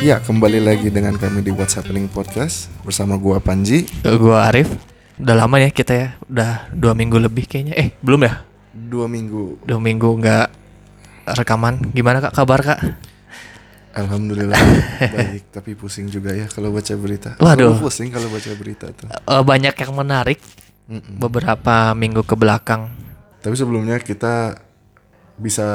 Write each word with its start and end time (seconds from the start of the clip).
Ya, 0.00 0.16
kembali 0.16 0.64
lagi 0.64 0.88
dengan 0.88 1.12
kami 1.20 1.44
di 1.44 1.52
What's 1.52 1.76
Happening 1.76 2.08
Podcast 2.08 2.72
bersama 2.88 3.20
gua 3.20 3.36
Panji. 3.36 3.84
Gue 4.00 4.32
Arif. 4.32 4.72
Udah 5.20 5.36
lama 5.36 5.60
ya 5.60 5.68
kita 5.68 5.92
ya, 5.92 6.08
udah 6.24 6.72
dua 6.72 6.96
minggu 6.96 7.20
lebih 7.20 7.44
kayaknya. 7.44 7.76
Eh 7.76 7.92
belum 8.00 8.24
ya? 8.24 8.40
Dua 8.72 9.04
minggu. 9.04 9.60
Dua 9.60 9.76
minggu 9.76 10.08
nggak 10.08 10.46
rekaman. 11.44 11.92
Gimana 11.92 12.24
kak 12.24 12.32
kabar 12.32 12.64
kak? 12.64 12.80
Alhamdulillah 13.92 14.56
baik, 15.20 15.52
tapi 15.52 15.76
pusing 15.76 16.08
juga 16.08 16.32
ya 16.32 16.48
kalau 16.48 16.72
baca 16.72 16.96
berita. 16.96 17.36
Waduh. 17.36 17.76
Selalu 17.76 17.84
pusing 17.84 18.08
kalau 18.08 18.28
baca 18.32 18.50
berita 18.56 18.86
tuh. 18.96 19.12
Eh, 19.12 19.42
banyak 19.44 19.74
yang 19.76 19.92
menarik 19.92 20.40
beberapa 21.20 21.92
minggu 21.92 22.24
ke 22.24 22.32
belakang. 22.40 22.88
Tapi 23.44 23.52
sebelumnya 23.52 24.00
kita 24.00 24.64
bisa 25.40 25.68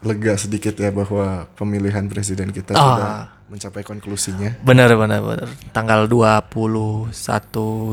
lega 0.00 0.34
sedikit 0.34 0.72
ya 0.74 0.88
bahwa 0.88 1.44
pemilihan 1.52 2.08
presiden 2.08 2.48
kita 2.48 2.72
Ah. 2.72 2.80
sudah 2.80 3.14
mencapai 3.46 3.82
konklusinya. 3.82 4.56
Bener 4.60 4.88
bener 4.90 5.20
bener. 5.20 5.48
Tanggal 5.70 6.08
21 6.08 7.12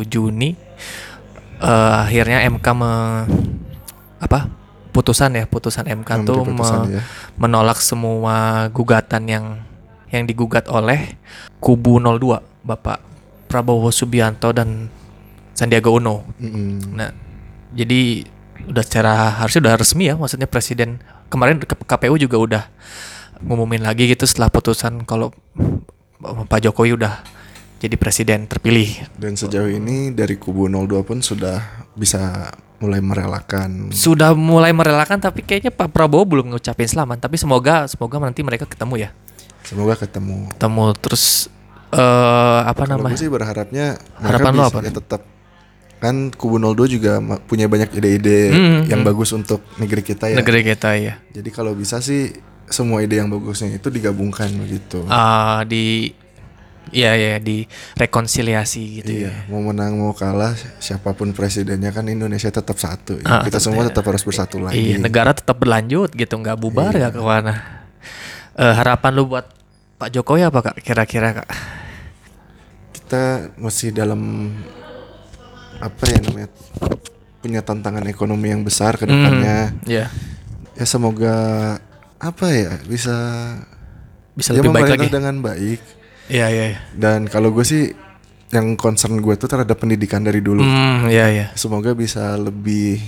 Juni 0.05 0.55
eh, 1.59 1.67
akhirnya 1.99 2.47
MK 2.47 2.67
me, 2.71 2.91
apa? 4.17 4.47
Putusan 4.91 5.31
ya, 5.33 5.45
putusan 5.45 5.85
MK 5.85 6.09
Memberi 6.17 6.27
tuh 6.27 6.39
putusan 6.45 6.79
me- 6.81 6.91
ya. 6.93 7.01
menolak 7.37 7.79
semua 7.79 8.35
gugatan 8.69 9.23
yang 9.25 9.45
yang 10.07 10.23
digugat 10.25 10.67
oleh 10.67 11.15
kubu 11.57 11.95
02 11.95 12.43
Bapak 12.61 12.99
Prabowo 13.47 13.87
Subianto 13.89 14.51
dan 14.51 14.91
Sandiaga 15.51 15.87
Uno. 15.87 16.27
Mm-mm. 16.37 16.91
Nah, 16.91 17.11
jadi 17.71 18.27
udah 18.67 18.83
secara 18.85 19.41
harusnya 19.41 19.69
udah 19.69 19.75
resmi 19.79 20.09
ya, 20.11 20.15
maksudnya 20.17 20.45
presiden 20.45 21.01
kemarin 21.31 21.61
KPU 21.63 22.15
juga 22.19 22.37
udah 22.37 22.63
ngumumin 23.41 23.81
lagi 23.81 24.05
gitu 24.05 24.27
setelah 24.27 24.53
putusan 24.53 25.01
kalau 25.05 25.33
Pak 26.21 26.59
Jokowi 26.61 26.93
udah 26.93 27.25
jadi 27.81 27.97
presiden 27.97 28.45
terpilih. 28.45 29.09
Dan 29.17 29.33
sejauh 29.33 29.65
ini 29.69 30.13
dari 30.13 30.37
kubu 30.37 30.69
02 30.69 31.01
pun 31.01 31.17
sudah 31.25 31.87
bisa 31.97 32.53
mulai 32.77 33.01
merelakan. 33.01 33.89
Sudah 33.89 34.37
mulai 34.37 34.69
merelakan 34.73 35.17
tapi 35.17 35.41
kayaknya 35.41 35.73
Pak 35.73 35.89
Prabowo 35.89 36.25
belum 36.29 36.53
ngucapin 36.53 36.85
selamat, 36.85 37.25
tapi 37.25 37.41
semoga 37.41 37.89
semoga 37.89 38.21
nanti 38.21 38.45
mereka 38.45 38.69
ketemu 38.69 39.05
ya. 39.05 39.09
Semoga 39.65 39.97
ketemu. 39.97 40.49
Ketemu 40.53 40.85
terus 41.01 41.49
eh 41.91 42.61
apa 42.65 42.85
Kalau 42.87 43.03
namanya? 43.03 43.17
sih 43.19 43.27
berharapnya 43.27 43.99
Harapan 44.21 44.53
lo 44.55 44.63
apa? 44.69 44.79
ya 44.79 44.93
tetap 44.95 45.21
kan 46.01 46.33
kubu 46.33 46.57
02 46.57 46.89
juga 46.89 47.11
punya 47.45 47.69
banyak 47.69 47.93
ide-ide 47.93 48.49
Hmm, 48.49 48.79
yang 48.89 49.01
hmm. 49.01 49.07
bagus 49.07 49.29
untuk 49.31 49.61
negeri 49.77 50.01
kita 50.01 50.27
ya. 50.27 50.35
Negeri 50.35 50.61
kita 50.65 50.97
ya. 50.97 51.21
Jadi 51.29 51.49
kalau 51.49 51.71
bisa 51.71 52.01
sih 52.01 52.33
semua 52.65 52.99
ide 52.99 53.15
yang 53.15 53.29
bagusnya 53.29 53.69
itu 53.69 53.87
digabungkan 53.87 54.49
begitu. 54.57 55.05
Ah 55.05 55.61
di 55.61 56.09
ya 56.89 57.13
ya 57.13 57.37
di 57.37 57.63
rekonsiliasi 57.95 58.81
gitu 58.97 59.11
Iya, 59.13 59.29
ya. 59.29 59.33
mau 59.47 59.61
menang 59.61 59.95
mau 59.95 60.11
kalah 60.11 60.51
siapa 60.77 61.13
pun 61.13 61.31
presidennya 61.31 61.87
kan 61.89 62.03
Indonesia 62.03 62.49
tetap 62.49 62.75
satu. 62.75 63.15
ya. 63.15 63.25
Ah, 63.29 63.41
kita 63.45 63.61
semua 63.61 63.85
tetap 63.85 64.01
harus 64.03 64.25
bersatu 64.25 64.57
lagi. 64.57 64.75
Iya, 64.75 64.97
negara 64.97 65.31
tetap 65.31 65.55
berlanjut 65.55 66.11
gitu, 66.11 66.33
nggak 66.33 66.57
bubar 66.57 66.91
Iya. 66.91 67.07
nggak 67.07 67.13
ke 67.13 67.21
mana. 67.21 67.53
Eh, 68.53 68.73
harapan 68.73 69.11
lu 69.13 69.29
buat 69.29 69.45
Pak 69.95 70.09
Jokowi 70.11 70.41
apa 70.41 70.59
kak? 70.63 70.75
Kira-kira 70.81 71.31
kak? 71.37 71.49
Kita 72.91 73.23
masih 73.55 73.91
dalam 73.91 74.49
apa 75.81 76.03
ya 76.07 76.19
namanya 76.21 76.49
punya 77.41 77.65
tantangan 77.65 78.05
ekonomi 78.05 78.53
yang 78.53 78.61
besar 78.61 78.95
ke 78.95 79.09
depannya. 79.09 79.73
Ya, 79.89 80.07
Ya 80.71 80.85
semoga 80.85 81.35
apa 82.21 82.47
ya 82.53 82.77
bisa 82.85 83.17
bisa 84.37 84.53
lebih 84.53 84.71
baik 84.71 84.93
lagi. 84.95 85.09
dengan 85.09 85.41
baik. 85.41 85.81
Iya 86.31 86.47
iya. 86.47 86.65
iya. 86.77 86.79
Dan 86.93 87.27
kalau 87.27 87.51
gue 87.51 87.65
sih 87.65 87.91
yang 88.51 88.77
concern 88.77 89.19
gue 89.19 89.35
tuh 89.35 89.49
terhadap 89.49 89.75
pendidikan 89.75 90.21
dari 90.21 90.39
dulu. 90.39 90.61
Hmm, 90.61 91.09
iya 91.09 91.27
iya. 91.27 91.45
Semoga 91.57 91.91
bisa 91.91 92.37
lebih 92.37 93.01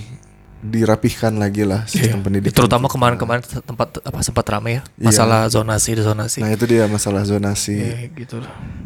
dirapihkan 0.64 1.36
lagi 1.36 1.68
lah 1.68 1.84
sistem 1.84 2.18
Iya. 2.18 2.24
pendidikan. 2.24 2.56
Terutama 2.56 2.88
kemarin-kemarin 2.88 3.44
tempat 3.60 4.00
apa 4.00 4.18
sempat 4.24 4.48
ramai 4.48 4.80
ya 4.80 4.82
Iya. 4.96 5.04
masalah 5.12 5.40
zonasi 5.46 5.92
zonasi. 5.94 6.40
Nah 6.40 6.48
itu 6.48 6.64
dia 6.64 6.88
masalah 6.88 7.20
zonasi 7.22 7.76
Iya, 7.76 8.08
gitu. 8.16 8.40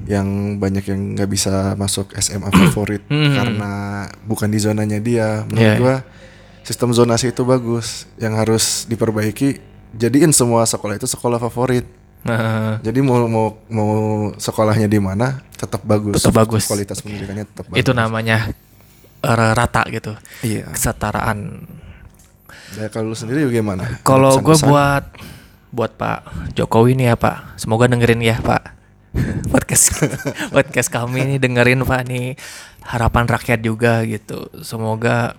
yang 0.05 0.27
banyak 0.59 0.83
yang 0.84 1.15
nggak 1.15 1.31
bisa 1.31 1.72
masuk 1.75 2.11
SMA 2.15 2.50
favorit 2.50 3.06
Hmm. 3.12 3.31
karena 3.33 3.72
bukan 4.27 4.50
di 4.50 4.59
zonanya 4.59 4.99
dia. 4.99 5.47
Menurut 5.47 5.62
Iya, 5.62 5.78
gua 5.78 5.97
sistem 6.61 6.91
zonasi 6.91 7.31
itu 7.31 7.43
bagus. 7.43 8.10
Yang 8.19 8.34
harus 8.34 8.65
diperbaiki 8.84 9.62
jadiin 9.95 10.34
semua 10.34 10.66
sekolah 10.66 10.99
itu 10.99 11.06
sekolah 11.06 11.39
favorit. 11.39 11.87
Nah, 12.19 12.83
Jadi 12.83 12.99
mau 12.99 13.25
mau 13.25 13.47
mau 13.71 13.91
sekolahnya 14.34 14.84
di 14.84 14.99
mana 14.99 15.39
tetap 15.55 15.87
bagus. 15.87 16.19
Tetap 16.19 16.34
bagus. 16.37 16.66
Kualitas 16.66 16.99
pendidikannya 16.99 17.47
tetap 17.47 17.71
bagus. 17.71 17.78
itu 17.78 17.95
namanya 17.95 18.50
rata 19.20 19.82
gitu, 19.88 20.14
Iya. 20.40 20.70
kesetaraan. 20.70 21.66
Ya 22.76 22.86
kalau 22.88 23.12
lu 23.12 23.16
sendiri 23.16 23.48
bagaimana? 23.48 24.00
Kalau 24.02 24.38
gue 24.38 24.56
buat 24.62 25.04
buat 25.68 25.92
Pak 25.94 26.18
Jokowi 26.54 26.96
nih 26.96 27.12
ya 27.12 27.16
Pak, 27.16 27.60
semoga 27.60 27.88
dengerin 27.88 28.20
ya 28.20 28.36
Pak 28.38 28.76
podcast 29.52 30.04
podcast 30.54 30.88
kami 30.88 31.24
nih 31.24 31.38
dengerin 31.40 31.80
Pak 31.82 32.02
nih 32.06 32.36
harapan 32.84 33.24
rakyat 33.24 33.60
juga 33.60 34.04
gitu. 34.04 34.48
Semoga 34.60 35.32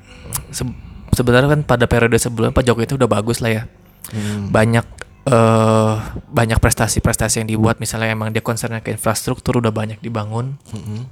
se- 0.50 0.78
sebenarnya 1.14 1.54
kan 1.54 1.62
pada 1.66 1.86
periode 1.86 2.18
sebelumnya 2.18 2.54
Pak 2.54 2.66
Jokowi 2.66 2.86
itu 2.86 2.96
udah 2.98 3.10
bagus 3.10 3.42
lah 3.42 3.52
ya. 3.52 3.64
Hmm. 4.10 4.50
Banyak 4.50 4.86
eh 5.30 5.94
banyak 6.34 6.58
prestasi-prestasi 6.58 7.46
yang 7.46 7.50
dibuat 7.50 7.78
misalnya 7.78 8.10
emang 8.10 8.34
dia 8.34 8.42
concernnya 8.42 8.82
ke 8.82 8.90
infrastruktur 8.90 9.62
udah 9.62 9.70
banyak 9.70 10.02
dibangun. 10.02 10.58
Mm-mm. 10.74 11.06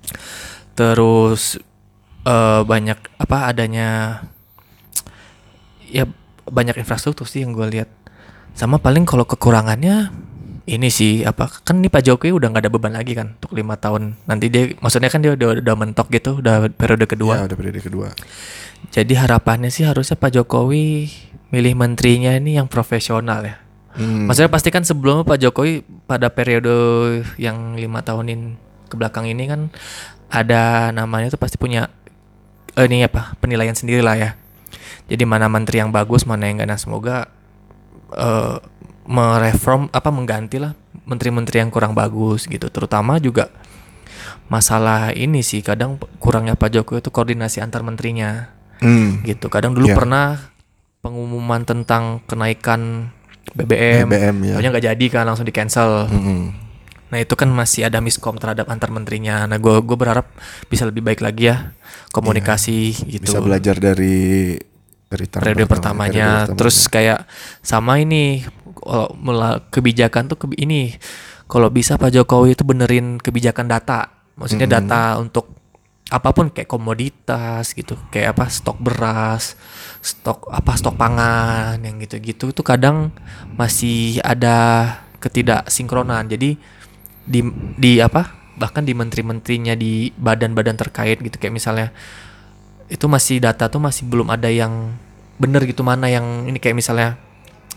Terus 0.73 1.61
eh 2.28 2.62
banyak 2.64 3.00
apa 3.18 3.38
adanya 3.48 3.88
ya 5.88 6.04
banyak 6.44 6.76
infrastruktur 6.78 7.24
sih 7.24 7.44
yang 7.44 7.56
gue 7.56 7.68
lihat. 7.68 7.90
Sama 8.52 8.82
paling 8.82 9.06
kalau 9.06 9.24
kekurangannya 9.24 10.12
ini 10.68 10.92
sih 10.92 11.24
apa 11.24 11.48
kan 11.64 11.80
nih 11.80 11.88
Pak 11.88 12.04
Jokowi 12.04 12.36
udah 12.36 12.52
nggak 12.52 12.64
ada 12.68 12.72
beban 12.74 12.92
lagi 12.92 13.16
kan 13.16 13.40
untuk 13.40 13.56
lima 13.56 13.80
tahun 13.80 14.20
nanti 14.28 14.52
dia 14.52 14.76
maksudnya 14.84 15.08
kan 15.08 15.24
dia 15.24 15.32
udah, 15.32 15.64
udah 15.64 15.76
mentok 15.80 16.12
gitu 16.12 16.44
udah 16.44 16.68
periode 16.76 17.08
kedua 17.08 17.40
Ya, 17.40 17.44
udah 17.48 17.56
periode 17.56 17.80
kedua. 17.80 18.12
jadi 18.92 19.14
harapannya 19.16 19.72
sih 19.72 19.88
harusnya 19.88 20.20
Pak 20.20 20.36
Jokowi 20.36 21.08
milih 21.56 21.72
menterinya 21.72 22.36
ini 22.36 22.59
yang 22.59 22.68
profesional 22.68 23.48
ya 23.48 23.56
Hmm. 23.98 24.30
Maksudnya 24.30 24.54
pasti 24.54 24.70
kan 24.70 24.86
sebelumnya 24.86 25.26
Pak 25.26 25.42
Jokowi 25.42 25.82
pada 26.06 26.30
periode 26.30 26.70
yang 27.42 27.74
lima 27.74 28.06
tahunin 28.06 28.54
ke 28.86 28.94
belakang 28.94 29.26
ini 29.26 29.50
kan 29.50 29.74
ada 30.30 30.94
namanya 30.94 31.34
tuh 31.34 31.42
pasti 31.42 31.58
punya 31.58 31.90
eh, 32.78 32.86
ini 32.86 33.02
apa 33.02 33.34
penilaian 33.38 33.74
sendiri 33.74 34.00
lah 34.00 34.16
ya. 34.16 34.32
Jadi 35.08 35.24
mana 35.24 35.48
menteri 35.48 35.82
yang 35.82 35.90
bagus 35.90 36.24
mana 36.24 36.46
yang 36.46 36.62
enggak. 36.62 36.70
Nah 36.70 36.80
semoga 36.80 37.16
eh 38.14 38.56
mereform 39.08 39.88
apa 39.90 40.12
mengganti 40.12 40.60
lah 40.60 40.76
menteri-menteri 41.08 41.64
yang 41.64 41.72
kurang 41.72 41.92
bagus 41.92 42.44
gitu. 42.46 42.68
Terutama 42.68 43.18
juga 43.18 43.48
masalah 44.48 45.12
ini 45.12 45.44
sih 45.44 45.60
kadang 45.60 45.96
kurangnya 46.20 46.56
Pak 46.56 46.72
Jokowi 46.72 47.00
itu 47.00 47.10
koordinasi 47.10 47.60
antar 47.60 47.84
menterinya 47.84 48.52
Hmm. 48.78 49.26
gitu. 49.26 49.50
Kadang 49.50 49.74
dulu 49.74 49.90
Iya. 49.90 49.96
pernah 49.98 50.28
pengumuman 51.02 51.64
tentang 51.64 52.22
kenaikan 52.28 53.09
BBM, 53.56 54.06
BBM 54.06 54.38
ya. 54.44 54.56
Nggak 54.62 54.86
jadi 54.86 55.06
kan 55.08 55.24
langsung 55.26 55.48
di 55.48 55.56
cancel. 55.56 56.06
Mm-mm. 56.12 56.66
Nah 57.07 57.18
itu 57.18 57.34
kan 57.34 57.47
masih 57.47 57.88
ada 57.88 58.00
miskom 58.00 58.35
terhadap 58.35 58.68
antar 58.68 58.91
menterinya. 58.91 59.47
Nah 59.47 59.57
gue 59.57 59.79
gue 59.79 59.97
berharap 59.97 60.28
bisa 60.68 60.84
lebih 60.84 61.01
baik 61.01 61.23
lagi 61.23 61.50
ya 61.50 61.72
komunikasi 62.12 62.91
gitu. 63.07 63.31
Bisa 63.31 63.40
belajar 63.40 63.75
dari 63.75 64.55
dari 65.08 65.26
periode 65.26 65.64
pertama- 65.72 66.03
pertamanya. 66.03 66.28
periode 66.43 66.58
Terus 66.59 66.78
pertamanya. 66.84 66.93
kayak 66.93 67.20
sama 67.64 67.93
ini 67.97 68.43
kalau 69.17 69.52
kebijakan 69.72 70.23
tuh 70.28 70.37
kebi- 70.37 70.59
ini 70.59 70.82
kalau 71.47 71.72
bisa 71.72 71.96
Pak 71.96 72.11
Jokowi 72.11 72.59
itu 72.59 72.67
benerin 72.67 73.17
kebijakan 73.17 73.72
data. 73.72 74.11
Maksudnya 74.35 74.67
Mm-mm. 74.67 74.84
data 74.84 75.02
untuk 75.17 75.55
apa 76.08 76.32
pun 76.32 76.47
kayak 76.47 76.67
komoditas 76.67 77.76
gitu, 77.76 77.99
kayak 78.11 78.35
apa 78.35 78.47
stok 78.47 78.79
beras, 78.79 79.59
stok 79.99 80.47
apa 80.47 80.76
stok 80.76 80.96
pangan 80.96 81.79
yang 81.84 81.99
gitu-gitu 81.99 82.52
itu 82.52 82.64
kadang 82.64 83.11
masih 83.55 84.23
ada 84.23 84.87
ketidaksinkronan. 85.20 86.28
Jadi 86.28 86.55
di 87.28 87.44
di 87.76 88.00
apa 88.00 88.32
bahkan 88.56 88.82
di 88.82 88.96
menteri-menterinya 88.96 89.76
di 89.76 90.09
badan-badan 90.09 90.74
terkait 90.74 91.20
gitu 91.20 91.35
kayak 91.35 91.53
misalnya 91.53 91.88
itu 92.88 93.06
masih 93.06 93.38
data 93.38 93.68
tuh 93.68 93.78
masih 93.78 94.08
belum 94.08 94.32
ada 94.32 94.47
yang 94.47 94.96
bener 95.38 95.62
gitu 95.64 95.84
mana 95.84 96.08
yang 96.08 96.47
ini 96.47 96.58
kayak 96.58 96.74
misalnya 96.74 97.20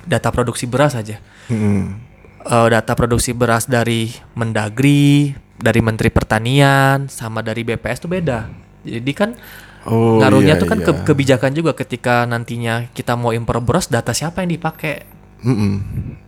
data 0.07 0.31
produksi 0.31 0.65
beras 0.65 0.95
aja 0.95 1.19
Mm-mm. 1.51 2.09
Eh, 2.41 2.69
data 2.73 2.97
produksi 2.97 3.37
beras 3.37 3.69
dari 3.69 4.09
Mendagri 4.33 5.37
dari 5.61 5.85
Menteri 5.85 6.09
Pertanian 6.09 7.05
sama 7.07 7.45
dari 7.45 7.61
BPS 7.63 8.01
tuh 8.01 8.09
beda 8.09 8.49
jadi 8.81 9.13
kan 9.13 9.33
Oh, 9.81 10.21
ngaruhnya 10.21 10.57
iya, 10.57 10.61
tuh 10.61 10.69
kan 10.69 10.77
ke- 10.79 10.93
iya. 10.93 11.05
kebijakan 11.05 11.53
juga 11.53 11.73
ketika 11.73 12.25
nantinya 12.25 12.93
kita 12.93 13.17
mau 13.17 13.33
impor 13.33 13.61
beras 13.61 13.89
data 13.89 14.13
siapa 14.13 14.45
yang 14.45 14.53
dipakai 14.55 15.09
Mm-mm. 15.41 15.73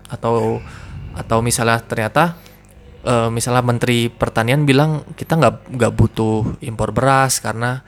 atau 0.08 0.56
atau 1.12 1.38
misalnya 1.40 1.76
ternyata 1.78 2.32
eh, 3.02 3.28
misalnya 3.28 3.62
Menteri 3.62 4.08
Pertanian 4.08 4.64
bilang 4.64 5.06
kita 5.18 5.38
nggak 5.38 5.54
nggak 5.74 5.92
butuh 5.92 6.58
impor 6.62 6.94
beras 6.94 7.42
karena 7.42 7.82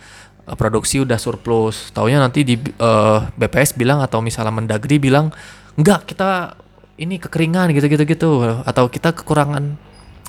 eh, 0.46 0.56
produksi 0.58 1.02
udah 1.02 1.18
surplus. 1.18 1.90
Taunya 1.94 2.18
nanti 2.20 2.42
di 2.42 2.58
eh, 2.58 3.18
BPS 3.34 3.78
bilang 3.78 4.02
atau 4.02 4.20
misalnya 4.20 4.52
Mendagri 4.54 4.98
bilang 4.98 5.30
enggak 5.74 6.06
kita 6.06 6.58
ini 6.94 7.18
kekeringan 7.18 7.74
gitu-gitu 7.74 8.04
gitu 8.06 8.30
atau 8.62 8.86
kita 8.86 9.10
kekurangan 9.14 9.74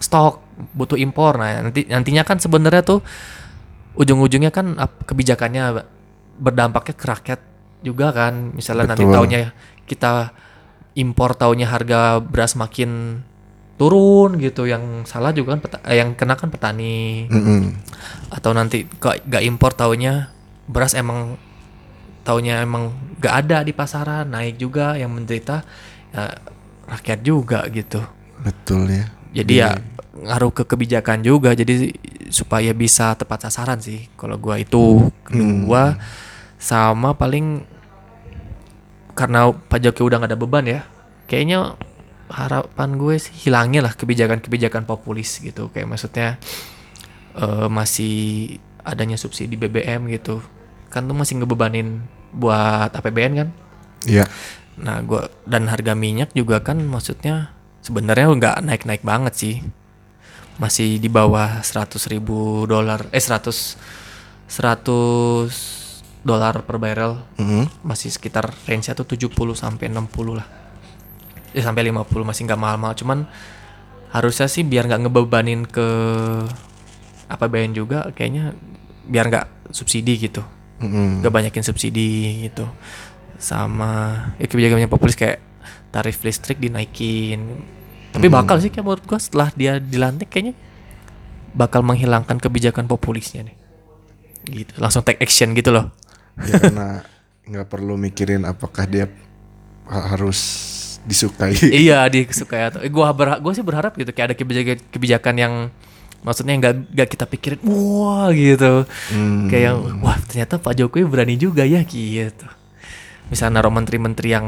stok 0.02 0.42
butuh 0.74 0.98
impor. 0.98 1.38
Nah 1.38 1.70
nanti 1.70 1.86
nantinya 1.86 2.26
kan 2.26 2.42
sebenarnya 2.42 2.82
tuh 2.82 3.00
ujung-ujungnya 3.96 4.52
kan 4.52 4.76
kebijakannya 5.06 5.86
berdampaknya 6.42 6.96
ke 6.98 7.06
rakyat 7.06 7.42
juga 7.86 8.10
kan. 8.12 8.54
Misalnya 8.58 8.96
nanti 8.96 9.06
Betul. 9.06 9.14
taunya 9.14 9.42
kita 9.86 10.34
impor 10.98 11.38
taunya 11.38 11.70
harga 11.70 12.18
beras 12.24 12.58
makin 12.58 13.22
turun 13.76 14.40
gitu 14.40 14.64
yang 14.64 15.04
salah 15.04 15.36
juga 15.36 15.60
kan 15.60 15.62
peta- 15.62 15.84
eh, 15.84 16.00
yang 16.00 16.16
kena 16.16 16.40
kan 16.40 16.48
petani. 16.48 17.28
Mm-mm. 17.28 17.76
atau 18.32 18.52
nanti 18.56 18.88
gak, 19.00 19.28
gak 19.28 19.44
impor 19.44 19.76
taunya 19.76 20.32
beras 20.66 20.96
emang 20.96 21.36
taunya 22.24 22.64
emang 22.64 22.96
gak 23.20 23.46
ada 23.46 23.62
di 23.62 23.76
pasaran 23.76 24.32
naik 24.32 24.58
juga 24.58 24.96
yang 24.98 25.14
menderita 25.14 25.62
ya, 26.16 26.34
rakyat 26.90 27.20
juga 27.22 27.66
gitu. 27.70 28.02
Betul 28.42 28.90
ya. 28.90 29.06
Jadi 29.36 29.54
ya 29.60 29.76
ngaruh 30.16 30.56
ke 30.56 30.64
kebijakan 30.64 31.20
juga 31.20 31.52
jadi 31.52 31.92
supaya 32.32 32.72
bisa 32.72 33.14
tepat 33.20 33.52
sasaran 33.52 33.84
sih. 33.84 34.08
Kalau 34.16 34.40
gua 34.40 34.56
itu 34.56 35.12
kedua 35.28 36.00
sama 36.56 37.12
paling 37.14 37.68
karena 39.16 39.52
Jokowi 39.52 40.08
udah 40.12 40.18
gak 40.24 40.32
ada 40.32 40.40
beban 40.40 40.66
ya 40.68 40.82
kayaknya 41.28 41.80
harapan 42.30 42.98
gue 42.98 43.16
sih 43.22 43.34
hilangnya 43.46 43.86
lah 43.86 43.94
kebijakan-kebijakan 43.94 44.90
populis 44.90 45.38
gitu 45.42 45.70
kayak 45.70 45.86
maksudnya 45.90 46.42
eh, 47.38 47.68
masih 47.70 48.16
adanya 48.86 49.18
subsidi 49.18 49.58
BBM 49.58 50.10
gitu 50.14 50.42
kan 50.90 51.06
tuh 51.06 51.18
masih 51.18 51.42
ngebebanin 51.42 52.06
buat 52.34 52.94
APBN 52.94 53.34
kan 53.36 53.50
Iya. 54.06 54.26
Nah, 54.80 55.02
gua 55.02 55.28
dan 55.44 55.68
harga 55.68 55.98
minyak 55.98 56.32
juga 56.38 56.62
kan 56.62 56.78
maksudnya 56.80 57.52
sebenarnya 57.82 58.30
nggak 58.30 58.58
naik-naik 58.64 59.04
banget 59.04 59.34
sih. 59.36 59.56
Masih 60.56 61.04
di 61.04 61.12
bawah 61.12 61.60
100 61.60 62.00
ribu 62.08 62.64
dolar, 62.64 63.12
eh 63.12 63.20
100 63.20 63.76
100 64.48 66.24
dolar 66.24 66.64
per 66.64 66.78
barrel. 66.80 67.20
Mm-mm. 67.42 67.68
Masih 67.84 68.14
sekitar 68.14 68.54
range-nya 68.70 68.96
tuh 68.96 69.10
70 69.10 69.58
sampai 69.58 69.92
60 69.92 70.38
lah. 70.38 70.48
Eh 71.56 71.64
sampai 71.64 71.88
50 71.88 72.28
masih 72.28 72.44
nggak 72.44 72.60
mahal-mahal, 72.60 72.96
cuman 73.00 73.24
harusnya 74.12 74.48
sih 74.52 74.68
biar 74.68 74.88
nggak 74.92 75.08
ngebebanin 75.08 75.64
ke 75.64 75.88
APBN 77.32 77.72
juga 77.74 78.12
kayaknya 78.12 78.54
biar 79.08 79.32
nggak 79.32 79.48
subsidi 79.72 80.20
gitu. 80.20 80.44
Mm-mm. 80.76 81.24
gak 81.24 81.32
banyakin 81.32 81.64
subsidi 81.64 82.44
gitu. 82.52 82.68
Sama 83.40 84.36
ya 84.36 84.46
kebijakan 84.52 84.92
populis 84.92 85.16
kayak 85.16 85.40
tarif 85.90 86.20
listrik 86.20 86.60
dinaikin. 86.60 87.64
Tapi 88.12 88.28
bakal 88.28 88.60
sih 88.60 88.68
kayak 88.72 88.84
menurut 88.84 89.04
gua 89.08 89.20
setelah 89.20 89.52
dia 89.56 89.80
dilantik 89.80 90.28
kayaknya 90.28 90.56
bakal 91.56 91.80
menghilangkan 91.80 92.40
kebijakan 92.44 92.92
populisnya 92.92 93.48
nih. 93.48 93.58
Gitu 94.46 94.76
langsung 94.78 95.02
take 95.08 95.24
action 95.24 95.56
gitu 95.56 95.72
loh. 95.72 95.96
Ya 96.44 96.60
karena 96.60 97.08
nggak 97.48 97.68
perlu 97.72 97.96
mikirin 97.96 98.44
apakah 98.44 98.84
dia 98.84 99.08
ha- 99.88 100.12
harus 100.12 100.40
disukai. 101.06 101.54
Iya 101.84 102.06
disukai 102.06 102.62
atau 102.66 102.80
eh, 102.80 102.90
gua 102.90 103.10
berha- 103.12 103.38
gua 103.38 103.52
sih 103.52 103.62
berharap 103.62 103.94
gitu 103.94 104.10
kayak 104.10 104.28
ada 104.28 104.36
kebijakan 104.36 104.78
kebijakan 104.90 105.36
yang 105.36 105.54
maksudnya 106.20 106.54
nggak 106.56 106.74
nggak 106.92 107.08
kita 107.08 107.26
pikirin 107.28 107.62
wah 107.64 108.30
gitu. 108.30 108.84
Hmm. 109.10 109.46
kayak 109.46 109.64
yang, 109.68 109.80
wah 110.00 110.18
ternyata 110.20 110.58
Pak 110.58 110.74
Jokowi 110.76 111.06
berani 111.06 111.36
juga 111.36 111.62
ya 111.62 111.82
gitu. 111.82 112.46
Misalnya 113.26 113.58
naruh 113.58 113.70
menteri-menteri 113.72 114.30
yang 114.32 114.46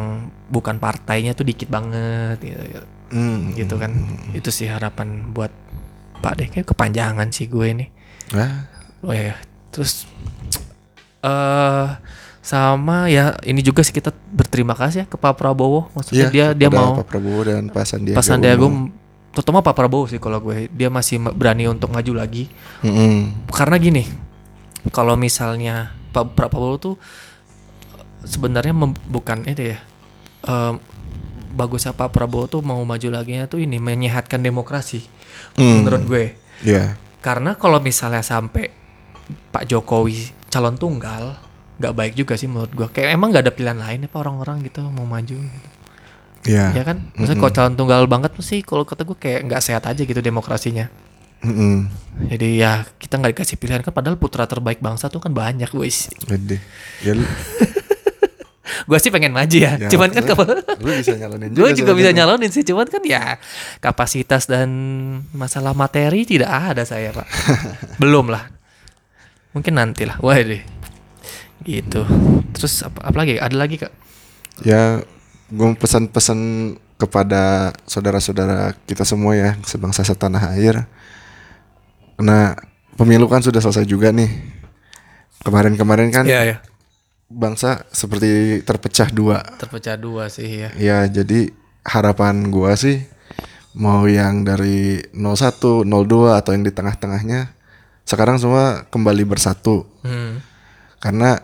bukan 0.48 0.77
partainya 0.77 1.33
tuh 1.33 1.42
dikit 1.44 1.65
banget 1.68 2.38
gitu, 2.39 2.62
Hmm. 3.07 3.53
gitu 3.53 3.75
kan. 3.75 3.89
Itu 4.31 4.50
sih 4.50 4.65
harapan 4.65 5.31
buat 5.31 5.50
Pak 6.18 6.33
deh 6.36 6.48
kayak 6.48 6.68
kepanjangan 6.68 7.30
sih 7.30 7.45
gue 7.45 7.69
nih 7.75 7.89
Ah, 8.31 8.65
oh 9.00 9.13
ya 9.13 9.38
terus 9.69 10.10
eh 11.19 11.88
sama 12.47 13.11
ya 13.11 13.35
ini 13.44 13.59
juga 13.59 13.83
sih 13.83 13.91
kita 13.91 14.09
berterima 14.31 14.71
kasih 14.71 15.03
ya 15.03 15.05
ke 15.05 15.15
Pak 15.15 15.35
Prabowo 15.35 15.91
maksudnya 15.91 16.31
iya, 16.31 16.55
dia 16.55 16.67
dia 16.67 16.69
mau 16.71 16.95
Pak 16.95 17.05
Prabowo 17.05 17.44
dan 17.44 17.67
Pak 17.67 17.83
Sandiaga 17.83 18.15
Pak 18.15 18.23
Sandiaga 18.23 18.63
Uno. 18.63 18.88
terutama 19.29 19.59
Pak 19.59 19.75
Prabowo 19.75 20.07
sih 20.07 20.15
kalau 20.15 20.39
gue 20.39 20.71
dia 20.71 20.88
masih 20.88 21.19
berani 21.27 21.67
untuk 21.67 21.91
maju 21.91 22.11
lagi 22.15 22.47
Mm-mm. 22.81 23.51
karena 23.51 23.75
gini 23.75 24.07
kalau 24.89 25.13
misalnya 25.13 25.91
Pak 26.09 26.33
Prabowo 26.33 26.75
tuh 26.77 26.95
sebenarnya 28.23 28.71
mem- 28.71 28.97
bukan 29.05 29.43
itu 29.43 29.75
ya 29.75 29.77
em, 30.43 30.79
bagusnya 31.51 31.91
Pak 31.91 32.09
Prabowo 32.09 32.47
tuh 32.47 32.61
mau 32.61 32.79
maju 32.81 33.07
lagi 33.09 33.35
tuh 33.45 33.59
ini 33.59 33.77
menyehatkan 33.77 34.39
demokrasi 34.39 35.03
Hmm. 35.53 35.81
menurut 35.81 36.01
gue 36.03 36.23
Iya. 36.63 36.97
karena 37.19 37.53
kalau 37.53 37.77
misalnya 37.77 38.21
sampai 38.21 38.73
Pak 39.51 39.65
Jokowi 39.65 40.33
calon 40.47 40.73
tunggal 40.73 41.38
nggak 41.77 41.94
baik 41.94 42.13
juga 42.18 42.33
sih 42.33 42.50
menurut 42.50 42.74
gue 42.74 42.88
kayak 42.89 43.13
emang 43.13 43.29
nggak 43.29 43.44
ada 43.50 43.53
pilihan 43.53 43.77
lain 43.77 44.06
ya 44.06 44.09
Pak 44.09 44.19
orang-orang 44.19 44.65
gitu 44.65 44.81
mau 44.89 45.06
maju 45.06 45.38
gitu. 45.38 45.69
Iya. 46.47 46.71
ya 46.71 46.83
kan 46.88 47.12
maksudnya 47.13 47.39
kalau 47.44 47.53
calon 47.53 47.74
tunggal 47.75 48.01
banget 48.07 48.31
sih 48.39 48.63
kalau 48.63 48.88
kata 48.88 49.03
gue 49.03 49.18
kayak 49.19 49.51
nggak 49.51 49.62
sehat 49.62 49.83
aja 49.83 50.00
gitu 50.00 50.21
demokrasinya 50.24 50.88
Mm-mm. 51.44 51.91
jadi 52.33 52.47
ya 52.57 52.71
kita 52.97 53.19
nggak 53.19 53.31
dikasih 53.38 53.57
pilihan 53.62 53.81
kan 53.85 53.94
padahal 53.94 54.18
putra 54.18 54.47
terbaik 54.50 54.81
bangsa 54.81 55.12
tuh 55.12 55.21
kan 55.21 55.35
banyak 55.35 55.69
guys 55.69 56.09
Gede. 56.25 56.57
Ya 57.06 57.13
lu, 57.13 57.21
gue 58.89 58.97
sih 58.97 59.12
pengen 59.12 59.35
maju 59.35 59.57
ya, 59.57 59.75
ya, 59.75 59.89
cuman 59.91 60.09
kan 60.15 60.24
lu, 60.81 60.91
bisa 60.97 61.13
nyalonin 61.13 61.51
gue 61.57 61.69
juga 61.75 61.91
bisa 61.94 62.09
sebenarnya. 62.09 62.15
nyalonin 62.15 62.51
sih 62.51 62.63
cuman 62.65 62.88
kan 62.88 63.03
ya 63.03 63.24
kapasitas 63.83 64.47
dan 64.47 64.69
masalah 65.35 65.75
materi 65.75 66.24
tidak 66.24 66.50
ada 66.50 66.88
saya 66.88 67.12
pak 67.12 67.27
belum 68.01 68.31
lah 68.31 68.50
mungkin 69.51 69.77
nanti 69.77 70.07
lah 70.07 70.18
wah 70.24 70.38
deh 70.38 70.76
gitu 71.67 72.07
terus 72.55 72.81
apa, 72.87 73.03
apa 73.03 73.17
lagi 73.19 73.35
ada 73.37 73.53
lagi 73.59 73.77
kak 73.77 74.07
Ya, 74.65 75.05
gue 75.53 75.69
pesan-pesan 75.77 76.39
kepada 76.97 77.74
saudara-saudara 77.86 78.74
kita 78.89 79.05
semua 79.05 79.38
ya, 79.38 79.53
sebangsa 79.62 80.01
setanah 80.01 80.57
air. 80.57 80.89
Karena 82.17 82.57
pemilu 82.97 83.29
kan 83.29 83.45
sudah 83.45 83.62
selesai 83.62 83.86
juga 83.86 84.09
nih. 84.09 84.31
Kemarin-kemarin 85.45 86.09
kan 86.09 86.25
ya 86.25 86.41
ya 86.41 86.57
bangsa 87.27 87.86
seperti 87.93 88.63
terpecah 88.65 89.12
dua. 89.13 89.43
terpecah 89.59 90.00
dua 90.00 90.31
sih 90.31 90.63
ya 90.65 90.69
Ya, 90.79 91.05
jadi 91.05 91.53
harapan 91.86 92.50
gua 92.50 92.74
sih 92.74 93.05
mau 93.77 94.09
yang 94.09 94.41
dari 94.41 95.05
01, 95.13 95.86
02 95.86 96.33
atau 96.33 96.51
yang 96.55 96.65
di 96.65 96.74
tengah-tengahnya 96.74 97.53
sekarang 98.07 98.41
semua 98.41 98.89
kembali 98.89 99.27
bersatu. 99.27 99.86
hmm. 100.01 100.41
karena 100.97 101.38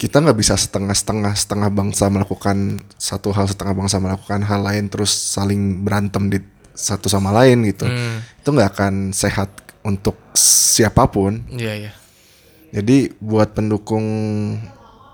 kita 0.00 0.24
nggak 0.24 0.38
bisa 0.40 0.56
setengah-setengah 0.56 1.36
setengah 1.36 1.68
bangsa 1.68 2.08
melakukan 2.08 2.80
satu 2.96 3.36
hal 3.36 3.44
setengah 3.44 3.76
bangsa 3.76 4.00
melakukan 4.00 4.40
hal 4.48 4.64
lain 4.64 4.88
terus 4.88 5.12
saling 5.12 5.84
berantem 5.84 6.32
di 6.32 6.40
satu 6.72 7.12
sama 7.12 7.28
lain 7.36 7.68
gitu 7.68 7.84
Hmm. 7.84 8.24
itu 8.24 8.48
nggak 8.48 8.70
akan 8.72 8.94
sehat 9.12 9.52
untuk 9.84 10.16
siapa 10.32 11.04
pun 11.12 11.44
iya 11.52 11.76
iya 11.76 11.92
jadi 12.72 13.12
buat 13.20 13.52
pendukung 13.52 14.06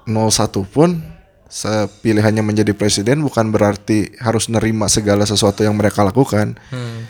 01 0.06 0.62
pun 0.70 1.02
pilihannya 2.06 2.46
menjadi 2.46 2.70
presiden 2.70 3.26
bukan 3.26 3.50
berarti 3.50 4.14
harus 4.22 4.46
nerima 4.46 4.86
segala 4.86 5.26
sesuatu 5.26 5.66
yang 5.66 5.74
mereka 5.74 6.06
lakukan 6.06 6.54
hmm. 6.70 7.00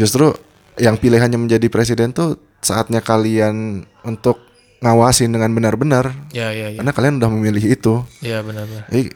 justru 0.00 0.32
yang 0.80 0.96
pilihannya 0.96 1.36
menjadi 1.36 1.68
presiden 1.68 2.16
tuh 2.16 2.40
saatnya 2.64 3.04
kalian 3.04 3.84
untuk 4.00 4.51
ngawasin 4.82 5.30
dengan 5.30 5.48
benar-benar 5.48 6.10
ya 6.30 6.50
ya 6.50 6.68
ya 6.68 6.78
karena 6.78 6.92
kalian 6.92 7.14
udah 7.16 7.30
memilih 7.30 7.64
itu. 7.70 8.02
ya 8.18 8.42
benar 8.42 8.66
benar 8.66 8.84
Jadi 8.88 9.14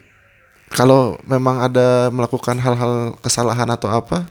kalau 0.69 1.19
memang 1.25 1.61
ada 1.61 2.09
melakukan 2.09 2.57
hal-hal 2.57 2.93
kesalahan 3.19 3.67
atau 3.67 3.87
apa, 3.87 4.27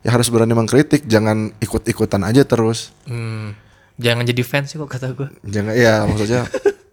ya 0.00 0.10
harus 0.10 0.28
berani 0.28 0.52
mengkritik, 0.52 1.04
jangan 1.04 1.52
ikut-ikutan 1.58 2.20
aja 2.22 2.42
terus. 2.42 2.92
hmm. 3.04 3.52
jangan 3.96 4.22
jadi 4.22 4.42
fans 4.42 4.70
sih 4.70 4.78
kok 4.78 4.86
kata 4.86 5.10
gue 5.10 5.28
Jangan 5.44 5.74
ya 5.74 6.02
maksudnya 6.08 6.46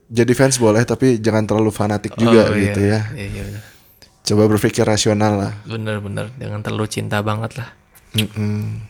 jadi 0.05 0.33
fans 0.33 0.57
boleh 0.57 0.81
tapi 0.83 1.17
jangan 1.17 1.45
terlalu 1.45 1.69
fanatik 1.69 2.13
juga 2.15 2.49
Oh, 2.49 2.55
gitu 2.55 2.81
iya. 2.81 2.99
ya. 3.07 3.15
iya 3.15 3.27
iya 3.29 3.43
benar 3.43 3.63
Coba 4.23 4.49
berpikir 4.49 4.81
rasional 4.81 5.37
lah. 5.37 5.53
bener 5.63 6.01
bener 6.01 6.33
jangan 6.35 6.59
terlalu 6.59 6.89
cinta 6.89 7.21
banget 7.21 7.61
lah 7.61 7.69
Mm-mm. 8.11 8.81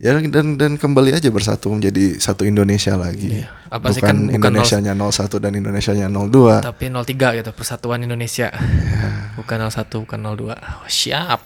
Ya 0.00 0.16
dan 0.16 0.56
dan 0.56 0.80
kembali 0.80 1.12
aja 1.12 1.28
bersatu 1.28 1.68
menjadi 1.68 2.16
satu 2.16 2.48
Indonesia 2.48 2.96
lagi. 2.96 3.44
Iya. 3.44 3.52
Apa 3.68 3.92
sih 3.92 4.00
bukan 4.00 4.08
kan 4.08 4.16
bukan 4.32 4.50
Indonesianya 4.56 4.92
01 4.96 5.36
dan 5.36 5.52
Indonesianya 5.52 6.08
02. 6.08 6.64
tapi 6.64 6.88
03 6.88 7.36
gitu 7.36 7.50
Persatuan 7.52 8.00
Indonesia 8.00 8.48
Ya. 8.50 9.36
bukan 9.36 9.60
01 9.60 10.00
bukan 10.00 10.18
02 10.18 10.56
oh, 10.56 10.88
siap 10.88 11.44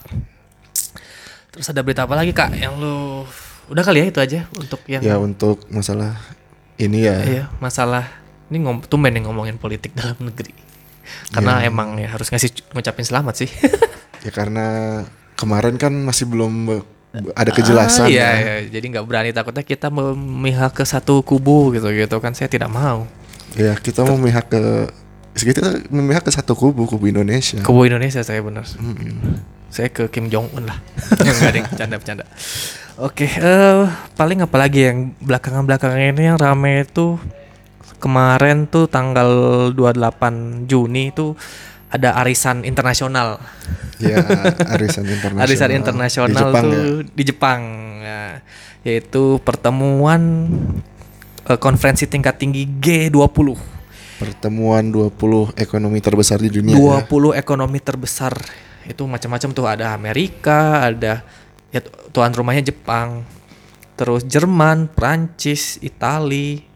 Terus 1.50 1.66
ada 1.68 1.82
berita 1.82 2.06
apa 2.06 2.14
lagi 2.14 2.30
kak 2.30 2.54
yang 2.54 2.78
lu 2.78 3.26
udah 3.68 3.82
kali 3.82 4.00
ya 4.00 4.06
itu 4.08 4.20
aja 4.22 4.40
untuk 4.54 4.80
yang 4.86 5.02
Ya 5.02 5.18
untuk 5.18 5.66
masalah 5.68 6.14
ini 6.76 7.04
ya. 7.04 7.16
iya 7.26 7.44
masalah 7.58 8.06
ini 8.48 8.62
ngom 8.62 8.86
tumben 8.86 9.12
nih 9.12 9.26
ngomongin 9.26 9.58
politik 9.58 9.92
dalam 9.92 10.16
negeri. 10.22 10.54
Karena 11.28 11.58
Iya. 11.58 11.68
emang 11.68 11.98
ya 11.98 12.06
harus 12.08 12.30
ngasih 12.30 12.54
ngucapin 12.70 13.02
selamat 13.02 13.34
sih. 13.34 13.50
Ya 14.24 14.32
karena 14.32 14.66
kemarin 15.34 15.76
kan 15.76 15.92
masih 15.92 16.24
belum 16.24 16.52
be- 16.64 16.86
ada 17.14 17.50
kejelasan 17.54 18.06
Ah, 18.06 18.10
iya, 18.10 18.26
ya. 18.26 18.32
iya. 18.34 18.54
Jadi 18.74 18.86
nggak 18.90 19.06
berani 19.06 19.30
takutnya 19.30 19.62
kita 19.62 19.86
memihak 19.88 20.74
ke 20.74 20.82
satu 20.82 21.22
kubu 21.22 21.70
gitu 21.72 21.90
gitu 21.94 22.16
kan 22.18 22.34
saya 22.34 22.50
tidak 22.50 22.70
mau. 22.70 23.06
Ya 23.54 23.78
kita 23.78 24.02
mau 24.02 24.18
memihak 24.18 24.50
ke 24.50 24.90
kita 25.34 25.82
memihak 25.90 26.26
ke 26.26 26.30
satu 26.34 26.54
kubu, 26.58 26.86
kubu 26.86 27.10
Indonesia. 27.10 27.62
Kubu 27.62 27.86
Indonesia 27.86 28.22
saya 28.22 28.42
benar. 28.42 28.66
Mm-mm. 28.78 29.42
Saya 29.70 29.90
ke 29.90 30.06
Kim 30.10 30.30
Jong 30.30 30.50
Un 30.54 30.70
lah. 30.70 30.78
Enggak 31.18 31.50
deh, 31.54 31.62
bercanda 31.66 31.96
bercanda. 31.98 32.24
Oke, 32.94 33.26
eh 33.26 33.82
paling 34.14 34.38
apa 34.46 34.54
lagi 34.54 34.86
yang 34.86 35.10
belakangan-belakangan 35.18 36.14
ini 36.14 36.30
yang 36.30 36.38
rame 36.38 36.86
itu 36.86 37.18
kemarin 37.98 38.70
tuh 38.70 38.86
tanggal 38.86 39.26
28 39.74 40.70
Juni 40.70 41.10
itu 41.10 41.34
ada 41.94 42.18
arisan 42.18 42.66
internasional. 42.66 43.38
Ya 44.02 44.18
arisan 44.74 45.06
internasional. 45.06 45.46
Arisan 45.46 45.70
Di 45.70 45.76
internasional 45.78 46.50
Jepang 46.50 46.64
tuh 46.66 46.74
ya. 46.74 47.14
di 47.14 47.22
Jepang. 47.22 47.60
Ya, 48.02 48.22
yaitu 48.82 49.38
pertemuan 49.40 50.50
eh, 51.46 51.56
konferensi 51.56 52.10
tingkat 52.10 52.36
tinggi 52.36 52.66
G20. 52.66 53.54
Pertemuan 54.14 54.90
20 54.90 55.54
ekonomi 55.54 55.98
terbesar 56.02 56.42
di 56.42 56.50
dunia. 56.50 56.74
ya. 56.74 57.06
20 57.06 57.38
ekonomi 57.38 57.78
terbesar 57.78 58.34
itu 58.84 59.06
macam-macam 59.06 59.48
tuh 59.54 59.64
ada 59.64 59.94
Amerika, 59.96 60.84
ada 60.84 61.24
ya 61.72 61.80
tu- 61.80 61.94
tuan 62.12 62.30
rumahnya 62.30 62.68
Jepang, 62.68 63.24
terus 63.96 64.22
Jerman, 64.26 64.92
Prancis, 64.92 65.80
Itali, 65.80 66.60
eh, 66.60 66.73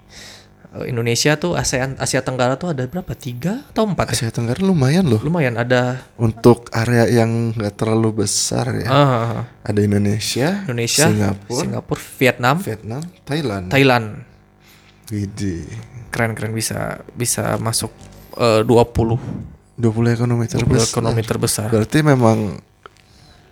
Indonesia 0.84 1.32
tuh 1.34 1.56
ASEAN 1.56 1.96
Asia 1.96 2.20
Tenggara 2.20 2.54
tuh 2.54 2.70
ada 2.70 2.84
berapa 2.84 3.16
tiga 3.16 3.64
atau 3.72 3.88
empat 3.88 4.12
ya? 4.12 4.28
Asia 4.28 4.30
Tenggara 4.30 4.60
lumayan 4.60 5.08
loh. 5.08 5.16
Lumayan 5.18 5.56
ada 5.56 6.04
Untuk 6.14 6.68
area 6.70 7.08
yang 7.08 7.56
nggak 7.56 7.72
terlalu 7.74 8.22
besar 8.22 8.68
ya. 8.76 8.86
ah, 8.86 9.48
Ada 9.64 9.80
Indonesia, 9.80 10.68
Indonesia, 10.68 11.08
Singapura, 11.08 11.60
Singapura, 11.64 12.00
Vietnam, 12.20 12.56
Vietnam, 12.60 13.02
Thailand. 13.24 13.64
Thailand. 13.72 14.06
Widih. 15.08 15.64
Keren-keren 16.12 16.52
bisa 16.52 17.00
bisa 17.10 17.56
masuk 17.56 17.88
eh, 18.36 18.60
20 18.60 18.68
20 19.78 19.88
ekonomi 20.10 20.44
20 20.44 20.52
terbesar. 20.52 20.84
ekonomi 20.90 21.22
terbesar. 21.24 21.68
Berarti 21.70 21.98
memang 22.02 22.60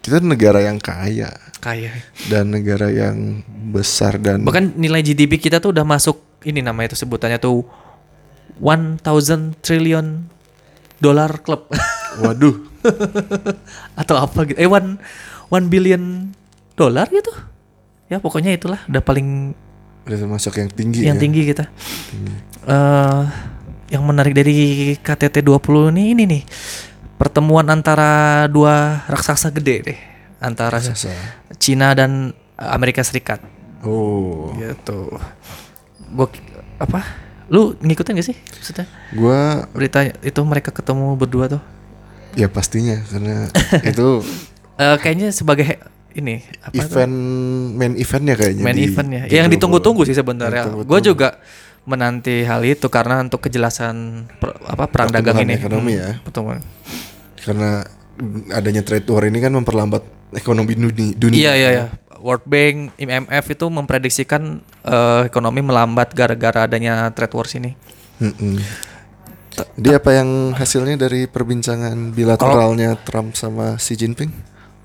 kita 0.02 0.20
negara 0.20 0.61
yang 0.61 0.76
kaya 0.76 1.32
Kaya. 1.58 1.90
dan 2.28 2.52
negara 2.52 2.90
yang 2.90 3.42
besar 3.73 4.20
dan 4.20 4.44
Bahkan 4.44 4.76
nilai 4.76 5.00
GDP 5.00 5.40
kita 5.40 5.58
tuh 5.58 5.75
udah 5.75 5.82
masuk 5.82 6.25
ini 6.45 6.61
namanya 6.61 6.93
itu 6.93 6.99
sebutannya 7.07 7.38
tuh 7.40 7.64
1000 8.61 9.00
trillion 9.61 10.26
dollar 11.00 11.40
club 11.45 11.69
waduh 12.25 12.57
atau 13.99 14.16
apa 14.16 14.47
gitu. 14.49 14.59
Eh 14.59 14.69
one 14.71 14.97
one 15.50 15.66
billion 15.69 16.31
dollar 16.78 17.11
gitu. 17.11 17.33
Ya 18.07 18.23
pokoknya 18.23 18.55
itulah 18.55 18.81
udah 18.87 19.02
paling 19.02 19.52
udah 20.07 20.19
termasuk 20.23 20.55
yang 20.62 20.71
tinggi 20.71 21.02
yang 21.02 21.19
ya. 21.19 21.23
tinggi 21.23 21.43
kita. 21.50 21.64
eh 22.66 23.23
yang 23.87 24.02
menarik 24.02 24.35
dari 24.35 24.95
KTT 24.99 25.43
20 25.43 25.95
ini 25.95 26.14
ini 26.14 26.25
nih. 26.26 26.43
Pertemuan 27.16 27.66
antara 27.73 28.45
dua 28.47 29.02
raksasa 29.09 29.49
gede 29.50 29.76
deh. 29.93 29.99
Antara 30.37 30.76
Raksasa. 30.76 31.11
Cina 31.57 31.97
dan 31.97 32.37
Amerika 32.61 33.00
Serikat. 33.00 33.40
Oh, 33.81 34.52
Gitu. 34.52 35.00
Gua 36.08 36.26
apa? 36.76 37.00
Lu 37.46 37.75
ngikutin 37.76 38.14
gak 38.14 38.26
sih? 38.26 38.36
Maksudnya 38.36 38.86
gua 39.12 39.64
berita 39.70 40.02
itu 40.02 40.40
mereka 40.42 40.70
ketemu 40.70 41.14
berdua 41.14 41.46
tuh. 41.48 41.62
ya 42.34 42.46
pastinya 42.46 43.00
karena 43.02 43.48
itu 43.90 44.20
Eh 44.76 44.96
kayaknya 44.98 45.32
sebagai 45.32 45.80
ini 46.12 46.44
apa 46.60 46.75
tuh? 46.76 47.00
event 47.00 47.16
main 47.72 47.92
eventnya 47.94 48.34
kayaknya. 48.34 48.60
main 48.60 48.75
di 48.75 48.84
eventnya. 48.84 49.20
G20. 49.25 49.32
Yang 49.32 49.46
ditunggu-tunggu 49.52 50.02
sih 50.04 50.12
sebenarnya. 50.12 50.68
Gue 50.78 51.00
juga 51.00 51.40
menanti 51.82 52.42
hal 52.42 52.60
itu 52.60 52.84
karena 52.86 53.20
untuk 53.20 53.40
kejelasan 53.40 53.96
per- 54.34 54.58
apa 54.60 54.84
perang 54.86 55.08
dagang 55.08 55.32
Pertumbuhan 55.32 55.48
ini. 55.48 55.54
ekonomi 55.56 55.92
Hmm, 55.92 56.02
ya. 56.02 56.10
Pertumbuhan. 56.20 56.58
Karena 57.38 57.70
adanya 58.50 58.82
trade 58.82 59.06
war 59.06 59.25
ini 59.25 59.38
kan 59.38 59.52
memperlambat 59.52 60.02
ekonomi 60.34 60.72
dunia. 60.75 61.14
dunia. 61.14 61.36
Iya 61.38 61.52
iya 61.54 61.68
iya. 61.70 61.84
World 62.26 62.42
Bank, 62.42 62.99
IMF 62.99 63.47
itu 63.47 63.66
memprediksikan 63.71 64.59
eh, 64.83 65.23
ekonomi 65.30 65.62
melambat 65.62 66.11
gara-gara 66.11 66.66
adanya 66.66 67.06
trade 67.14 67.35
wars 67.38 67.54
ini. 67.54 67.78
Jadi 69.78 69.90
apa 69.95 70.11
yang 70.12 70.52
hasilnya 70.52 71.06
dari 71.06 71.25
perbincangan 71.25 72.12
bilateralnya 72.12 72.99
Trump 73.06 73.38
sama 73.38 73.78
Xi 73.78 73.95
Jinping? 73.95 74.28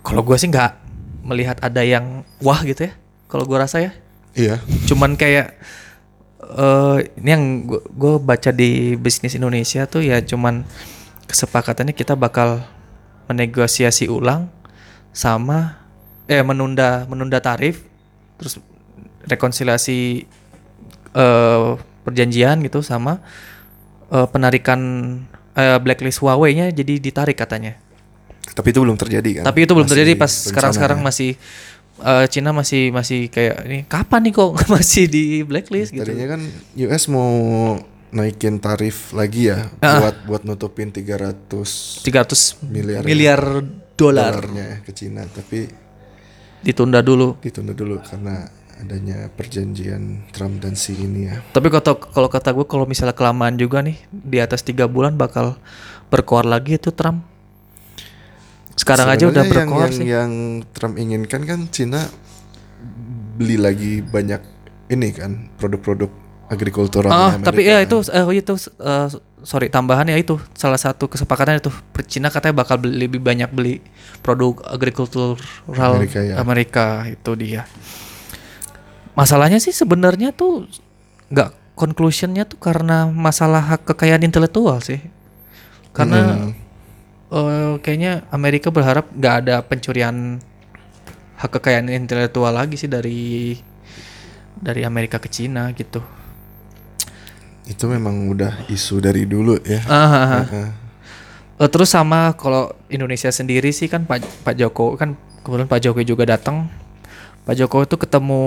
Kalau 0.06 0.22
gue 0.22 0.38
sih 0.38 0.48
nggak 0.48 0.72
melihat 1.26 1.58
ada 1.60 1.82
yang 1.82 2.24
wah 2.40 2.62
gitu 2.62 2.88
ya. 2.88 2.94
Kalau 3.28 3.44
gue 3.50 3.58
rasa 3.58 3.82
ya, 3.82 3.92
Iya. 4.32 4.64
cuman 4.88 5.20
kayak 5.20 5.56
eh 6.52 6.98
ini 7.20 7.30
yang 7.32 7.46
gue 7.68 8.16
baca 8.20 8.52
di 8.52 8.96
bisnis 8.96 9.36
Indonesia 9.36 9.88
tuh 9.88 10.04
ya 10.04 10.20
cuman 10.24 10.64
kesepakatannya 11.28 11.96
kita 11.96 12.16
bakal 12.16 12.64
menegosiasi 13.32 14.08
ulang 14.12 14.52
sama 15.16 15.81
eh 16.32 16.40
menunda 16.42 17.04
menunda 17.12 17.44
tarif 17.44 17.84
terus 18.40 18.56
rekonsiliasi 19.28 20.24
eh 21.12 21.70
perjanjian 22.02 22.64
gitu 22.64 22.80
sama 22.82 23.20
eh, 24.10 24.28
penarikan 24.32 24.80
eh, 25.54 25.78
blacklist 25.78 26.24
Huawei-nya 26.24 26.72
jadi 26.72 26.98
ditarik 26.98 27.38
katanya. 27.38 27.76
Tapi 28.42 28.74
itu 28.74 28.82
belum 28.82 28.98
terjadi 28.98 29.42
kan? 29.42 29.44
Tapi 29.46 29.60
itu 29.64 29.72
belum 29.78 29.86
Masih 29.86 29.94
terjadi 30.02 30.14
pas 30.18 30.32
sekarang-sekarang 30.34 31.00
ya. 31.00 31.06
masih 31.06 31.32
eh, 32.02 32.26
Cina 32.26 32.50
masih 32.52 32.90
masih 32.90 33.30
kayak 33.30 33.56
ini 33.68 33.80
kapan 33.86 34.26
nih 34.26 34.34
kok 34.34 34.50
masih 34.74 35.06
di 35.06 35.24
blacklist 35.46 35.94
gitu. 35.94 36.02
Tadinya 36.02 36.34
kan 36.34 36.42
US 36.80 37.04
mau 37.06 37.32
naikin 38.12 38.60
tarif 38.60 39.14
lagi 39.14 39.48
ya 39.48 39.72
Ah. 39.80 40.02
buat 40.04 40.16
buat 40.28 40.42
nutupin 40.44 40.92
300 40.92 42.04
300 42.04 42.60
miliar 42.66 43.02
miliar 43.08 43.40
dolar 43.96 44.36
dolarnya 44.42 44.66
ya 44.68 44.78
ke 44.82 44.92
Cina, 44.92 45.24
tapi 45.30 45.70
ditunda 46.62 47.02
dulu. 47.02 47.38
ditunda 47.42 47.74
dulu 47.74 47.98
karena 48.02 48.46
adanya 48.78 49.30
perjanjian 49.30 50.26
Trump 50.34 50.58
dan 50.58 50.74
Xi 50.74 50.98
ini 50.98 51.30
ya. 51.30 51.38
Tapi 51.54 51.70
kata 51.70 51.94
kalau 51.94 52.26
kata 52.26 52.50
gue 52.50 52.66
kalau 52.66 52.86
misalnya 52.86 53.14
kelamaan 53.14 53.54
juga 53.54 53.82
nih 53.82 53.98
di 54.10 54.42
atas 54.42 54.62
tiga 54.62 54.90
bulan 54.90 55.14
bakal 55.14 55.58
berkoar 56.10 56.46
lagi 56.46 56.78
itu 56.78 56.90
Trump. 56.90 57.22
Sekarang 58.74 59.06
aja 59.06 59.30
udah 59.30 59.46
Sebenarnya 59.46 59.66
berkoar 59.70 59.86
yang, 59.86 59.94
sih. 59.94 60.06
yang 60.10 60.32
Trump 60.74 60.96
inginkan 60.98 61.42
kan 61.46 61.60
Cina 61.70 62.10
beli 63.38 63.58
lagi 63.58 64.02
banyak 64.02 64.42
ini 64.90 65.08
kan 65.14 65.50
produk-produk 65.56 66.10
agrikultural 66.50 67.08
Ah, 67.08 67.38
tapi 67.38 67.64
ya 67.64 67.80
kan. 67.80 67.88
itu 67.88 67.98
oh 68.02 68.32
itu 68.34 68.54
eh, 68.82 69.08
sorry 69.42 69.74
tambahan 69.74 70.06
ya 70.06 70.18
itu 70.18 70.38
salah 70.54 70.78
satu 70.78 71.10
kesepakatan 71.10 71.58
itu 71.58 71.74
Cina 72.06 72.30
katanya 72.30 72.62
bakal 72.62 72.78
beli, 72.78 73.08
lebih 73.08 73.22
banyak 73.22 73.50
beli 73.50 73.82
produk 74.22 74.62
agrikultural 74.70 75.38
Amerika, 75.98 76.20
Amerika, 76.38 76.86
ya. 77.08 77.14
itu 77.16 77.32
dia. 77.38 77.62
Masalahnya 79.18 79.60
sih 79.60 79.74
sebenarnya 79.74 80.32
tuh 80.32 80.68
nggak 81.32 81.76
conclusionnya 81.76 82.46
tuh 82.46 82.60
karena 82.62 83.10
masalah 83.10 83.64
hak 83.76 83.88
kekayaan 83.88 84.24
intelektual 84.24 84.78
sih. 84.84 85.02
Karena 85.92 86.48
Hmm. 86.48 86.54
eh, 87.32 87.74
kayaknya 87.80 88.28
Amerika 88.32 88.70
berharap 88.70 89.10
nggak 89.12 89.36
ada 89.46 89.56
pencurian 89.64 90.40
hak 91.40 91.52
kekayaan 91.58 91.90
intelektual 91.90 92.54
lagi 92.54 92.78
sih 92.78 92.92
dari 92.92 93.58
dari 94.62 94.86
Amerika 94.86 95.18
ke 95.18 95.28
Cina 95.32 95.72
gitu. 95.74 96.21
Itu 97.72 97.88
memang 97.88 98.28
udah 98.28 98.68
isu 98.68 99.00
dari 99.00 99.24
dulu 99.24 99.56
ya. 99.64 99.80
Heeh. 99.80 100.68
Eh, 101.62 101.70
terus 101.70 101.94
sama 101.94 102.34
kalau 102.36 102.74
Indonesia 102.92 103.30
sendiri 103.30 103.70
sih 103.70 103.86
kan 103.88 104.04
Pak 104.04 104.44
Pak 104.44 104.58
Jokowi 104.58 104.94
kan 104.98 105.10
kebetulan 105.46 105.70
Pak 105.70 105.80
Jokowi 105.80 106.04
juga 106.04 106.24
datang. 106.28 106.68
Pak 107.48 107.56
Jokowi 107.56 107.86
itu 107.88 107.98
ketemu 108.02 108.44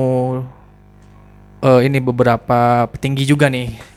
eh, 1.63 1.81
ini 1.87 1.99
beberapa 2.03 2.91
petinggi 2.91 3.25
juga 3.25 3.49
nih. 3.49 3.95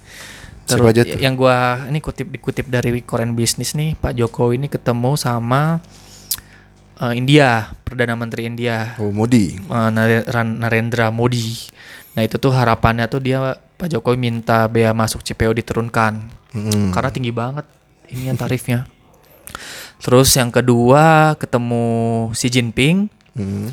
Siapa 0.68 0.92
aja 0.92 1.08
tuh? 1.08 1.16
yang 1.18 1.40
gua 1.40 1.88
ini 1.88 2.04
kutip 2.04 2.28
dikutip 2.28 2.68
dari 2.68 3.00
Korean 3.00 3.32
Business 3.32 3.72
nih, 3.72 3.96
Pak 3.96 4.14
Jokowi 4.20 4.60
ini 4.62 4.68
ketemu 4.70 5.18
sama 5.18 5.82
eh, 7.02 7.14
India, 7.18 7.74
Perdana 7.82 8.14
Menteri 8.14 8.46
India. 8.46 8.94
Oh 9.02 9.10
Modi. 9.10 9.58
Ran- 10.30 10.60
Narendra 10.62 11.10
Modi. 11.10 11.58
Nah, 12.18 12.26
itu 12.26 12.36
tuh 12.36 12.50
harapannya 12.50 13.06
tuh 13.06 13.22
dia 13.22 13.38
Pak 13.78 13.88
Jokowi 13.88 14.18
minta 14.18 14.66
bea 14.66 14.90
masuk 14.90 15.22
CPO 15.22 15.54
diturunkan 15.54 16.34
Mm. 16.50 16.90
karena 16.90 17.10
tinggi 17.14 17.30
banget 17.30 17.70
ini 18.10 18.26
yang 18.26 18.36
tarifnya. 18.36 18.90
Terus 20.04 20.34
yang 20.34 20.50
kedua 20.50 21.36
ketemu 21.38 21.86
Xi 22.34 22.50
Jinping 22.50 23.06
Hmm. 23.32 23.70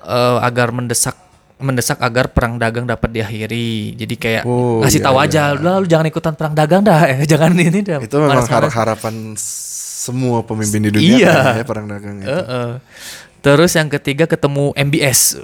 eh, 0.00 0.38
agar 0.40 0.72
mendesak 0.72 1.12
mendesak 1.60 2.00
agar 2.00 2.32
perang 2.32 2.56
dagang 2.56 2.88
dapat 2.88 3.12
diakhiri. 3.12 3.92
Jadi 3.92 4.14
kayak 4.16 4.42
Oh, 4.48 4.80
ngasih 4.80 4.96
iya, 4.96 5.04
tahu 5.04 5.16
iya. 5.20 5.24
aja, 5.28 5.42
"Udah, 5.52 5.74
lu 5.76 5.86
jangan 5.86 6.06
ikutan 6.08 6.32
perang 6.32 6.56
dagang 6.56 6.80
dah, 6.80 7.04
eh, 7.04 7.20
jangan 7.28 7.52
ini 7.52 7.84
dah." 7.84 8.00
Itu 8.00 8.16
memang 8.16 8.40
Manas-manas." 8.40 8.72
har- 8.72 8.96
harapan 8.96 9.36
semua 9.36 10.40
pemimpin 10.40 10.80
di 10.80 10.90
dunia 10.90 11.12
Iya. 11.20 11.34
kan 11.36 11.54
ya 11.60 11.64
perang 11.68 11.86
dagang 11.86 12.16
itu. 12.16 12.32
Heeh. 12.32 12.68
Terus 13.40 13.72
yang 13.72 13.88
ketiga 13.90 14.24
ketemu 14.24 14.72
MBS 14.74 15.36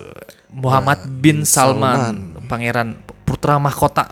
Muhammad 0.56 1.04
bin 1.20 1.44
Salman, 1.44 2.40
pangeran 2.48 2.96
putra 3.28 3.60
mahkota. 3.60 4.08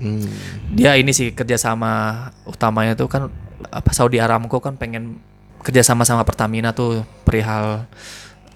Hmm. 0.00 0.24
Dia 0.72 0.96
ini 0.96 1.12
sih 1.12 1.36
kerjasama 1.36 2.32
utamanya 2.48 2.96
tuh 2.96 3.12
kan 3.12 3.28
apa 3.68 3.90
Saudi 3.92 4.16
Aramco 4.16 4.58
kan 4.58 4.80
pengen 4.80 5.20
kerjasama 5.60 6.08
sama 6.08 6.24
Pertamina 6.24 6.72
tuh 6.72 7.04
perihal 7.28 7.84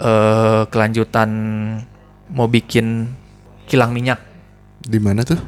eh, 0.01 0.63
kelanjutan 0.73 1.29
mau 2.33 2.49
bikin 2.49 3.13
kilang 3.69 3.93
minyak. 3.93 4.19
Di 4.81 4.97
mana 4.97 5.21
tuh? 5.23 5.39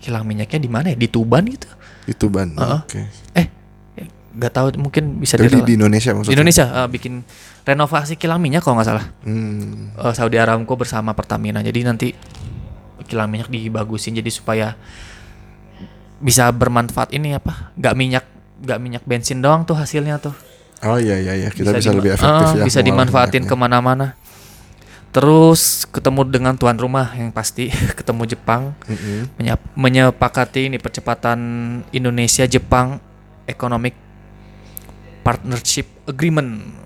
Kilang 0.00 0.24
minyaknya 0.24 0.58
di 0.58 0.70
mana 0.70 0.86
ya? 0.94 0.96
Di 0.96 1.08
Tuban 1.12 1.44
gitu? 1.44 1.68
Itu 2.08 2.32
ban. 2.32 2.56
Heeh. 2.56 2.80
Oke. 2.80 3.00
Eh, 3.36 3.46
nggak 4.30 4.52
tahu 4.54 4.66
mungkin 4.78 5.18
bisa 5.20 5.36
di, 5.36 5.50
di 5.50 5.74
Indonesia 5.74 6.10
di 6.10 6.16
maksudnya. 6.16 6.34
Indonesia 6.38 6.64
eh, 6.70 6.88
bikin 6.88 7.14
renovasi 7.62 8.14
kilang 8.14 8.38
minyak 8.38 8.60
kalau 8.60 8.76
nggak 8.76 8.88
salah. 8.88 9.06
Hmm. 9.22 9.92
eh, 9.92 10.12
Saudi 10.12 10.36
Aramco 10.36 10.74
bersama 10.74 11.12
Pertamina. 11.12 11.60
Jadi 11.60 11.80
nanti 11.80 12.08
kilang 13.04 13.26
minyak 13.26 13.48
dibagusin 13.48 14.14
jadi 14.14 14.28
supaya 14.28 14.78
bisa 16.18 16.46
bermanfaat 16.48 17.10
ini 17.10 17.32
apa? 17.32 17.72
Nggak 17.74 17.94
minyak 17.94 18.24
nggak 18.60 18.78
minyak 18.78 19.02
bensin 19.04 19.40
doang 19.40 19.64
tuh 19.64 19.74
hasilnya 19.74 20.18
tuh. 20.18 20.36
Oh 20.80 20.96
iya 20.96 21.16
iya 21.16 21.36
iya, 21.36 21.48
kita 21.48 21.72
bisa, 21.72 21.80
dima- 21.86 21.98
lebih 21.98 22.10
efektif 22.14 22.46
Ah, 22.46 22.56
ya. 22.56 22.64
Bisa 22.64 22.80
dimanfaatin 22.80 23.44
minyaknya. 23.44 23.52
ke 23.52 23.56
mana-mana. 23.58 24.06
Terus 25.10 25.84
ketemu 25.84 26.22
dengan 26.24 26.54
tuan 26.54 26.76
rumah 26.76 27.10
yang 27.12 27.28
pasti 27.30 27.66
ketemu 27.98 28.24
Jepang 28.26 28.72
menyap- 29.36 29.74
menyepakati 29.74 30.68
ini 30.68 30.78
percepatan 30.78 31.38
Indonesia 31.90 32.46
Jepang 32.46 33.02
Economic 33.44 33.92
Partnership 35.20 35.84
Agreement. 36.06 36.78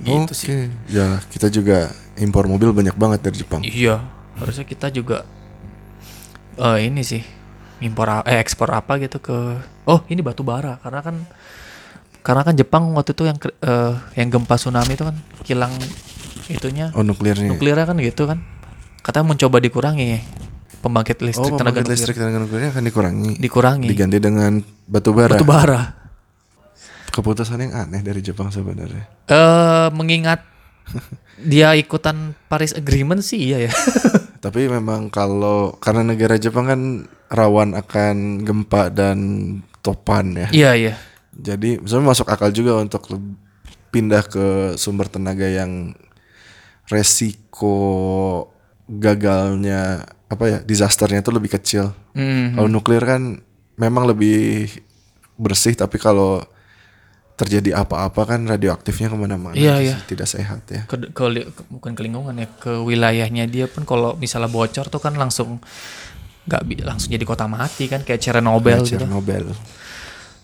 Gitu 0.00 0.16
Oke. 0.26 0.34
sih. 0.34 0.72
Ya, 0.88 1.20
kita 1.26 1.46
juga 1.46 1.88
impor 2.16 2.44
mobil 2.44 2.70
banyak 2.70 2.94
banget 2.94 3.20
dari 3.20 3.36
Jepang. 3.36 3.60
Iya, 3.60 4.00
harusnya 4.34 4.64
kita 4.64 4.88
juga 4.88 5.24
eh 6.56 6.78
ini 6.82 7.00
sih 7.00 7.22
impor 7.80 8.08
eh 8.22 8.36
ekspor 8.36 8.68
apa 8.70 8.96
gitu 8.96 9.16
ke 9.18 9.32
oh 9.86 10.00
ini 10.06 10.20
batu 10.20 10.40
bara 10.40 10.76
karena 10.78 11.00
kan 11.00 11.16
karena 12.20 12.42
kan 12.42 12.52
Jepang 12.52 12.92
waktu 12.92 13.12
itu 13.12 13.24
yang 13.24 13.38
eh, 13.40 13.92
yang 14.14 14.28
gempa 14.28 14.56
tsunami 14.56 14.92
itu 14.92 15.04
kan 15.04 15.16
kilang 15.40 15.72
itunya 16.46 16.92
Oh, 16.92 17.00
nuklirnya. 17.00 17.48
nuklirnya 17.48 17.84
kan 17.84 17.96
gitu 17.96 18.28
kan 18.28 18.44
katanya 19.00 19.32
mencoba 19.32 19.56
dikurangi 19.56 20.20
pembangkit 20.78 21.16
Oh, 21.16 21.24
listrik 21.24 21.48
tenaga 21.50 21.56
pembangkit 21.56 21.80
nuklir 21.82 21.94
listrik 21.94 22.16
tenaga 22.18 22.38
nuklirnya 22.38 22.70
akan 22.70 22.84
dikurangi. 22.84 23.30
dikurangi 23.38 23.88
Diganti 23.88 24.18
dengan 24.20 24.52
batu 24.84 25.10
bara. 25.12 25.32
batu 25.32 25.46
bara 25.46 25.80
Keputusan 27.10 27.58
yang 27.60 27.74
aneh 27.74 28.00
dari 28.00 28.22
Jepang 28.22 28.48
sebenarnya. 28.48 29.04
eh 29.26 29.88
mengingat 29.90 30.46
dia 31.40 31.74
ikutan 31.74 32.34
Paris 32.46 32.74
Agreement 32.74 33.22
sih 33.22 33.50
iya 33.50 33.70
ya 33.70 33.72
Tapi 34.44 34.66
memang 34.66 35.12
kalau 35.12 35.76
karena 35.78 36.00
negara 36.02 36.40
Jepang 36.40 36.64
kan 36.64 36.80
rawan 37.28 37.76
akan 37.76 38.40
gempa 38.40 38.88
dan 38.88 39.18
topan 39.80 40.32
ya. 40.34 40.48
iya 40.50 40.72
iya 40.74 40.94
Jadi 41.30 41.78
sebenarnya 41.84 42.10
masuk 42.10 42.26
akal 42.26 42.50
juga 42.50 42.80
untuk 42.80 43.04
pindah 43.90 44.24
ke 44.24 44.46
sumber 44.74 45.06
tenaga 45.06 45.46
yang 45.46 45.92
resiko 46.88 47.76
gagalnya 48.86 50.02
apa 50.26 50.44
ya 50.46 50.58
disasternya 50.60 51.22
itu 51.22 51.30
lebih 51.30 51.50
kecil. 51.50 51.94
Hmm. 52.14 52.58
Kalau 52.58 52.68
nuklir 52.68 53.02
kan 53.02 53.38
memang 53.78 54.04
lebih 54.06 54.68
bersih 55.36 55.72
tapi 55.72 55.96
kalau 55.96 56.42
terjadi 57.40 57.80
apa-apa 57.80 58.36
kan 58.36 58.44
radioaktifnya 58.44 59.08
ke 59.08 59.16
mana-mana. 59.16 59.56
Iya, 59.56 59.80
iya. 59.80 59.96
Tidak 60.04 60.28
sehat 60.28 60.68
ya. 60.68 60.84
ke, 60.84 61.10
ke 61.10 61.24
ke- 61.48 61.66
bukan 61.72 61.96
ke 61.96 62.02
lingkungan 62.04 62.36
ya 62.36 62.48
ke 62.60 62.84
wilayahnya 62.84 63.48
dia 63.48 63.64
pun 63.64 63.88
kalau 63.88 64.12
misalnya 64.20 64.52
bocor 64.52 64.92
tuh 64.92 65.00
kan 65.00 65.16
langsung 65.16 65.56
nggak 66.44 66.84
langsung 66.84 67.08
jadi 67.12 67.24
kota 67.24 67.48
mati 67.48 67.88
kan 67.88 68.04
kayak 68.04 68.20
Chernobyl 68.20 68.84
gitu. 68.84 69.00
Chernobyl. 69.00 69.56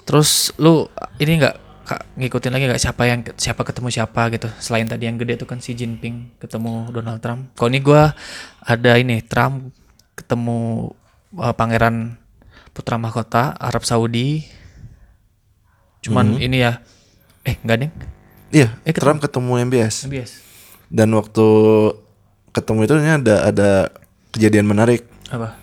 Terus 0.08 0.56
lu 0.56 0.88
ini 1.20 1.44
nggak 1.44 1.56
Kak, 1.86 2.18
ngikutin 2.18 2.50
lagi 2.50 2.66
nggak 2.66 2.82
siapa 2.82 3.02
yang 3.06 3.22
siapa 3.38 3.62
ketemu 3.62 3.94
siapa 3.94 4.26
gitu 4.34 4.50
selain 4.58 4.90
tadi 4.90 5.06
yang 5.06 5.22
gede 5.22 5.38
tuh 5.38 5.46
kan 5.46 5.62
Xi 5.62 5.70
Jinping 5.78 6.34
ketemu 6.42 6.90
Donald 6.90 7.22
Trump. 7.22 7.54
Kalau 7.54 7.70
ini 7.70 7.78
gua 7.78 8.10
ada 8.58 8.98
ini 8.98 9.22
Trump 9.22 9.70
ketemu 10.18 10.90
uh, 11.38 11.54
pangeran 11.54 12.18
putra 12.74 12.98
mahkota 12.98 13.54
Arab 13.54 13.86
Saudi. 13.86 14.42
Cuman 16.06 16.38
ini 16.38 16.62
ya 16.62 16.78
eh 17.42 17.58
enggak 17.62 17.78
deh 17.82 17.90
Iya, 18.46 18.78
Eh, 18.86 18.94
Trump 18.94 19.18
ketemu 19.18 19.58
MBS. 19.66 20.06
MBS. 20.06 20.32
Dan 20.86 21.10
waktu 21.12 21.46
ketemu 22.54 22.78
itu 22.86 22.94
ada 22.94 23.36
ada 23.42 23.70
kejadian 24.30 24.70
menarik. 24.70 25.02
Apa? 25.28 25.58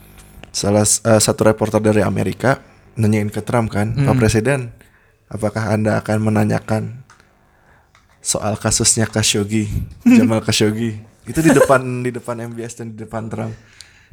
Salah 0.51 0.83
eh, 0.83 1.21
satu 1.23 1.47
reporter 1.47 1.79
dari 1.79 2.03
Amerika 2.03 2.59
nanyain 2.99 3.31
ke 3.31 3.39
Trump 3.41 3.71
kan, 3.71 3.95
Hmm. 3.95 4.05
Pak 4.05 4.15
Presiden, 4.19 4.69
apakah 5.25 5.73
anda 5.73 5.97
akan 5.97 6.21
menanyakan 6.21 7.01
soal 8.19 8.59
kasusnya 8.59 9.07
Khashoggi, 9.07 9.65
Jamal 10.19 10.43
Khashoggi? 10.43 10.99
Itu 11.23 11.39
di 11.39 11.55
depan 11.55 12.03
di 12.03 12.11
depan 12.11 12.35
MBS 12.51 12.83
dan 12.83 12.91
di 12.93 12.99
depan 12.99 13.31
Trump. 13.31 13.55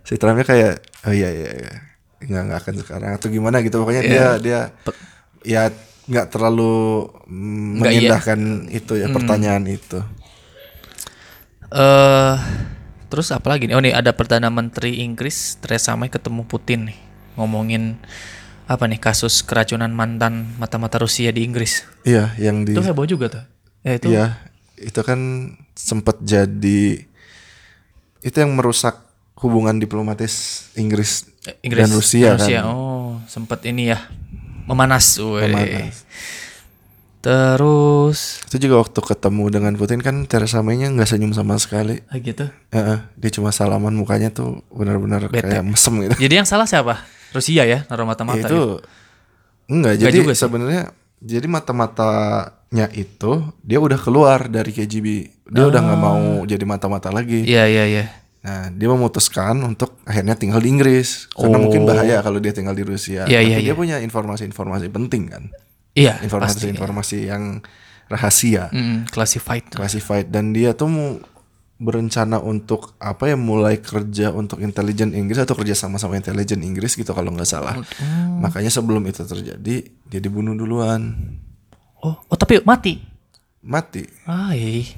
Si 0.07 0.15
Trumpnya 0.15 0.47
kayak, 0.47 0.75
oh 1.05 1.13
iya 1.13 1.29
iya, 1.29 1.51
iya. 1.53 1.73
nggak 2.21 2.43
nggak 2.47 2.59
akan 2.63 2.75
sekarang 2.81 3.11
atau 3.19 3.29
gimana 3.29 3.61
gitu. 3.61 3.83
Pokoknya 3.83 4.03
dia 4.07 4.27
dia 4.39 4.61
ya 5.43 5.69
nggak 6.11 6.27
terlalu 6.35 7.07
mm, 7.31 7.31
iya. 7.31 7.79
mengindahkan 7.79 8.41
itu 8.75 8.93
ya 8.99 9.07
pertanyaan 9.15 9.65
itu. 9.71 10.03
eh 11.71 12.37
terus 13.07 13.31
apa 13.31 13.47
lagi 13.47 13.71
nih? 13.71 13.75
Oh 13.79 13.83
nih 13.83 13.95
ada 13.95 14.11
perdana 14.11 14.51
menteri 14.51 15.07
Inggris 15.07 15.55
Theresa 15.63 15.95
May 15.95 16.11
ketemu 16.11 16.43
Putin 16.51 16.91
nih 16.91 16.99
ngomongin 17.39 17.95
apa 18.67 18.87
nih 18.87 18.99
kasus 19.03 19.43
keracunan 19.43 19.91
mantan 19.91 20.55
mata-mata 20.59 20.99
Rusia 20.99 21.31
di 21.35 21.47
Inggris. 21.47 21.87
Iya, 22.07 22.35
yang 22.39 22.63
di 22.63 22.75
Itu 22.75 22.83
heboh 22.83 23.07
juga 23.07 23.27
tuh. 23.31 23.45
Ya 23.83 23.93
itu. 23.99 24.07
Iya, 24.15 24.27
itu 24.79 25.01
kan 25.03 25.19
sempat 25.75 26.23
jadi 26.23 27.07
itu 28.21 28.37
yang 28.37 28.55
merusak 28.55 29.11
hubungan 29.41 29.81
diplomatis 29.81 30.67
Inggris, 30.77 31.27
eh, 31.49 31.57
Inggris 31.67 31.83
dan 31.83 31.91
Rusia, 31.91 32.31
kan. 32.37 32.47
Oh, 32.71 33.19
sempat 33.27 33.65
ini 33.67 33.91
ya 33.91 33.99
memanas. 34.67 35.17
Memanas. 35.21 36.05
Terus 37.21 38.41
Itu 38.49 38.57
juga 38.57 38.81
waktu 38.81 39.01
ketemu 39.05 39.45
dengan 39.53 39.73
Putin 39.77 40.01
kan 40.01 40.25
Theresa 40.25 40.65
May-nya 40.65 40.89
nggak 40.89 41.05
senyum 41.05 41.37
sama 41.37 41.61
sekali. 41.61 42.01
ah, 42.09 42.17
gitu. 42.17 42.49
Heeh, 42.73 42.99
dia 43.21 43.31
cuma 43.37 43.53
salaman 43.53 43.93
mukanya 43.93 44.33
tuh 44.33 44.65
benar-benar 44.73 45.29
kayak 45.29 45.61
mesem 45.61 46.01
gitu. 46.09 46.17
Jadi 46.17 46.35
yang 46.41 46.49
salah 46.49 46.65
siapa? 46.65 47.05
Rusia 47.31 47.63
ya, 47.69 47.85
naruh 47.87 48.09
mata-mata 48.09 48.41
itu 48.43 48.49
gitu. 48.49 48.65
enggak, 49.71 49.95
Enggak 50.01 50.11
jadi 50.11 50.19
sebenarnya 50.35 50.83
jadi 51.21 51.47
mata-matanya 51.47 52.87
itu 52.97 53.33
dia 53.61 53.79
udah 53.79 54.01
keluar 54.01 54.49
dari 54.49 54.73
KGB. 54.73 55.07
Dia 55.53 55.65
udah 55.69 55.81
nggak 55.85 56.01
mau 56.01 56.43
jadi 56.49 56.65
mata-mata 56.65 57.13
lagi. 57.13 57.45
Iya, 57.45 57.69
iya, 57.69 57.85
iya. 57.87 58.05
Nah, 58.41 58.73
dia 58.73 58.89
memutuskan 58.89 59.53
untuk 59.61 60.01
akhirnya 60.03 60.33
tinggal 60.33 60.59
di 60.59 60.71
Inggris 60.71 61.29
karena 61.31 61.61
mungkin 61.61 61.85
bahaya 61.85 62.19
kalau 62.19 62.37
dia 62.37 62.51
tinggal 62.51 62.73
di 62.73 62.81
Rusia. 62.83 63.25
Iya, 63.25 63.37
Tapi 63.39 63.47
iya, 63.47 63.57
dia 63.61 63.67
iya. 63.67 63.77
punya 63.77 63.97
informasi-informasi 63.99 64.89
penting 64.89 65.29
kan, 65.29 65.53
Iya, 65.93 66.17
pasti. 66.17 66.25
informasi-informasi 66.25 67.17
yang 67.27 67.61
rahasia, 68.07 68.69
Mm, 68.71 69.07
classified. 69.07 69.69
classified 69.69 70.27
dan 70.29 70.51
dia 70.51 70.73
tuh 70.73 70.89
mau 70.89 71.09
berencana 71.77 72.37
untuk 72.39 72.93
apa 72.97 73.25
ya 73.27 73.37
mulai 73.37 73.77
kerja 73.77 74.29
untuk 74.31 74.59
intelijen 74.59 75.13
Inggris 75.13 75.37
atau 75.39 75.53
kerja 75.55 75.73
sama 75.73 75.97
sama 75.97 76.17
intelijen 76.17 76.61
Inggris 76.61 76.93
gitu 76.93 77.13
kalau 77.13 77.29
nggak 77.31 77.45
salah. 77.47 77.77
Hmm. 77.77 78.41
Makanya 78.41 78.69
sebelum 78.69 79.01
itu 79.03 79.21
terjadi 79.23 79.77
dia 79.85 80.19
dibunuh 80.19 80.53
duluan, 80.53 81.13
Oh, 81.99 82.17
oh 82.19 82.37
tapi 82.37 82.61
mati. 82.63 83.05
mati 83.61 84.09
Ah, 84.25 84.53
iya. 84.53 84.89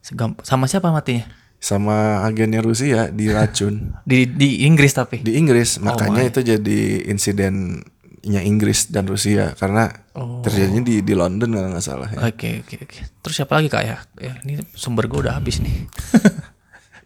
Segam- 0.00 0.38
sama 0.42 0.66
siapa 0.66 0.90
matinya? 0.90 1.26
Sama 1.56 2.22
agennya 2.22 2.60
Rusia 2.60 3.08
diracun. 3.10 3.94
Di 4.08 4.28
di 4.28 4.64
Inggris 4.64 4.92
tapi. 4.92 5.24
di 5.24 5.34
Inggris 5.34 5.80
Oh 5.80 5.88
makanya 5.88 6.22
itu 6.28 6.40
jadi 6.40 6.80
insidennya 7.08 8.40
Inggris 8.40 8.88
dan 8.92 9.06
Rusia 9.06 9.52
karena 9.54 9.90
Oh. 10.16 10.40
terjadinya 10.40 10.80
di 10.80 11.04
di 11.04 11.12
London 11.12 11.52
kalau 11.52 11.68
nggak 11.76 11.84
salah 11.84 12.08
ya. 12.08 12.24
Oke, 12.32 12.64
oke, 12.64 12.88
oke. 12.88 12.98
Terus 13.20 13.34
siapa 13.36 13.60
lagi 13.60 13.68
Kak 13.68 13.84
ya? 13.84 14.00
Ya, 14.16 14.32
ini 14.48 14.64
sumber 14.72 15.12
gue 15.12 15.20
udah 15.28 15.36
habis 15.36 15.60
nih. 15.60 15.76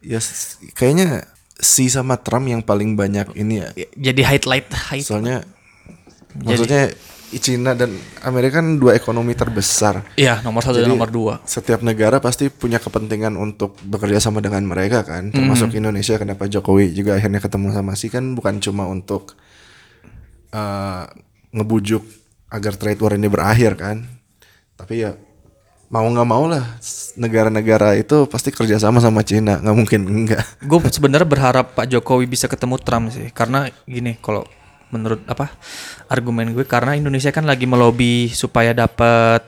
Ya 0.00 0.16
kayaknya 0.72 1.28
si 1.60 1.92
sama 1.92 2.16
Trump 2.16 2.48
yang 2.48 2.64
paling 2.64 2.96
banyak 2.96 3.36
ini 3.36 3.60
ya. 3.60 3.68
Jadi 3.98 4.24
highlight 4.24 4.72
high. 4.72 5.04
Soalnya 5.04 5.44
maksudnya 6.40 6.88
Cina 7.38 7.78
dan 7.78 7.94
Amerika 8.26 8.58
kan 8.58 8.82
dua 8.82 8.98
ekonomi 8.98 9.38
terbesar. 9.38 10.02
Iya, 10.18 10.42
nomor 10.42 10.66
satu 10.66 10.82
dan 10.82 10.90
Jadi, 10.90 10.98
nomor 10.98 11.10
dua. 11.14 11.34
Setiap 11.46 11.84
negara 11.86 12.18
pasti 12.18 12.50
punya 12.50 12.82
kepentingan 12.82 13.38
untuk 13.38 13.78
bekerja 13.86 14.18
sama 14.18 14.42
dengan 14.42 14.66
mereka 14.66 15.06
kan. 15.06 15.30
Termasuk 15.30 15.70
Indonesia 15.78 16.18
kenapa 16.18 16.50
Jokowi 16.50 16.90
juga 16.90 17.14
akhirnya 17.14 17.38
ketemu 17.38 17.70
sama 17.70 17.94
si 17.94 18.10
kan 18.10 18.34
bukan 18.34 18.58
cuma 18.58 18.90
untuk 18.90 19.38
eh, 20.50 21.04
ngebujuk 21.54 22.02
agar 22.50 22.74
trade 22.74 22.98
war 22.98 23.14
ini 23.14 23.30
berakhir 23.30 23.78
kan. 23.78 24.02
Tapi 24.74 25.06
ya 25.06 25.14
mau 25.90 26.06
nggak 26.06 26.28
mau 26.30 26.46
lah 26.46 26.78
negara-negara 27.18 27.98
itu 27.98 28.26
pasti 28.30 28.54
kerja 28.54 28.78
sama 28.78 29.02
sama 29.02 29.26
Cina 29.26 29.58
nggak 29.58 29.76
mungkin 29.76 30.00
enggak. 30.06 30.42
Gue 30.62 30.78
sebenarnya 30.86 31.26
berharap 31.26 31.74
Pak 31.74 31.90
Jokowi 31.90 32.30
bisa 32.30 32.46
ketemu 32.46 32.78
Trump 32.78 33.10
sih, 33.10 33.30
karena 33.34 33.66
gini 33.86 34.14
kalau 34.22 34.46
menurut 34.90 35.22
apa 35.24 35.50
argumen 36.06 36.52
gue. 36.52 36.62
Karena 36.62 36.94
Indonesia 36.94 37.30
kan 37.30 37.42
lagi 37.42 37.64
melobi 37.64 38.28
supaya 38.28 38.70
dapat 38.70 39.42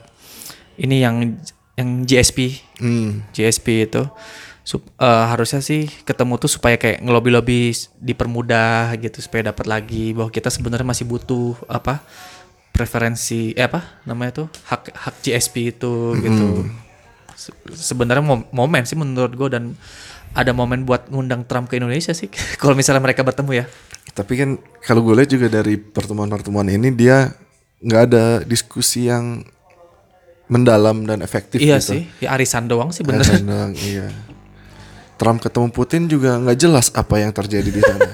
ini 0.75 0.99
yang 0.99 1.37
yang 1.73 1.89
GSP, 2.03 2.59
Hmm. 2.77 3.25
GSP 3.31 3.87
itu. 3.87 4.03
Sup- 4.63 4.87
eh, 4.95 5.25
harusnya 5.27 5.59
sih 5.59 5.91
ketemu 6.03 6.39
tuh 6.39 6.47
supaya 6.47 6.79
kayak 6.79 7.03
ngelobi-lobi 7.03 7.75
dipermudah 7.99 8.95
gitu 8.95 9.19
supaya 9.19 9.51
dapat 9.51 9.67
lagi 9.67 10.15
bahwa 10.15 10.31
kita 10.31 10.47
sebenarnya 10.47 10.87
masih 10.87 11.03
butuh 11.03 11.59
apa 11.67 11.99
preferensi 12.71 13.51
eh 13.53 13.67
apa 13.67 14.01
namanya 14.03 14.43
tuh 14.43 14.47
hak 14.65 14.95
hak 14.95 15.15
GSP 15.21 15.75
itu 15.75 16.15
gitu. 16.17 16.63
Se- 17.35 17.53
sebenarnya 17.69 18.23
mom- 18.23 18.47
momen 18.49 18.87
sih 18.87 18.95
menurut 18.95 19.33
gue 19.33 19.49
dan 19.51 19.75
ada 20.31 20.49
momen 20.49 20.81
buat 20.81 21.11
ngundang 21.11 21.43
Trump 21.43 21.67
ke 21.67 21.77
Indonesia 21.77 22.09
sih. 22.11 22.31
Kalau 22.61 22.73
misalnya 22.73 23.03
mereka 23.03 23.21
bertemu 23.21 23.51
ya 23.53 23.65
Tapi 24.13 24.33
kan 24.35 24.49
kalau 24.79 25.01
gue 25.01 25.15
lihat 25.15 25.29
juga 25.29 25.47
dari 25.49 25.75
pertemuan-pertemuan 25.75 26.69
ini 26.69 26.89
dia 26.89 27.33
nggak 27.79 28.01
ada 28.07 28.25
diskusi 28.41 29.09
yang 29.09 29.41
mendalam 30.45 31.01
dan 31.03 31.19
efektif 31.19 31.57
iya 31.57 31.79
gitu. 31.79 31.97
sih 31.97 32.01
ya 32.19 32.31
arisan 32.31 32.67
doang 32.67 32.91
sih 32.91 33.01
bener 33.01 33.23
Alasan 33.23 33.43
doang, 33.43 33.71
iya. 33.73 34.11
Trump 35.15 35.39
ketemu 35.39 35.67
Putin 35.69 36.05
juga 36.05 36.35
nggak 36.37 36.57
jelas 36.57 36.91
apa 36.93 37.15
yang 37.17 37.31
terjadi 37.31 37.69
di 37.69 37.81
sana. 37.81 38.11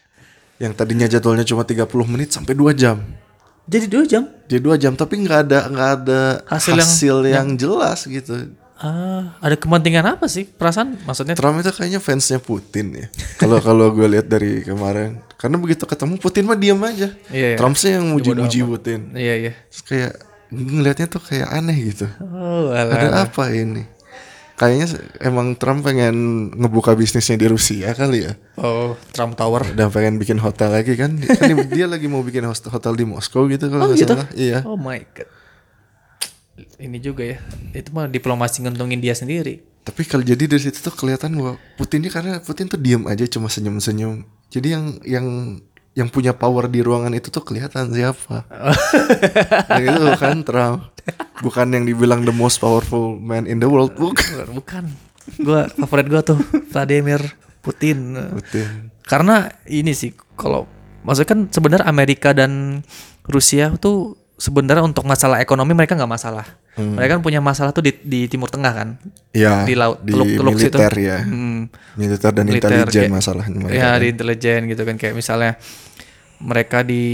yang 0.62 0.72
tadinya 0.72 1.04
jadwalnya 1.04 1.42
cuma 1.42 1.66
30 1.66 1.82
menit 2.06 2.30
sampai 2.30 2.54
2 2.54 2.70
jam. 2.72 3.02
jadi 3.62 3.86
dua 3.86 4.04
jam 4.04 4.26
Dia 4.46 4.58
dua 4.58 4.74
jam 4.74 4.92
tapi 4.92 5.22
nggak 5.22 5.38
ada 5.48 5.58
nggak 5.70 5.90
ada 5.96 6.20
Hasil 6.46 6.74
hasil, 6.76 7.16
yang- 7.26 7.54
yang, 7.54 7.58
jelas 7.58 8.04
gitu. 8.04 8.34
Ah 8.82 9.38
ada 9.38 9.54
kepentingan 9.54 10.02
apa 10.08 10.26
sih 10.26 10.42
perasaan 10.42 10.98
maksudnya 11.00 11.32
Trump 11.32 11.56
itu 11.56 11.70
kayaknya 11.70 11.98
fansnya 11.98 12.36
Putin 12.36 12.86
ya. 12.92 13.06
Kalau 13.36 13.58
kalau 13.58 13.90
gue 13.90 14.06
lihat 14.08 14.26
dari 14.26 14.60
kemarin, 14.60 15.22
karena 15.34 15.56
begitu 15.56 15.86
ketemu 15.86 16.18
Putin 16.18 16.44
mah 16.44 16.54
diam 16.54 16.82
aja. 16.82 17.14
Iya, 17.28 17.54
iya. 17.54 17.56
Trump 17.56 17.74
sih 17.74 17.90
yang 17.90 18.10
muji-muji 18.10 18.60
Putin. 18.62 19.14
iya 19.14 19.34
iya 19.40 19.52
Terus 19.70 19.82
kayak 19.84 20.12
ngelihatnya 20.50 21.06
tuh 21.08 21.22
kayak 21.22 21.48
aneh 21.48 21.78
gitu. 21.86 22.06
oh 22.20 22.68
alah. 22.68 22.92
Ada 22.92 23.08
apa 23.24 23.48
ini? 23.52 23.86
Kayaknya 24.52 24.86
emang 25.20 25.54
Trump 25.54 25.82
pengen 25.82 26.14
ngebuka 26.52 26.92
bisnisnya 26.92 27.34
di 27.34 27.46
Rusia 27.46 27.94
kali 27.94 28.26
ya. 28.26 28.34
oh 28.56 28.94
Trump 29.10 29.34
Tower 29.34 29.62
Dan 29.64 29.88
pengen 29.88 30.18
bikin 30.18 30.36
hotel 30.36 30.70
lagi 30.70 30.94
kan. 30.94 31.16
Kan 31.18 31.54
dia- 31.66 31.88
lagi 31.88 32.06
mau 32.06 32.20
bikin 32.20 32.42
hotel 32.44 32.92
di 32.94 33.02
Moskow 33.02 33.46
gitu 33.46 33.66
kalau 33.66 33.90
Oh 33.90 33.96
gitu? 33.96 34.12
salah. 34.12 34.28
Iya. 34.34 34.62
Oh 34.62 34.74
my 34.74 34.98
god. 35.08 35.26
Ini 36.78 36.98
juga 36.98 37.22
ya. 37.26 37.38
Itu 37.72 37.94
mah 37.94 38.08
diplomasi 38.08 38.64
nguntungin 38.64 39.00
dia 39.00 39.12
sendiri. 39.12 39.62
Tapi 39.82 40.06
kalau 40.06 40.22
jadi 40.22 40.46
dari 40.46 40.62
situ 40.62 40.78
tuh 40.78 40.94
kelihatan 40.94 41.34
bahwa 41.34 41.58
Putin 41.74 42.06
ini 42.06 42.10
karena 42.10 42.38
Putin 42.38 42.70
tuh 42.70 42.78
diem 42.78 43.02
aja 43.10 43.26
cuma 43.26 43.50
senyum-senyum. 43.50 44.22
Jadi 44.46 44.68
yang 44.70 44.84
yang 45.02 45.26
yang 45.92 46.08
punya 46.08 46.32
power 46.32 46.70
di 46.70 46.80
ruangan 46.80 47.12
itu 47.12 47.28
tuh 47.34 47.42
kelihatan 47.42 47.90
siapa. 47.90 48.46
yang 49.78 49.84
itu 49.90 50.06
kan 50.16 50.40
Trump. 50.46 50.94
Bukan 51.42 51.74
yang 51.74 51.82
dibilang 51.82 52.22
the 52.22 52.30
most 52.30 52.62
powerful 52.62 53.18
man 53.18 53.50
in 53.50 53.58
the 53.58 53.66
world, 53.66 53.90
bukan. 53.98 54.46
Bukan. 54.54 54.84
Gua 55.42 55.66
favorit 55.66 56.06
gua 56.06 56.22
tuh 56.22 56.38
Vladimir 56.70 57.18
Putin. 57.58 58.14
Putin. 58.38 58.94
Karena 59.02 59.50
ini 59.66 59.90
sih 59.98 60.14
kalau 60.38 60.70
maksudnya 61.02 61.28
kan 61.34 61.40
sebenarnya 61.50 61.90
Amerika 61.90 62.30
dan 62.30 62.82
Rusia 63.26 63.74
tuh 63.82 64.21
sebenarnya 64.42 64.82
untuk 64.82 65.06
masalah 65.06 65.38
ekonomi 65.38 65.70
mereka 65.70 65.94
nggak 65.94 66.10
masalah. 66.10 66.42
Mereka 66.74 67.20
kan 67.20 67.22
punya 67.22 67.38
masalah 67.38 67.70
tuh 67.70 67.86
di, 67.86 67.94
di 68.02 68.26
Timur 68.26 68.50
Tengah 68.50 68.72
kan. 68.74 68.88
Ya, 69.30 69.62
di 69.62 69.78
laut 69.78 70.02
di 70.02 70.10
Teluk 70.10 70.34
Teluk 70.34 70.54
situ. 70.58 70.74
militer 70.74 70.94
ya. 70.98 71.18
Hmm. 71.22 71.70
Militer 71.94 72.30
dan 72.34 72.44
Militer, 72.50 72.68
intelijen 72.74 73.02
kayak- 73.06 73.14
masalahnya 73.14 73.58
mereka. 73.62 73.78
Ya 73.78 73.86
kan. 73.86 74.00
di 74.02 74.06
intelijen 74.10 74.60
gitu 74.66 74.82
kan 74.82 74.96
kayak 74.98 75.14
misalnya 75.14 75.52
mereka 76.42 76.82
di 76.82 77.04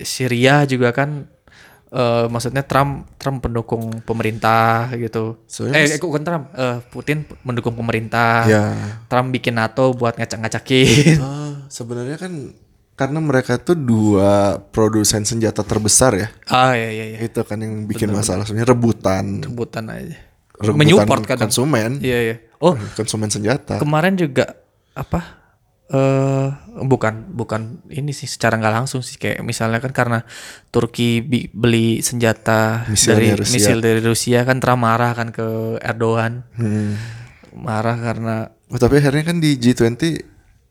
Syria 0.00 0.64
juga 0.64 0.96
kan 0.96 1.28
eh 1.90 2.26
maksudnya 2.30 2.62
Trump 2.62 3.10
Trump 3.18 3.42
pendukung 3.44 4.00
pemerintah 4.00 4.88
gitu. 4.94 5.42
Soalnya 5.44 5.84
eh 5.84 5.98
bukan 5.98 6.22
Trump, 6.22 6.44
eh, 6.54 6.78
Putin 6.88 7.26
mendukung 7.42 7.74
pemerintah. 7.76 8.46
Ya. 8.46 8.64
Trump 9.10 9.34
bikin 9.34 9.58
NATO 9.58 9.92
buat 9.92 10.16
ngacak-ngacakin. 10.16 11.18
Ah, 11.20 11.66
sebenarnya 11.68 12.16
kan 12.16 12.32
karena 13.00 13.16
mereka 13.18 13.56
tuh 13.56 13.72
dua 13.72 14.30
produsen 14.60 15.24
senjata 15.24 15.62
terbesar 15.62 16.12
ya. 16.14 16.28
ah 16.46 16.72
iya 16.72 16.90
iya 16.90 17.04
iya. 17.06 17.18
Itu 17.22 17.40
kan 17.42 17.56
yang 17.56 17.84
bikin 17.84 18.12
masalah 18.12 18.44
sebenarnya 18.44 18.68
rebutan. 18.70 19.40
Rebutan 19.40 19.88
aja. 19.88 20.20
rebutan 20.54 20.76
Menyupport 20.76 21.22
kadang. 21.24 21.48
konsumen. 21.48 21.96
Iya 21.98 22.18
iya. 22.22 22.36
Oh, 22.58 22.76
Konsumen 22.92 23.26
senjata. 23.26 23.80
kemarin 23.80 24.14
juga 24.14 24.52
apa 24.92 25.40
eh 25.88 26.46
bukan 26.78 27.32
bukan 27.32 27.62
ini 27.88 28.12
sih 28.12 28.24
secara 28.24 28.54
nggak 28.54 28.74
langsung 28.76 29.00
sih 29.00 29.16
kayak 29.16 29.40
misalnya 29.40 29.80
kan 29.80 29.90
karena 29.90 30.18
Turki 30.68 31.18
beli 31.50 31.98
senjata 31.98 32.86
Misilnya 32.86 33.16
dari 33.16 33.28
Rusia. 33.34 33.54
misil 33.56 33.78
dari 33.80 33.98
Rusia 33.98 34.44
kan 34.44 34.60
Trump 34.60 34.80
marah 34.80 35.10
kan 35.12 35.32
ke 35.32 35.42
Erdogan 35.80 36.46
Hmm. 36.54 36.94
marah 37.56 37.96
karena 37.96 38.54
Oh, 38.68 38.78
tapi 38.78 39.02
akhirnya 39.02 39.26
kan 39.26 39.42
di 39.42 39.58
G20 39.58 40.29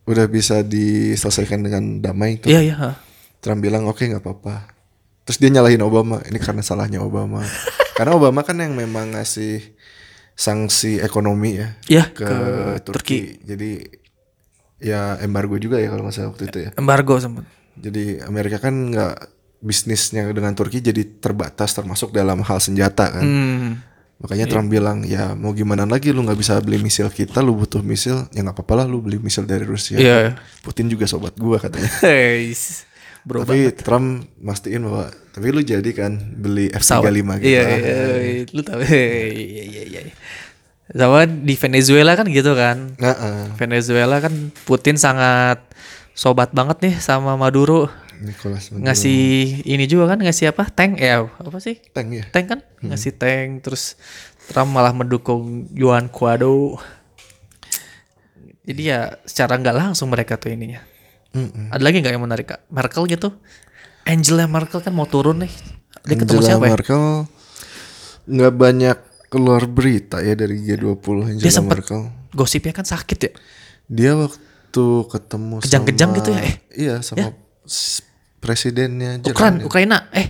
udah 0.10 0.26
bisa 0.26 0.66
diselesaikan 0.66 1.62
dengan 1.62 2.02
damai 2.02 2.42
tuh. 2.42 2.50
iya 2.50 2.66
iya. 2.66 2.98
Trump 3.40 3.62
bilang 3.62 3.86
oke 3.86 4.02
nggak 4.02 4.26
apa-apa. 4.26 4.74
Terus 5.30 5.38
dia 5.38 5.54
nyalahin 5.54 5.86
Obama. 5.86 6.18
Ini 6.26 6.42
karena 6.42 6.66
salahnya 6.66 7.00
Obama. 7.06 7.46
karena 7.98 8.18
Obama 8.18 8.42
kan 8.42 8.58
yang 8.58 8.74
memang 8.74 9.14
ngasih 9.14 9.78
sanksi 10.34 11.04
ekonomi 11.04 11.60
ya 11.60 11.76
Iya, 11.92 12.04
ke, 12.10 12.26
ke 12.26 12.40
Turki. 12.82 13.38
Jadi 13.46 13.86
ya 14.80 15.20
embargo 15.22 15.60
juga 15.60 15.78
ya 15.78 15.92
kalau 15.92 16.08
nggak 16.08 16.16
salah 16.16 16.32
waktu 16.32 16.44
itu 16.48 16.60
ya. 16.64 16.70
embargo 16.80 17.20
sempat 17.20 17.44
Jadi 17.76 18.24
Amerika 18.24 18.64
kan 18.64 18.72
nggak 18.92 19.16
bisnisnya 19.60 20.32
dengan 20.32 20.56
Turki 20.56 20.80
jadi 20.80 21.20
terbatas 21.20 21.76
termasuk 21.76 22.16
dalam 22.16 22.40
hal 22.44 22.60
senjata 22.64 23.12
kan. 23.12 23.24
hmm. 23.24 23.72
Makanya 24.20 24.52
Trump 24.52 24.68
bilang 24.68 25.08
ya 25.08 25.32
mau 25.32 25.56
gimana 25.56 25.88
lagi 25.88 26.12
lu 26.12 26.20
nggak 26.28 26.36
bisa 26.36 26.60
beli 26.60 26.76
misil 26.76 27.08
kita, 27.08 27.40
lu 27.40 27.56
butuh 27.56 27.80
misil 27.80 28.28
ya 28.36 28.44
nggak 28.44 28.52
apa-apa 28.52 28.84
lah 28.84 28.86
lu 28.92 29.00
beli 29.00 29.16
misil 29.16 29.48
dari 29.48 29.64
Rusia. 29.64 29.96
Iya. 29.96 30.36
Putin 30.60 30.92
juga 30.92 31.08
sobat 31.08 31.40
gua 31.40 31.56
katanya. 31.56 31.88
Bro 33.28 33.44
tapi 33.44 33.72
Trump 33.76 34.28
mastiin 34.40 34.84
bahwa 34.88 35.12
tapi 35.36 35.52
lu 35.52 35.62
jadi 35.64 35.88
kan 35.92 36.20
beli 36.40 36.72
F35 36.72 37.44
gitu. 37.44 37.52
Iya, 37.52 37.64
iya, 37.64 38.00
iya, 38.20 38.44
lu 38.52 38.62
tahu. 38.64 38.80
Iya, 38.88 39.64
iya, 39.68 39.84
iya. 39.88 40.02
Sama 40.90 41.28
di 41.28 41.54
Venezuela 41.54 42.18
kan 42.18 42.26
gitu 42.32 42.58
kan. 42.58 42.98
Nah, 42.98 43.16
eh, 43.16 43.46
Venezuela 43.60 44.18
kan 44.24 44.34
Putin 44.66 44.98
sangat 44.98 45.62
sobat 46.16 46.52
banget 46.52 46.80
nih 46.84 46.96
sama 47.00 47.40
Maduro. 47.40 47.88
Nicolas 48.20 48.72
Maduro. 48.72 48.88
Ngasih 48.88 49.22
ini 49.64 49.86
juga 49.88 50.16
kan 50.16 50.20
ngasih 50.20 50.52
apa? 50.52 50.68
Tank 50.68 51.00
ya, 51.00 51.24
apa 51.24 51.60
sih? 51.64 51.80
tank 51.96 52.10
ya. 52.12 52.24
Tank 52.34 52.46
kan 52.52 52.60
ngasih 52.82 53.14
tank 53.14 53.62
terus 53.62 54.00
Trump 54.46 54.72
malah 54.72 54.92
mendukung 54.92 55.42
Juan 55.72 56.08
Guaido. 56.08 56.80
Jadi 58.62 58.82
ya 58.86 59.18
secara 59.24 59.56
nggak 59.56 59.76
langsung 59.76 60.08
mereka 60.08 60.36
tuh 60.36 60.50
ininya. 60.50 60.82
Mm-mm. 61.32 61.70
Ada 61.70 61.82
lagi 61.82 62.00
nggak 62.00 62.12
yang 62.12 62.24
menarik 62.24 62.48
kak? 62.48 62.62
Merkel 62.68 63.06
gitu? 63.06 63.30
Angela 64.04 64.46
Merkel 64.46 64.80
kan 64.80 64.90
mau 64.90 65.06
turun 65.06 65.42
nih. 65.42 65.54
Dia 66.04 66.16
ketemu 66.16 66.26
Angela 66.36 66.48
siapa 66.48 66.66
ya? 66.66 66.72
Merkel 66.72 67.04
nggak 68.26 68.54
banyak 68.56 68.98
keluar 69.28 69.66
berita 69.66 70.22
ya 70.22 70.34
dari 70.34 70.58
G20 70.60 70.98
Angela 71.28 71.42
Dia 71.42 71.52
sempet 71.52 71.78
Merkel. 71.80 72.02
gosipnya 72.32 72.72
kan 72.72 72.86
sakit 72.86 73.18
ya. 73.20 73.32
Dia 73.86 74.12
waktu 74.16 74.84
ketemu 75.08 75.56
Kejang-kejang 75.62 76.10
sama- 76.10 76.18
gitu 76.18 76.30
ya, 76.32 76.42
eh? 76.44 76.56
Iya 76.72 76.96
sama 77.02 77.34
s- 77.64 78.06
presidennya 78.40 79.18
Jerman. 79.20 79.66
Ukraina, 79.66 80.10
eh, 80.12 80.30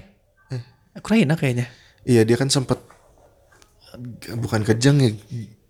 Ukraina 0.93 1.35
kayaknya. 1.35 1.67
Iya 2.09 2.25
dia 2.25 2.35
kan 2.35 2.49
sempat 2.49 2.81
bukan 4.33 4.65
kejang 4.65 4.97
ya 4.97 5.11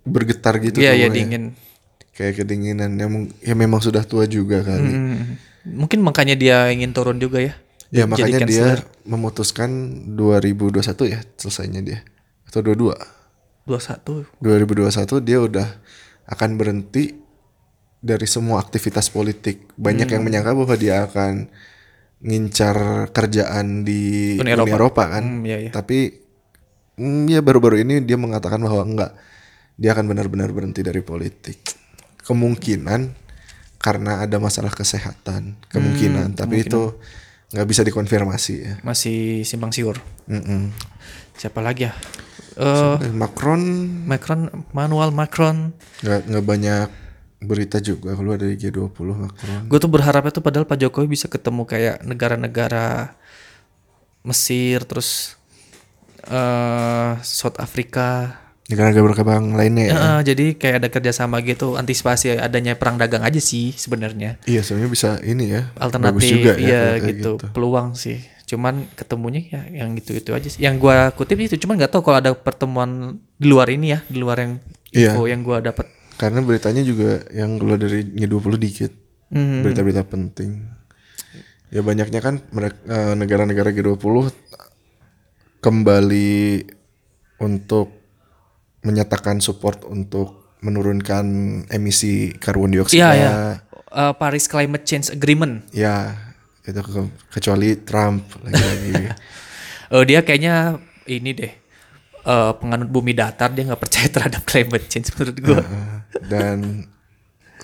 bergetar 0.07 0.57
gitu. 0.63 0.79
Iya, 0.79 0.95
iya 0.95 1.07
dingin. 1.11 1.53
Kayak 2.15 2.43
kedinginan 2.43 2.95
ya, 2.95 3.07
ya 3.43 3.55
memang 3.55 3.79
sudah 3.79 4.03
tua 4.03 4.23
juga 4.23 4.63
kali. 4.63 4.91
Hmm, 4.91 5.39
Mungkin 5.67 5.99
makanya 5.99 6.35
dia 6.35 6.71
ingin 6.71 6.95
turun 6.95 7.19
juga 7.19 7.43
ya. 7.43 7.53
Ya 7.89 8.05
makanya 8.05 8.45
dia 8.45 8.79
memutuskan 9.03 9.69
2021 10.15 10.79
ya 11.09 11.19
selesainya 11.35 11.81
dia 11.83 11.99
atau 12.47 12.63
22. 12.63 12.95
21. 13.67 14.25
2021 14.41 15.19
dia 15.25 15.37
udah 15.41 15.67
akan 16.29 16.49
berhenti 16.57 17.17
dari 17.99 18.27
semua 18.29 18.61
aktivitas 18.61 19.11
politik. 19.11 19.73
Banyak 19.75 20.07
Hmm. 20.07 20.15
yang 20.19 20.23
menyangka 20.23 20.51
bahwa 20.55 20.75
dia 20.77 21.03
akan 21.03 21.49
ngincar 22.19 22.77
kerjaan 23.09 23.87
di 23.87 24.35
Uni 24.37 24.43
Uni 24.43 24.51
Eropa. 24.53 24.75
Eropa, 24.75 25.03
kan. 25.17 25.23
Hmm, 25.23 25.43
iya, 25.47 25.57
iya. 25.67 25.71
Tapi 25.71 26.28
ya 27.25 27.39
baru-baru 27.39 27.81
ini 27.81 28.03
dia 28.03 28.15
mengatakan 28.15 28.59
bahwa 28.59 28.83
enggak, 28.83 29.11
dia 29.75 29.95
akan 29.95 30.05
benar-benar 30.05 30.51
berhenti 30.51 30.83
dari 30.83 30.99
politik. 30.99 31.57
Kemungkinan 32.21 33.15
karena 33.79 34.21
ada 34.21 34.37
masalah 34.37 34.69
kesehatan, 34.69 35.55
Hmm, 35.55 35.63
kemungkinan. 35.71 36.35
tapi 36.35 36.61
itu 36.61 36.99
nggak 37.49 37.65
bisa 37.65 37.81
dikonfirmasi 37.81 38.53
ya. 38.59 38.73
Masih 38.83 39.41
simpang 39.41 39.71
siur. 39.71 39.97
Mm-mm. 40.27 40.69
Siapa 41.33 41.63
lagi 41.63 41.87
ya? 41.87 41.95
Eh, 42.59 43.09
Macron 43.15 43.63
Macron, 44.03 44.51
Manuel 44.75 45.09
Macron. 45.09 45.71
nggak 46.03 46.27
nggak 46.27 46.45
banyak 46.45 46.87
berita 47.39 47.79
juga 47.79 48.19
keluar 48.19 48.35
dari 48.35 48.59
G20 48.59 48.91
Macron. 49.15 49.71
Gue 49.71 49.79
tuh 49.79 49.87
berharapnya 49.87 50.27
tuh 50.29 50.43
padahal 50.43 50.67
Pak 50.67 50.75
Jokowi 50.77 51.07
bisa 51.07 51.31
ketemu 51.31 51.63
kayak 51.63 52.03
negara-negara 52.03 53.15
Mesir 54.21 54.83
terus 54.83 55.38
eh 56.29 57.11
South 57.21 57.57
Afrika. 57.57 58.37
Negara-negara 58.69 59.01
berkembang 59.01 59.57
lainnya 59.57 59.85
ya. 59.89 59.93
Eh, 59.97 60.19
jadi 60.29 60.45
kayak 60.53 60.75
ada 60.77 60.89
kerjasama 60.93 61.41
gitu 61.41 61.73
antisipasi 61.73 62.37
adanya 62.37 62.77
perang 62.77 63.01
dagang 63.01 63.25
aja 63.25 63.41
sih 63.41 63.73
sebenarnya. 63.73 64.37
Iya, 64.45 64.61
sebenarnya 64.61 64.91
bisa 64.93 65.09
ini 65.25 65.45
ya. 65.49 65.73
Alternatif 65.73 66.21
juga 66.29 66.53
ya 66.53 66.61
iya 66.61 66.81
kalau 66.85 67.01
kayak 67.01 67.17
gitu. 67.17 67.31
peluang 67.49 67.87
sih. 67.97 68.21
Cuman 68.45 68.85
ketemunya 68.93 69.41
ya 69.41 69.61
yang 69.81 69.97
gitu-itu 69.97 70.37
aja 70.37 70.45
sih. 70.45 70.61
Yang 70.61 70.85
gua 70.85 71.09
kutip 71.17 71.41
itu 71.41 71.57
cuman 71.57 71.81
nggak 71.81 71.89
tahu 71.89 72.05
kalau 72.05 72.17
ada 72.21 72.31
pertemuan 72.37 73.17
di 73.41 73.49
luar 73.49 73.73
ini 73.73 73.97
ya, 73.97 74.05
di 74.05 74.21
luar 74.21 74.37
yang 74.37 74.53
Iya. 74.93 75.17
info 75.17 75.25
yang 75.25 75.41
gua 75.41 75.65
dapat. 75.65 75.89
Karena 76.21 76.45
beritanya 76.45 76.85
juga 76.85 77.25
yang 77.33 77.57
keluar 77.57 77.81
dari 77.81 78.05
G20 78.05 78.53
dikit. 78.57 78.91
Hmm. 79.33 79.65
Berita-berita 79.65 80.05
penting. 80.05 80.77
Ya 81.69 81.81
banyaknya 81.81 82.21
kan 82.21 82.41
mereka 82.49 82.77
eh, 82.85 83.13
negara-negara 83.17 83.73
G20 83.73 84.29
kembali 85.59 86.63
untuk 87.39 87.91
menyatakan 88.81 89.39
support 89.39 89.83
untuk 89.83 90.55
menurunkan 90.59 91.25
emisi 91.67 92.35
karbon 92.35 92.71
dioksida. 92.71 92.99
Iya 92.99 93.09
ya. 93.15 93.31
Eh, 93.89 94.13
Paris 94.15 94.45
Climate 94.45 94.83
Change 94.83 95.11
Agreement. 95.11 95.63
Ya, 95.71 96.15
itu 96.61 96.79
ke- 96.79 97.11
kecuali 97.31 97.79
Trump 97.79 98.27
lagi-lagi. 98.43 98.93
Eh 99.89 100.05
dia 100.05 100.21
kayaknya 100.21 100.77
ini 101.09 101.33
deh 101.33 101.49
eh 102.19 102.51
penganut 102.61 102.93
bumi 102.93 103.17
datar 103.17 103.49
dia 103.49 103.65
nggak 103.65 103.81
percaya 103.81 104.05
terhadap 104.05 104.45
climate 104.45 104.85
change 104.85 105.09
menurut 105.17 105.37
gua. 105.41 105.65
Eh, 105.65 105.97
dan 106.29 106.85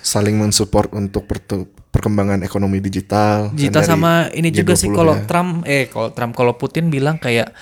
saling 0.02 0.34
mensupport 0.34 0.90
untuk 0.90 1.22
pertu- 1.22 1.70
perkembangan 1.96 2.44
ekonomi 2.44 2.84
digital. 2.84 3.48
Digital 3.56 3.82
dari 3.82 3.90
sama 3.90 4.12
ini 4.36 4.52
juga 4.52 4.76
sih 4.76 4.92
G20 4.92 4.98
kalau 5.00 5.14
ya. 5.16 5.24
Trump 5.24 5.50
eh 5.64 5.88
kalau 5.88 6.08
Trump 6.12 6.32
kalau 6.36 6.52
Putin 6.60 6.92
bilang 6.92 7.16
kayak 7.16 7.56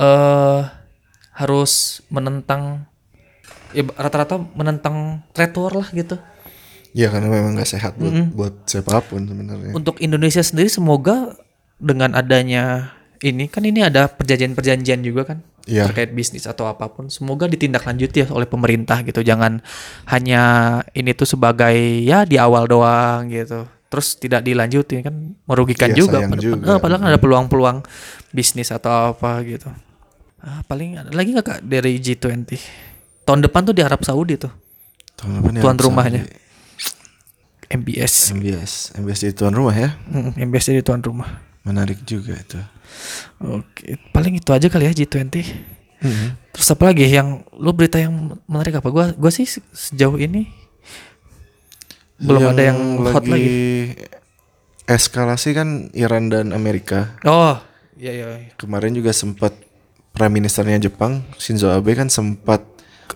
eh 0.00 0.60
harus 1.36 2.02
menentang 2.08 2.88
ya 3.76 3.84
rata-rata 3.96 4.40
menentang 4.56 5.20
trade 5.36 5.56
war 5.60 5.76
lah 5.76 5.88
gitu. 5.92 6.16
Iya 6.90 7.12
karena 7.12 7.30
memang 7.30 7.54
nggak 7.54 7.70
sehat 7.70 7.94
buat 8.00 8.34
buat 8.34 8.54
siapa 8.66 9.04
pun 9.04 9.28
sebenarnya. 9.28 9.76
Untuk 9.76 10.00
Indonesia 10.02 10.42
sendiri 10.42 10.72
semoga 10.72 11.36
dengan 11.78 12.16
adanya 12.16 12.96
ini 13.20 13.46
kan 13.46 13.62
ini 13.64 13.84
ada 13.84 14.08
perjanjian-perjanjian 14.08 15.04
juga 15.04 15.28
kan 15.28 15.38
Iya. 15.70 15.86
terkait 15.86 16.10
bisnis 16.10 16.44
atau 16.44 16.66
apa 16.66 16.90
pun 16.90 17.06
semoga 17.06 17.46
ditindaklanjuti 17.46 18.16
ya 18.20 18.28
oleh 18.28 18.44
pemerintah 18.44 19.06
gitu 19.06 19.22
jangan 19.22 19.62
hanya 20.04 20.42
ini 20.92 21.14
tuh 21.14 21.30
sebagai 21.30 21.70
ya 22.02 22.26
di 22.26 22.34
awal 22.36 22.66
doang 22.66 23.30
gitu 23.30 23.70
terus 23.86 24.18
tidak 24.18 24.42
dilanjutin 24.42 25.00
kan 25.00 25.14
merugikan 25.46 25.90
Iya, 25.90 25.98
juga, 25.98 26.18
juga. 26.34 26.66
eh, 26.66 26.78
padahal 26.78 26.98
kan 26.98 27.08
ada 27.08 27.18
peluang-peluang 27.18 27.86
bisnis 28.30 28.70
atau 28.70 29.14
apa 29.14 29.38
gitu 29.42 29.70
ah, 30.40 30.66
paling 30.66 30.98
ada 30.98 31.10
lagi 31.10 31.30
nggak 31.30 31.46
kak 31.46 31.60
dari 31.62 31.96
G20 31.96 32.50
tahun 33.22 33.40
depan 33.40 33.60
tuh 33.62 33.74
di 33.74 33.82
Arab 33.82 34.02
Saudi 34.02 34.34
tuh 34.34 34.50
Tahun 35.14 35.38
depan 35.38 35.54
tuan 35.58 35.74
Arab 35.74 35.86
rumahnya 35.86 36.22
Saudi. 36.26 36.38
MBS 37.70 38.34
MBS, 38.34 38.72
MBS 38.98 39.18
jadi 39.20 39.34
tuan 39.36 39.54
rumah 39.54 39.70
ya. 39.70 39.94
MBS 40.34 40.74
jadi 40.74 40.82
tuan 40.82 40.98
rumah 40.98 41.30
Menarik 41.60 42.02
juga 42.02 42.34
itu. 42.34 42.58
Oke, 43.40 43.96
paling 44.12 44.36
itu 44.36 44.50
aja 44.52 44.66
kali 44.68 44.88
ya 44.88 44.92
G20. 44.92 45.44
Mhm. 46.00 46.28
Terus 46.56 46.68
apa 46.72 46.92
lagi 46.92 47.04
yang 47.08 47.44
lu 47.56 47.72
berita 47.72 48.00
yang 48.00 48.36
menarik 48.48 48.80
apa? 48.80 48.88
Gua 48.88 49.12
gua 49.12 49.32
sih 49.32 49.44
se- 49.44 49.64
sejauh 49.72 50.16
ini 50.16 50.48
belum 52.20 52.52
ada 52.52 52.62
yang 52.72 52.78
hot 53.00 53.24
lagi. 53.24 53.96
Eskalasi 54.84 55.54
kan 55.54 55.88
Iran 55.94 56.28
dan 56.28 56.50
Amerika. 56.52 57.14
Oh, 57.22 57.56
iya 57.96 58.12
iya. 58.12 58.26
iya. 58.42 58.50
Kemarin 58.58 58.92
juga 58.92 59.14
sempat 59.14 59.54
Prime 60.10 60.34
Ministernya 60.42 60.82
Jepang 60.82 61.22
Shinzo 61.38 61.70
Abe 61.70 61.94
kan 61.94 62.10
sempat 62.10 62.60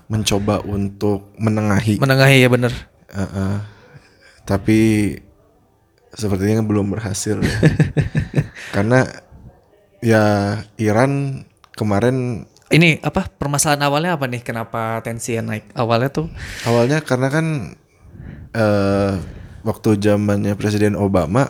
mencoba 0.06 0.62
untuk 0.62 1.34
menengahi. 1.36 1.98
Menengahi 1.98 2.46
ya 2.46 2.48
bener. 2.48 2.72
Uh-uh. 3.10 3.60
Tapi 4.46 4.78
sepertinya 6.14 6.62
belum 6.62 6.94
berhasil 6.94 7.42
ya. 7.42 7.56
Karena 8.74 9.02
ya 10.04 10.24
Iran 10.76 11.42
kemarin 11.72 12.44
Ini 12.68 13.00
apa 13.06 13.28
permasalahan 13.28 13.86
awalnya 13.86 14.18
apa 14.18 14.26
nih? 14.26 14.42
Kenapa 14.42 14.98
tensinya 15.04 15.54
naik? 15.54 15.70
Awalnya 15.78 16.10
tuh 16.10 16.26
awalnya 16.68 17.00
karena 17.00 17.28
kan 17.32 17.46
eh 18.52 19.12
waktu 19.64 19.96
zamannya 20.00 20.58
Presiden 20.58 20.98
Obama 20.98 21.48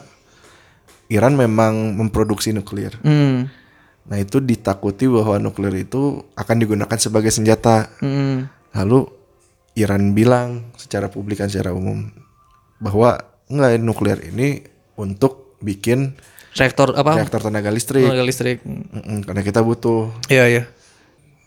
Iran 1.11 1.37
memang 1.37 1.99
memproduksi 1.99 2.55
nuklir. 2.55 2.97
hmm, 3.03 3.65
Nah, 4.05 4.21
itu 4.21 4.37
ditakuti 4.37 5.09
bahwa 5.09 5.41
nuklir 5.41 5.73
itu 5.81 6.21
akan 6.37 6.57
digunakan 6.61 6.99
sebagai 7.01 7.33
senjata. 7.33 7.89
hmm, 8.05 8.49
Lalu 8.77 9.09
Iran 9.81 10.13
bilang 10.13 10.71
secara 10.77 11.09
publikan 11.09 11.49
secara 11.49 11.73
umum 11.75 12.11
bahwa 12.79 13.17
enggak 13.49 13.81
nuklir 13.81 14.19
ini 14.29 14.65
untuk 14.95 15.57
bikin 15.65 16.15
reaktor 16.55 16.95
apa? 16.95 17.13
reaktor 17.17 17.41
tenaga 17.43 17.69
listrik. 17.69 18.03
Tenaga 18.03 18.23
listrik. 18.23 18.59
Mm-mm, 18.63 19.23
karena 19.23 19.43
kita 19.43 19.61
butuh 19.61 20.11
Iya 20.27 20.45
iya. 20.47 20.63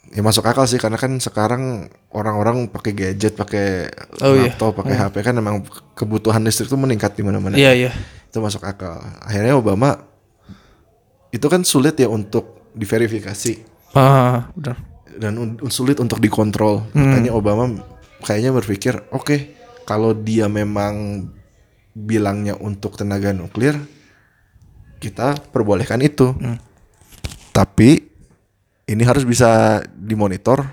ya 0.07 0.21
masuk 0.21 0.41
akal 0.41 0.63
sih 0.63 0.77
karena 0.77 0.95
kan 0.95 1.15
sekarang 1.17 1.87
orang-orang 2.09 2.67
pakai 2.67 2.91
gadget, 2.93 3.33
pakai 3.33 3.91
Oh, 4.19 4.33
iya. 4.33 4.51
laptop, 4.51 4.75
pakai 4.77 4.95
HP 4.95 5.15
kan 5.21 5.33
memang 5.33 5.63
kebutuhan 5.93 6.39
listrik 6.41 6.67
itu 6.67 6.75
meningkat 6.75 7.11
di 7.13 7.21
mana-mana. 7.21 7.53
Iya 7.53 7.71
iya. 7.73 7.91
Itu 8.25 8.39
masuk 8.39 8.63
akal. 8.63 8.99
Akhirnya 9.19 9.53
Obama 9.53 9.99
itu 11.29 11.43
kan 11.45 11.63
sulit 11.63 11.95
ya 11.95 12.07
untuk 12.07 12.71
diverifikasi 12.71 13.67
Ah, 13.91 14.47
benar. 14.53 14.77
dan 15.13 15.33
un- 15.35 15.59
sulit 15.67 15.97
untuk 15.97 16.19
dikontrol. 16.19 16.87
Hmm. 16.91 17.11
Makanya 17.11 17.31
Obama 17.31 17.63
kayaknya 18.19 18.53
berpikir, 18.53 18.93
oke, 19.09 19.37
kalau 19.83 20.13
dia 20.13 20.47
memang 20.47 21.27
bilangnya 21.91 22.53
untuk 22.53 22.93
tenaga 22.93 23.33
nuklir, 23.33 23.75
kita 24.97 25.37
perbolehkan 25.49 26.01
itu. 26.01 26.33
Hmm. 26.33 26.57
Tapi 27.51 28.05
ini 28.85 29.03
harus 29.03 29.23
bisa 29.23 29.81
dimonitor 29.89 30.63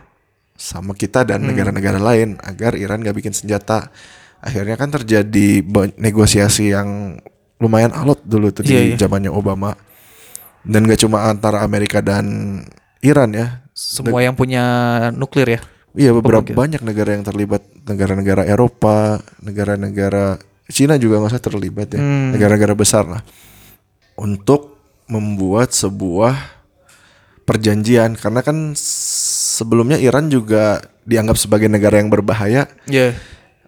sama 0.54 0.92
kita 0.92 1.24
Hmm. 1.24 1.28
dan 1.28 1.40
negara-negara 1.44 1.98
lain 1.98 2.38
agar 2.40 2.74
Iran 2.74 3.00
gak 3.00 3.16
bikin 3.16 3.34
senjata. 3.34 3.90
Akhirnya 4.38 4.76
kan 4.76 4.92
terjadi 4.92 5.64
negosiasi 5.96 6.70
yang 6.70 7.16
lumayan 7.56 7.90
alot 7.90 8.20
dulu 8.22 8.52
tuh 8.52 8.60
Iya, 8.62 8.68
di 8.68 8.76
iya. 8.92 8.96
zamannya 9.00 9.32
Obama. 9.32 9.72
Dan 10.60 10.84
gak 10.84 11.00
cuma 11.00 11.28
antara 11.28 11.60
Amerika 11.60 12.00
dan 12.00 12.60
Iran 13.00 13.32
ya, 13.32 13.60
Semua 13.74 14.22
yang 14.22 14.32
punya 14.32 14.62
nuklir 15.10 15.48
ya. 15.50 15.60
Iya 15.94 16.10
beberapa 16.12 16.42
Pemungkin. 16.42 16.54
banyak 16.56 16.82
negara 16.82 17.10
yang 17.12 17.22
terlibat 17.22 17.62
negara-negara 17.82 18.42
Eropa, 18.44 19.18
negara-negara 19.42 20.38
Cina 20.66 20.94
juga 20.94 21.18
nggak 21.18 21.30
usah 21.30 21.42
terlibat 21.42 21.88
ya, 21.90 22.00
Hmm. 22.00 22.32
negara-negara 22.32 22.72
besar 22.72 23.04
lah 23.04 23.20
untuk 24.14 24.78
membuat 25.06 25.70
sebuah 25.70 26.34
perjanjian 27.44 28.16
karena 28.16 28.40
kan 28.40 28.72
sebelumnya 29.54 30.00
Iran 30.00 30.28
juga 30.28 30.80
dianggap 31.04 31.36
sebagai 31.36 31.68
negara 31.68 32.00
yang 32.00 32.08
berbahaya 32.08 32.64
Iya. 32.86 33.12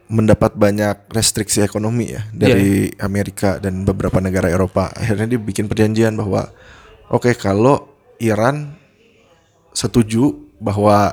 mendapat 0.06 0.54
banyak 0.54 1.10
restriksi 1.10 1.60
ekonomi 1.60 2.14
ya 2.14 2.22
dari 2.30 2.88
Amerika 2.96 3.58
dan 3.58 3.82
beberapa 3.82 4.16
negara 4.16 4.46
Eropa. 4.46 4.94
Akhirnya 4.94 5.26
dia 5.26 5.40
bikin 5.42 5.66
perjanjian 5.66 6.14
bahwa 6.14 6.48
oke 7.10 7.34
kalau 7.34 7.90
Iran 8.16 8.78
setuju 9.74 10.30
bahwa 10.56 11.12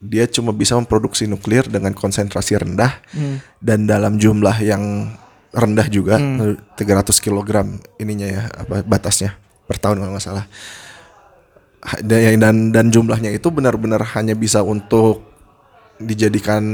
dia 0.00 0.24
cuma 0.26 0.50
bisa 0.50 0.74
memproduksi 0.74 1.24
nuklir 1.24 1.68
dengan 1.68 1.92
konsentrasi 1.92 2.56
rendah 2.56 2.98
Hmm. 3.12 3.38
dan 3.60 3.84
dalam 3.84 4.16
jumlah 4.16 4.58
yang 4.58 5.12
rendah 5.56 5.88
juga 5.88 6.20
300 6.20 6.76
kg 7.24 7.80
ininya 7.96 8.28
ya 8.28 8.42
apa 8.52 8.84
batasnya 8.84 9.40
per 9.64 9.80
tahun 9.80 10.04
kalau 10.04 10.12
nggak 10.12 10.24
salah 10.24 10.44
dan 12.04 12.36
dan, 12.36 12.56
dan 12.74 12.86
jumlahnya 12.92 13.32
itu 13.32 13.48
benar-benar 13.48 14.04
hanya 14.12 14.36
bisa 14.36 14.60
untuk 14.60 15.24
dijadikan 15.96 16.64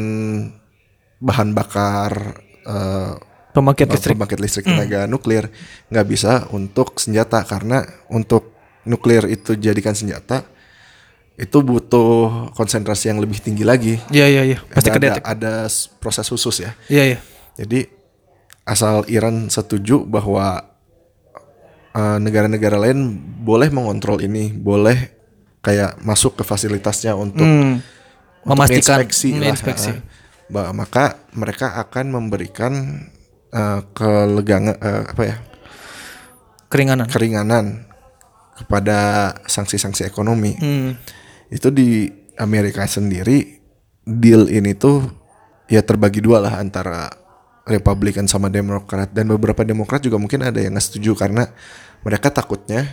bahan 1.23 1.55
bakar 1.55 2.43
eh, 2.67 3.15
Pembangkit 3.53 3.85
uh, 3.85 3.93
listrik. 3.93 4.17
pembangkit 4.17 4.41
listrik 4.41 4.65
tenaga 4.65 5.05
nuklir 5.05 5.53
nggak 5.93 6.07
bisa 6.09 6.49
untuk 6.57 6.97
senjata 6.97 7.45
karena 7.45 7.85
untuk 8.09 8.57
nuklir 8.89 9.29
itu 9.29 9.61
jadikan 9.61 9.93
senjata 9.93 10.49
itu 11.37 11.61
butuh 11.61 12.49
konsentrasi 12.57 13.13
yang 13.13 13.21
lebih 13.21 13.41
tinggi 13.45 13.65
lagi. 13.65 14.01
Iya 14.09 14.27
iya 14.29 14.43
iya. 14.53 14.59
Pasti 14.73 14.89
ada, 14.89 15.21
ada 15.21 15.69
proses 16.01 16.25
khusus 16.29 16.65
ya. 16.65 16.73
Iya 16.89 17.05
iya. 17.13 17.19
Jadi 17.61 18.02
asal 18.65 19.03
Iran 19.07 19.49
setuju 19.49 20.03
bahwa 20.03 20.63
uh, 21.93 22.19
negara-negara 22.19 22.79
lain 22.79 23.15
boleh 23.41 23.69
mengontrol 23.69 24.19
ini, 24.19 24.51
boleh 24.51 25.11
kayak 25.61 25.99
masuk 26.01 26.39
ke 26.39 26.43
fasilitasnya 26.43 27.15
untuk, 27.15 27.43
Hmm. 27.43 27.79
untuk 28.43 28.55
Memastikan 28.59 28.99
inspeksi 28.99 29.29
Hmm, 29.31 29.41
lah, 29.41 29.49
inspeksi. 29.51 29.91
uh, 29.91 29.99
ba- 30.49 30.73
maka 30.73 31.05
mereka 31.33 31.79
akan 31.79 32.07
memberikan 32.11 32.73
uh, 33.49 33.81
kelegangan 33.93 34.75
uh, 34.77 35.03
apa 35.07 35.23
ya 35.25 35.37
Keringanan. 36.67 37.07
keringanan 37.07 37.65
kepada 38.57 38.99
sanksi-sanksi 39.45 40.03
ekonomi. 40.03 40.57
Hmm. 40.57 40.97
Itu 41.47 41.69
di 41.69 42.09
Amerika 42.35 42.87
sendiri 42.87 43.61
deal 44.03 44.49
ini 44.49 44.73
tuh 44.73 45.05
ya 45.69 45.85
terbagi 45.85 46.19
dua 46.19 46.41
lah 46.41 46.57
antara 46.57 47.13
Republikan 47.63 48.27
sama 48.27 48.51
Demokrat 48.51 49.15
dan 49.15 49.31
beberapa 49.31 49.63
Demokrat 49.63 50.03
juga 50.03 50.19
mungkin 50.19 50.43
ada 50.43 50.59
yang 50.59 50.75
nggak 50.75 50.87
setuju 50.87 51.15
karena 51.15 51.47
mereka 52.03 52.35
takutnya 52.35 52.87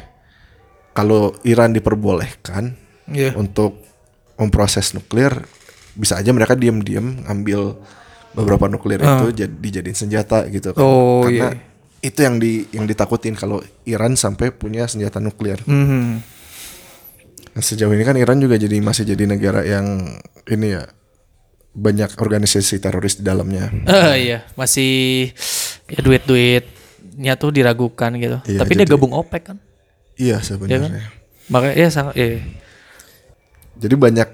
kalau 0.93 1.34
Iran 1.41 1.73
diperbolehkan 1.73 2.89
Iya. 3.10 3.34
untuk 3.34 3.82
memproses 4.38 4.93
nuklir 4.93 5.34
bisa 5.97 6.21
aja 6.21 6.32
mereka 6.32 6.53
diam-diam 6.55 7.25
ngambil 7.25 7.75
beberapa 8.38 8.69
nuklir 8.69 9.01
itu 9.01 9.25
jadi 9.34 9.51
dijadiin 9.51 9.97
senjata 9.97 10.45
gitu 10.47 10.71
kan. 10.77 10.79
Ah. 10.79 10.86
Oh, 10.86 11.25
karena 11.25 11.49
iya. 11.58 12.05
itu 12.05 12.19
yang 12.23 12.36
di 12.38 12.69
yang 12.71 12.86
ditakutin 12.86 13.34
kalau 13.36 13.60
Iran 13.84 14.13
sampai 14.13 14.53
punya 14.53 14.86
senjata 14.86 15.17
nuklir. 15.17 15.60
Hmm. 15.65 16.21
Nah, 17.49 17.63
sejauh 17.65 17.91
ini 17.91 18.05
kan 18.05 18.15
Iran 18.15 18.39
juga 18.39 18.55
jadi 18.55 18.77
masih 18.79 19.03
jadi 19.10 19.25
negara 19.25 19.65
yang 19.65 20.05
ini 20.47 20.67
ya 20.77 20.86
banyak 21.80 22.12
organisasi 22.15 22.78
teroris 22.78 23.18
di 23.18 23.24
dalamnya. 23.24 23.72
Eh, 23.88 24.15
iya, 24.28 24.39
masih 24.54 25.32
ya 25.88 26.00
duit-duitnya 26.00 27.34
tuh 27.36 27.50
diragukan 27.50 28.12
gitu. 28.15 28.38
Iya, 28.44 28.60
Tapi 28.60 28.72
dia 28.76 28.84
jadi- 28.84 28.92
gabung 28.92 29.15
OPEC 29.15 29.42
kan. 29.46 29.58
Iya 30.20 30.20
Iya 30.20 30.36
kan? 30.36 30.44
sebenarnya. 30.44 31.04
Makanya 31.48 31.76
ya 31.76 31.88
sangat 31.89 32.13
iya. 32.13 32.44
Jadi 33.80 33.96
banyak 33.96 34.28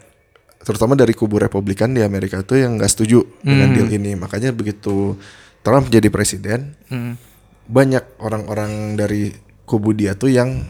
terutama 0.66 0.98
dari 0.98 1.14
kubu 1.14 1.38
Republikan 1.38 1.94
di 1.94 2.02
Amerika 2.02 2.42
itu 2.42 2.58
yang 2.58 2.76
nggak 2.76 2.90
setuju 2.90 3.22
dengan 3.40 3.70
deal 3.72 3.88
ini. 3.88 4.18
Makanya 4.18 4.50
begitu 4.50 5.14
Trump 5.62 5.88
jadi 5.88 6.10
presiden, 6.10 6.74
Hmm. 6.90 7.14
banyak 7.66 8.02
orang-orang 8.18 8.98
dari 8.98 9.30
kubu 9.64 9.94
dia 9.94 10.14
tuh 10.14 10.30
yang 10.30 10.66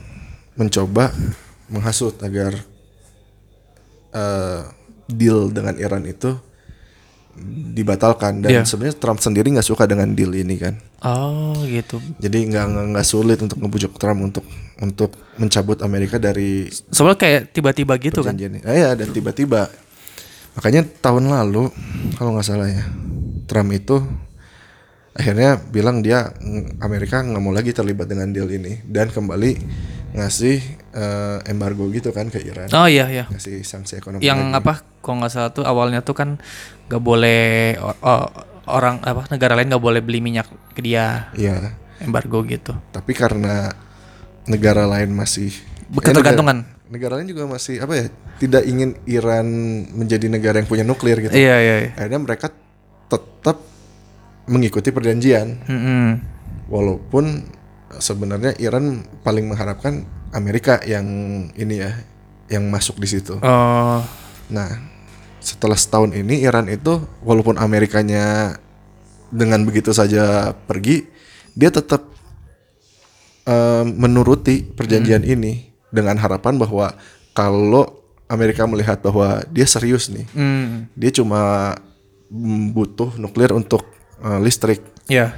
mencoba 0.56 1.16
menghasut 1.68 2.20
agar 2.22 2.56
eh, 4.12 4.62
deal 5.08 5.52
dengan 5.52 5.76
Iran 5.76 6.04
itu 6.04 6.36
dibatalkan 7.76 8.40
dan 8.40 8.50
Iya. 8.52 8.62
sebenarnya 8.64 8.96
Trump 8.96 9.20
sendiri 9.20 9.52
nggak 9.52 9.68
suka 9.68 9.84
dengan 9.84 10.08
deal 10.16 10.32
ini 10.32 10.56
kan. 10.56 10.80
Oh, 11.04 11.54
gitu. 11.68 12.00
Jadi 12.18 12.48
nggak 12.48 12.96
nggak- 12.96 13.08
sulit 13.08 13.38
untuk 13.44 13.60
ngebujuk 13.60 14.00
Trump 14.00 14.24
untuk 14.24 14.46
untuk 14.80 15.12
mencabut 15.36 15.80
Amerika 15.84 16.16
dari 16.16 16.72
Soalnya 16.92 17.20
kayak 17.20 17.42
tiba-tiba 17.52 17.94
gitu 18.00 18.24
kan. 18.24 18.36
Ah, 18.64 18.76
ya, 18.76 18.90
dan 18.96 19.12
tiba-tiba 19.12 19.68
makanya 20.56 20.88
tahun 21.04 21.28
lalu 21.28 21.68
kalau 22.16 22.32
nggak 22.32 22.48
salah 22.48 22.72
ya 22.72 22.88
Trump 23.44 23.76
itu 23.76 24.00
akhirnya 25.12 25.60
bilang 25.60 26.00
dia 26.00 26.32
Amerika 26.80 27.20
nggak 27.20 27.44
mau 27.44 27.52
lagi 27.52 27.72
terlibat 27.72 28.08
dengan 28.08 28.32
deal 28.32 28.48
ini 28.48 28.84
dan 28.88 29.12
kembali 29.12 29.52
ngasih 30.16 30.58
eh, 30.92 31.38
embargo 31.46 31.86
gitu 31.90 32.10
kan 32.10 32.28
ke 32.28 32.40
Iran 32.40 32.72
Oh 32.72 32.88
iya 32.88 33.06
iya. 33.06 33.26
ngasih 33.28 33.62
sanksi 33.62 34.00
ekonomi 34.00 34.24
Yang 34.24 34.40
lagi. 34.48 34.58
apa? 34.58 34.74
Kalau 34.98 35.16
nggak 35.20 35.30
salah 35.30 35.52
tuh 35.52 35.62
awalnya 35.62 36.00
tuh 36.00 36.16
kan 36.16 36.40
nggak 36.88 37.02
boleh 37.02 37.44
o- 37.78 38.00
o- 38.00 38.32
orang 38.66 38.98
apa 39.00 39.28
negara 39.28 39.54
lain 39.54 39.68
nggak 39.68 39.84
boleh 39.84 40.00
beli 40.00 40.20
minyak 40.20 40.48
ke 40.72 40.80
dia 40.80 41.30
Iya 41.32 41.76
embargo 41.98 42.42
gitu. 42.44 42.74
tapi 42.90 43.12
karena 43.12 43.70
negara 44.46 44.86
lain 44.86 45.12
masih 45.12 45.52
Ketergantungan. 45.88 46.58
Eh, 46.58 46.66
negara, 46.66 46.90
negara 46.90 47.14
lain 47.16 47.28
juga 47.28 47.44
masih 47.46 47.78
apa 47.78 47.94
ya 47.94 48.06
tidak 48.36 48.64
ingin 48.64 48.98
Iran 49.06 49.46
menjadi 49.92 50.26
negara 50.28 50.58
yang 50.58 50.66
punya 50.66 50.82
nuklir 50.82 51.20
gitu 51.20 51.32
Iya 51.32 51.56
iya. 51.58 51.76
iya. 51.82 51.92
akhirnya 51.94 52.22
mereka 52.22 52.48
tetap 53.06 53.58
mengikuti 54.46 54.90
perjanjian 54.90 55.62
Mm-mm. 55.62 56.06
walaupun 56.68 57.46
sebenarnya 58.00 58.56
Iran 58.60 59.06
paling 59.24 59.48
mengharapkan 59.48 60.06
Amerika 60.36 60.80
yang 60.84 61.06
ini 61.56 61.76
ya 61.82 61.92
yang 62.52 62.70
masuk 62.70 63.02
di 63.02 63.08
situ. 63.10 63.42
Oh, 63.42 64.02
Nah, 64.50 64.78
setelah 65.42 65.78
setahun 65.78 66.14
ini 66.14 66.46
Iran 66.46 66.70
itu 66.70 67.02
walaupun 67.26 67.58
Amerikanya 67.58 68.58
dengan 69.34 69.66
begitu 69.66 69.90
saja 69.90 70.54
pergi, 70.70 71.10
dia 71.58 71.74
tetap 71.74 72.06
eh, 73.50 73.84
menuruti 73.86 74.62
perjanjian 74.62 75.26
ini 75.26 75.74
dengan 75.90 76.18
harapan 76.22 76.62
bahwa 76.62 76.94
kalau 77.34 78.06
Amerika 78.26 78.66
melihat 78.66 79.02
bahwa 79.02 79.42
dia 79.50 79.66
serius 79.66 80.10
nih, 80.10 80.26
hmm. 80.34 80.94
dia 80.98 81.12
cuma 81.14 81.74
butuh 82.74 83.18
nuklir 83.18 83.54
untuk 83.54 83.86
eh, 84.22 84.40
listrik 84.42 84.82
ya 85.06 85.38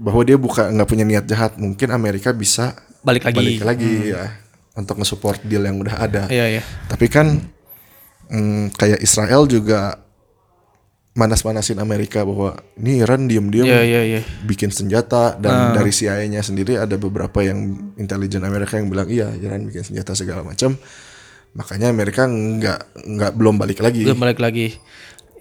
bahwa 0.00 0.22
dia 0.24 0.40
buka 0.40 0.72
nggak 0.72 0.88
punya 0.88 1.04
niat 1.04 1.28
jahat 1.28 1.60
mungkin 1.60 1.92
Amerika 1.92 2.32
bisa 2.32 2.72
balik 3.04 3.28
lagi. 3.28 3.36
balik 3.36 3.60
lagi 3.60 3.92
ya 4.16 4.24
untuk 4.72 4.96
nge-support 4.96 5.44
deal 5.44 5.60
yang 5.60 5.76
udah 5.76 5.96
ada 6.00 6.22
Iya 6.32 6.58
iya. 6.58 6.62
tapi 6.88 7.12
kan 7.12 7.36
mm, 8.32 8.72
kayak 8.80 9.04
Israel 9.04 9.44
juga 9.44 10.00
manas-manasin 11.12 11.76
Amerika 11.82 12.24
bahwa 12.24 12.56
ini 12.80 13.04
Iran 13.04 13.28
diem-diem 13.28 13.66
Iya 13.68 13.82
iya 13.84 14.02
iya. 14.16 14.20
bikin 14.46 14.72
senjata 14.72 15.36
dan 15.36 15.76
dari 15.76 15.92
CIA-nya 15.92 16.40
sendiri 16.40 16.80
ada 16.80 16.96
beberapa 16.96 17.44
yang 17.44 17.92
intelijen 18.00 18.40
Amerika 18.46 18.80
yang 18.80 18.88
bilang 18.88 19.10
iya 19.10 19.28
Iran 19.36 19.68
bikin 19.68 19.84
senjata 19.84 20.16
segala 20.16 20.40
macam 20.46 20.80
makanya 21.50 21.90
Amerika 21.90 22.24
nggak 22.30 23.04
nggak 23.10 23.32
belum 23.36 23.58
balik 23.58 23.82
lagi 23.84 24.06
Belum 24.06 24.22
balik 24.22 24.40
lagi. 24.40 24.78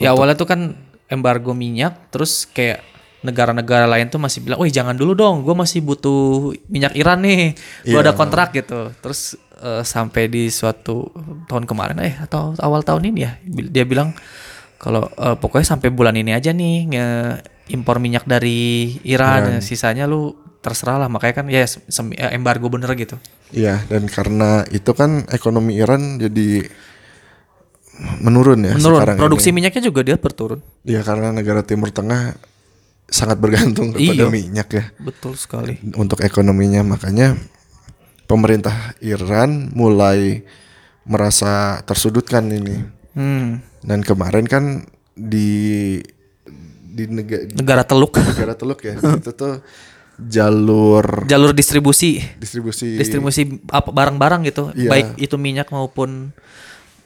Ya 0.02 0.16
awalnya 0.16 0.40
tuh 0.40 0.48
kan 0.48 0.80
embargo 1.12 1.52
minyak, 1.52 2.10
terus 2.10 2.48
kayak 2.48 2.80
negara-negara 3.20 3.84
lain 3.84 4.08
tuh 4.08 4.18
masih 4.18 4.40
bilang, 4.40 4.60
wih 4.60 4.72
jangan 4.72 4.96
dulu 4.96 5.12
dong, 5.12 5.44
gue 5.44 5.52
masih 5.52 5.84
butuh 5.84 6.56
minyak 6.68 6.96
Iran 6.96 7.20
nih, 7.20 7.52
gue 7.84 7.92
Iya. 7.92 8.04
ada 8.04 8.14
kontrak 8.14 8.56
gitu. 8.56 8.96
Terus 9.00 9.36
eh, 9.60 9.84
sampai 9.84 10.28
di 10.28 10.48
suatu 10.48 11.12
tahun 11.46 11.68
kemarin, 11.68 12.00
eh 12.00 12.16
atau 12.16 12.56
awal 12.58 12.80
tahun 12.80 13.12
ini 13.12 13.20
ya, 13.20 13.32
dia 13.44 13.84
bilang 13.84 14.16
kalau 14.80 15.12
eh, 15.12 15.36
pokoknya 15.36 15.68
sampai 15.68 15.92
bulan 15.92 16.16
ini 16.16 16.32
aja 16.32 16.56
nih 16.56 16.76
nge 16.88 17.08
impor 17.70 18.00
minyak 18.00 18.24
dari 18.24 18.96
Iran, 19.04 19.60
sisanya 19.60 20.08
lu 20.08 20.32
terserah 20.60 21.04
lah. 21.04 21.10
Makanya 21.12 21.44
kan 21.44 21.46
ya 21.52 21.68
eh, 21.68 22.32
embargo 22.32 22.72
bener 22.72 22.88
gitu. 22.96 23.20
Iya 23.52 23.84
dan 23.92 24.08
karena 24.08 24.64
itu 24.72 24.96
kan 24.96 25.28
ekonomi 25.28 25.76
Iran 25.76 26.16
jadi 26.18 26.64
menurun 28.24 28.64
ya 28.64 28.74
Menurun, 28.80 29.04
sekarang 29.04 29.18
produksi 29.20 29.52
ini. 29.52 29.56
minyaknya 29.60 29.82
juga 29.84 30.02
dia 30.08 30.16
berturun. 30.16 30.64
Iya 30.88 31.04
karena 31.04 31.36
negara 31.36 31.68
Timur 31.68 31.92
Tengah 31.92 32.40
sangat 33.10 33.38
bergantung 33.38 33.92
kepada 33.92 34.26
Iya. 34.26 34.30
minyak 34.30 34.70
ya 34.70 34.84
Betul 34.98 35.34
sekali. 35.34 35.82
untuk 35.94 36.20
ekonominya 36.20 36.82
makanya 36.84 37.36
pemerintah 38.24 38.74
Iran 39.00 39.74
mulai 39.74 40.46
merasa 41.04 41.82
tersudutkan 41.84 42.46
ini 42.48 42.78
Hmm. 43.10 43.66
dan 43.82 44.00
kemarin 44.00 44.46
kan 44.46 44.86
di 45.12 45.98
di 46.90 47.04
negara 47.06 47.44
Negara 47.50 47.84
teluk. 47.84 48.14
negara 48.16 48.54
Teluk 48.54 48.80
ya 48.82 48.94
itu 48.94 49.32
tuh 49.32 49.66
jalur 50.20 51.26
jalur 51.26 51.52
distribusi 51.52 52.20
distribusi 52.36 52.96
distribusi 52.96 53.42
apa 53.66 53.90
barang-barang 53.90 54.42
gitu 54.46 54.70
Iya. 54.72 54.90
baik 54.90 55.08
itu 55.18 55.36
minyak 55.36 55.68
maupun 55.70 56.36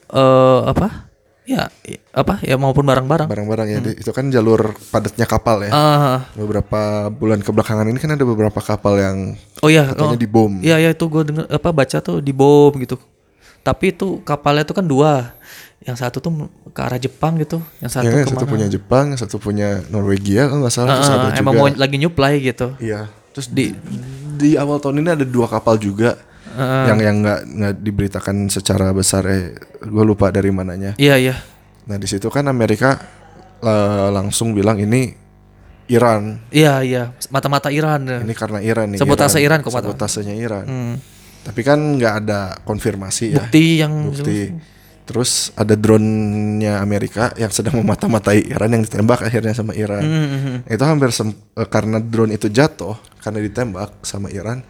eh 0.09 0.61
apa 0.65 1.07
ya 1.43 1.67
apa? 2.09 2.39
Ya 2.41 2.55
maupun 2.55 2.83
barang-barang. 2.83 3.27
Barang-barang 3.27 3.67
ya 3.67 3.79
di- 3.79 3.97
itu 3.97 4.09
kan 4.09 4.27
jalur 4.27 4.73
padatnya 4.89 5.23
kapal 5.23 5.63
ya. 5.63 5.71
Ah, 5.71 6.19
beberapa 6.33 7.07
bulan 7.09 7.39
kebelakangan 7.39 7.85
ini 7.85 7.97
kan 7.97 8.11
ada 8.11 8.23
beberapa 8.23 8.57
kapal 8.57 8.95
yang 8.95 9.17
oh 9.59 9.67
ya 9.67 9.91
katanya 9.91 10.15
oh, 10.15 10.19
dibom. 10.19 10.51
Iya 10.59 10.79
ya 10.79 10.89
itu 10.91 11.03
gue 11.03 11.21
denger 11.23 11.45
apa 11.47 11.69
baca 11.69 11.97
tuh 11.99 12.19
dibom 12.19 12.71
gitu. 12.77 12.95
Tapi 13.59 13.91
itu 13.91 14.19
kapalnya 14.21 14.63
tuh 14.63 14.75
kan 14.75 14.85
dua. 14.85 15.35
Yang 15.83 15.97
satu 15.99 16.17
tuh 16.17 16.31
ke 16.71 16.79
arah 16.79 16.95
Jepang 16.95 17.35
gitu 17.35 17.59
yang 17.83 17.91
satu 17.91 18.07
Ya, 18.07 18.15
yang 18.15 18.23
ke 18.23 18.31
mana 18.31 18.39
satu 18.39 18.45
punya 18.47 18.67
Jepang, 18.71 19.05
yang 19.11 19.19
satu 19.19 19.35
punya 19.35 19.69
Norwegia 19.87 20.47
kalau 20.47 20.63
nggak 20.63 20.71
salah 20.71 20.95
terus 20.95 21.11
Ah, 21.11 21.15
ada 21.17 21.27
juga. 21.29 21.39
emang 21.43 21.53
mau 21.59 21.67
lagi 21.69 21.95
nyuplai 21.99 22.39
gitu. 22.39 22.67
Iya. 22.79 23.11
Terus 23.35 23.51
di 23.51 23.75
di 24.33 24.55
awal 24.55 24.79
tahun 24.79 25.03
ini 25.03 25.09
ada 25.11 25.25
dua 25.27 25.45
kapal 25.45 25.75
juga 25.75 26.15
Ah. 26.53 26.85
yang 26.87 26.99
yang 26.99 27.15
nggak 27.19 27.39
nggak 27.49 27.73
diberitakan 27.81 28.47
secara 28.47 28.93
besar 28.93 29.25
eh 29.25 29.57
gue 29.79 30.03
lupa 30.03 30.29
dari 30.29 30.49
mananya. 30.49 30.93
iya 30.97 31.17
iya 31.17 31.35
Nah 31.83 31.99
di 31.99 32.07
situ 32.07 32.31
kan 32.31 32.47
Amerika 32.47 32.95
eh, 33.59 34.07
langsung 34.09 34.55
bilang 34.55 34.79
ini 34.79 35.11
Iran. 35.91 36.39
Iya 36.47 36.79
iya 36.79 37.03
mata-mata 37.27 37.67
Iran. 37.67 38.07
ya. 38.07 38.19
Ini 38.23 38.33
karena 38.33 38.63
Iran 38.63 38.95
nih. 38.95 38.99
Sabotase 39.03 39.43
Iran 39.43 39.59
kok, 39.59 39.71
Pak. 39.71 39.83
Sabotasenya 39.83 40.35
Iran. 40.35 40.65
Hmm. 40.65 40.95
Tapi 41.43 41.59
kan 41.59 41.75
nggak 41.75 42.13
ada 42.23 42.55
konfirmasi 42.63 43.35
ya. 43.35 43.43
Bukti 43.43 43.83
yang 43.83 44.07
Bukti. 44.07 44.71
Terus 45.03 45.51
ada 45.59 45.75
drone-nya 45.75 46.79
Amerika 46.79 47.35
yang 47.35 47.51
sedang 47.51 47.75
memata-matai 47.83 48.47
Iran 48.47 48.71
yang 48.71 48.83
ditembak 48.87 49.27
akhirnya 49.27 49.51
sama 49.51 49.75
Iran. 49.75 49.99
Hmm, 49.99 50.23
hmm, 50.23 50.39
hmm. 50.39 50.57
Itu 50.71 50.83
hampir 50.87 51.11
sem- 51.11 51.35
eh, 51.35 51.67
karena 51.67 51.99
drone 51.99 52.31
itu 52.31 52.47
jatuh 52.47 52.95
karena 53.19 53.43
ditembak 53.43 53.99
sama 54.07 54.31
Iran. 54.31 54.63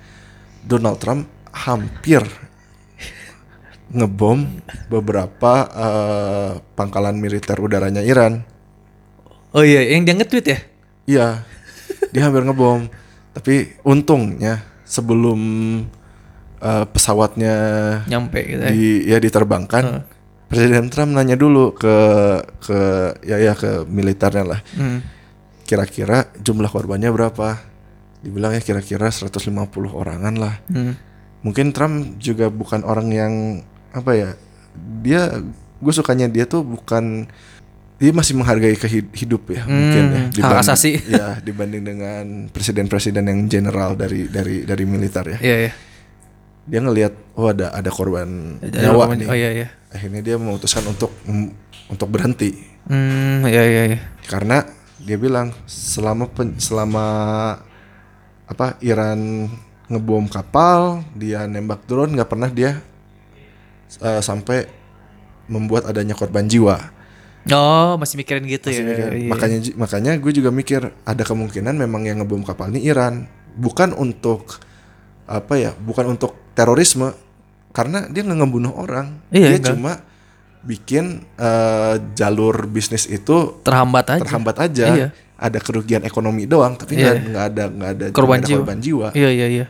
Donald 0.66 0.98
Trump 0.98 1.30
hampir 1.54 2.26
ngebom 3.94 4.50
beberapa 4.90 5.54
eh, 5.70 6.52
pangkalan 6.74 7.16
militer 7.22 7.62
udaranya 7.62 8.02
Iran. 8.02 8.42
Oh 9.54 9.62
iya 9.62 9.86
yang 9.94 10.04
dia 10.04 10.18
nge-tweet 10.18 10.46
ya? 10.50 10.60
Iya, 11.06 11.28
dia 12.10 12.22
hampir 12.26 12.42
ngebom. 12.42 12.90
Tapi 13.38 13.78
untungnya 13.86 14.66
sebelum 14.82 15.40
eh, 16.58 16.86
pesawatnya 16.90 17.56
Nyampe 18.10 18.40
gitu 18.50 18.62
ya. 18.66 18.72
di 18.74 18.86
ya 19.06 19.18
diterbangkan, 19.22 20.10
Presiden 20.50 20.90
Trump 20.94 21.18
nanya 21.18 21.34
dulu 21.34 21.74
ke 21.74 21.96
ke 22.62 22.80
ya 23.26 23.38
ya 23.42 23.54
ke 23.54 23.86
militernya 23.90 24.58
lah. 24.58 24.62
Hmm. 24.78 25.02
Kira-kira 25.66 26.30
jumlah 26.38 26.70
korbannya 26.70 27.10
berapa? 27.10 27.58
Dibilang 28.22 28.54
ya 28.54 28.62
kira-kira 28.62 29.10
150 29.10 29.50
orangan 29.94 30.34
lah. 30.38 30.62
Hmm. 30.70 30.94
Mungkin 31.44 31.70
Trump 31.70 31.96
juga 32.18 32.48
bukan 32.48 32.82
orang 32.82 33.08
yang 33.10 33.34
apa 33.92 34.12
ya? 34.12 34.30
Dia 35.00 35.44
gue 35.78 35.94
sukanya 35.94 36.26
dia 36.26 36.44
tuh 36.44 36.64
bukan 36.64 37.28
dia 37.94 38.10
masih 38.10 38.34
menghargai 38.34 38.76
kehidup 38.76 39.48
ya 39.48 39.64
mungkin 39.64 40.04
ya 40.06 40.22
Hmm, 40.34 40.44
hak 40.50 40.60
asasi. 40.62 40.96
ya 41.14 41.40
dibanding 41.40 41.84
dengan 41.86 42.26
presiden-presiden 42.48 43.22
yang 43.22 43.40
general 43.46 43.94
dari 43.94 44.28
dari 44.28 44.64
dari 44.64 44.84
militer 44.84 45.24
ya 45.26 45.38
Iya 45.38 45.58
iya. 45.62 45.72
dia 46.64 46.80
ngelihat 46.80 47.14
oh 47.34 47.48
ada 47.48 47.70
ada 47.70 47.88
korban 47.88 48.60
Ada 48.60 48.76
nyawa 48.82 49.08
korban- 49.08 49.20
nih 49.20 49.28
Oh 49.28 49.38
iya 49.38 49.50
iya. 49.54 49.68
akhirnya 49.90 50.20
dia 50.22 50.36
memutuskan 50.36 50.84
untuk 50.86 51.12
untuk 51.86 52.08
berhenti 52.10 52.56
Hmm 52.84 53.44
iya 53.46 53.64
iya 53.64 53.84
iya. 53.90 54.00
karena 54.26 54.68
dia 54.98 55.16
bilang 55.16 55.52
selama 55.64 56.28
pen- 56.28 56.58
selama 56.58 57.06
apa 58.46 58.80
Iran 58.80 59.48
ngebom 59.86 60.26
kapal 60.26 60.80
dia 61.14 61.44
nembak 61.44 61.84
drone 61.84 62.12
nggak 62.12 62.28
pernah 62.28 62.48
dia 62.48 62.80
eh, 63.98 64.22
sampai 64.22 64.66
membuat 65.46 65.86
adanya 65.86 66.14
korban 66.14 66.46
jiwa 66.46 66.92
Oh 67.46 68.00
masih 68.00 68.16
mikirin 68.16 68.48
gitu 68.48 68.72
Masih 68.72 68.80
ya. 68.80 68.88
mikir. 68.88 69.08
Iya. 69.14 69.28
makanya 69.28 69.58
makanya 69.76 70.12
gue 70.16 70.32
juga 70.32 70.48
mikir 70.50 70.80
ada 71.04 71.24
kemungkinan 71.24 71.76
memang 71.76 72.02
yang 72.04 72.18
ngebom 72.18 72.40
kapal 72.42 72.72
ini 72.72 72.80
Iran 72.82 73.28
bukan 73.54 73.92
untuk 73.92 74.64
apa 75.24 75.54
ya 75.56 75.76
bukan 75.76 76.08
untuk 76.10 76.32
terorisme 76.54 77.12
karena 77.70 78.08
dia 78.08 78.24
nggak 78.24 78.40
ngebunuh 78.40 78.74
orang 78.74 79.20
Iya, 79.30 79.48
dia 79.50 79.60
enggak. 79.60 79.72
cuma 79.72 79.92
bikin 80.64 81.28
eh, 81.36 81.96
jalur 82.14 82.64
bisnis 82.66 83.04
itu 83.06 83.60
terhambat 83.60 84.06
aja. 84.10 84.22
terhambat 84.24 84.56
aja 84.62 84.86
Iya. 84.88 85.08
Ada 85.36 85.58
kerugian 85.58 86.02
ekonomi 86.02 86.46
doang 86.46 86.74
tapi 86.74 86.96
nggak 86.96 87.16
Iya. 87.16 87.24
nggak 87.26 87.46
ada 87.48 87.64
nggak 87.68 87.90
ada 87.92 88.06
Korban 88.10 88.40
jiwa. 88.40 88.58
korban 88.60 88.80
jiwa 88.80 89.08
Iya 89.12 89.30
iya 89.30 89.48
iya. 89.50 89.66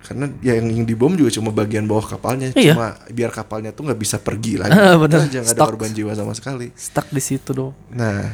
karena 0.00 0.24
yang 0.40 0.64
yang 0.64 0.84
dibom 0.84 1.12
juga 1.12 1.28
cuma 1.30 1.50
bagian 1.50 1.84
bawah 1.84 2.06
kapalnya 2.08 2.48
Iya. 2.52 2.72
cuma 2.72 2.86
biar 3.08 3.30
kapalnya 3.30 3.70
tuh 3.70 3.84
nggak 3.84 3.98
bisa 3.98 4.16
pergi 4.16 4.56
lagi 4.56 4.72
Ah, 4.72 4.96
bener. 4.96 5.20
Aja 5.22 5.38
nggak 5.42 5.52
ada 5.52 5.62
korban 5.64 5.90
jiwa 5.90 6.12
sama 6.12 6.32
sekali 6.32 6.72
Stuck 6.72 7.08
di 7.08 7.20
situ 7.20 7.50
dong. 7.50 7.72
nah 7.90 8.24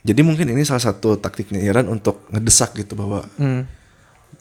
jadi 0.00 0.20
mungkin 0.20 0.44
ini 0.46 0.62
salah 0.62 0.82
satu 0.82 1.16
taktiknya 1.16 1.60
Iran 1.60 1.88
untuk 1.88 2.28
ngedesak 2.28 2.76
gitu 2.76 2.92
bahwa 2.92 3.24
Hmm. 3.34 3.64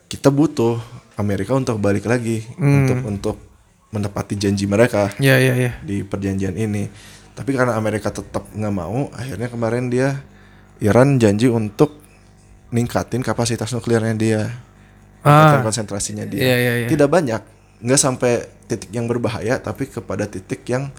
kita 0.06 0.28
butuh 0.28 0.78
Amerika 1.16 1.54
untuk 1.54 1.78
balik 1.78 2.04
lagi 2.04 2.44
Hmm. 2.54 2.84
untuk 2.84 2.98
untuk 3.06 3.36
menepati 3.90 4.34
janji 4.36 4.66
mereka 4.66 5.14
Iya 5.18 5.38
iya 5.38 5.54
iya. 5.56 5.72
di 5.80 6.02
perjanjian 6.02 6.54
ini. 6.54 6.90
Tapi 7.32 7.50
karena 7.52 7.74
Amerika 7.74 8.10
tetap 8.10 8.46
nggak 8.48 8.74
mau, 8.74 9.10
akhirnya 9.12 9.48
kemarin 9.48 9.86
dia 9.88 10.22
Iran 10.84 11.16
janji 11.16 11.48
untuk 11.48 12.04
ningkatin 12.70 13.24
kapasitas 13.24 13.72
nuklirnya 13.72 14.12
dia, 14.14 14.42
Ah. 15.24 15.64
konsentrasinya 15.64 16.28
dia. 16.28 16.44
Iya, 16.44 16.56
iya, 16.58 16.74
iya. 16.84 16.88
Tidak 16.88 17.08
banyak, 17.08 17.42
nggak 17.80 17.96
sampai 17.98 18.32
titik 18.68 18.92
yang 18.92 19.08
berbahaya, 19.08 19.56
tapi 19.58 19.88
kepada 19.88 20.28
titik 20.28 20.68
yang 20.68 20.92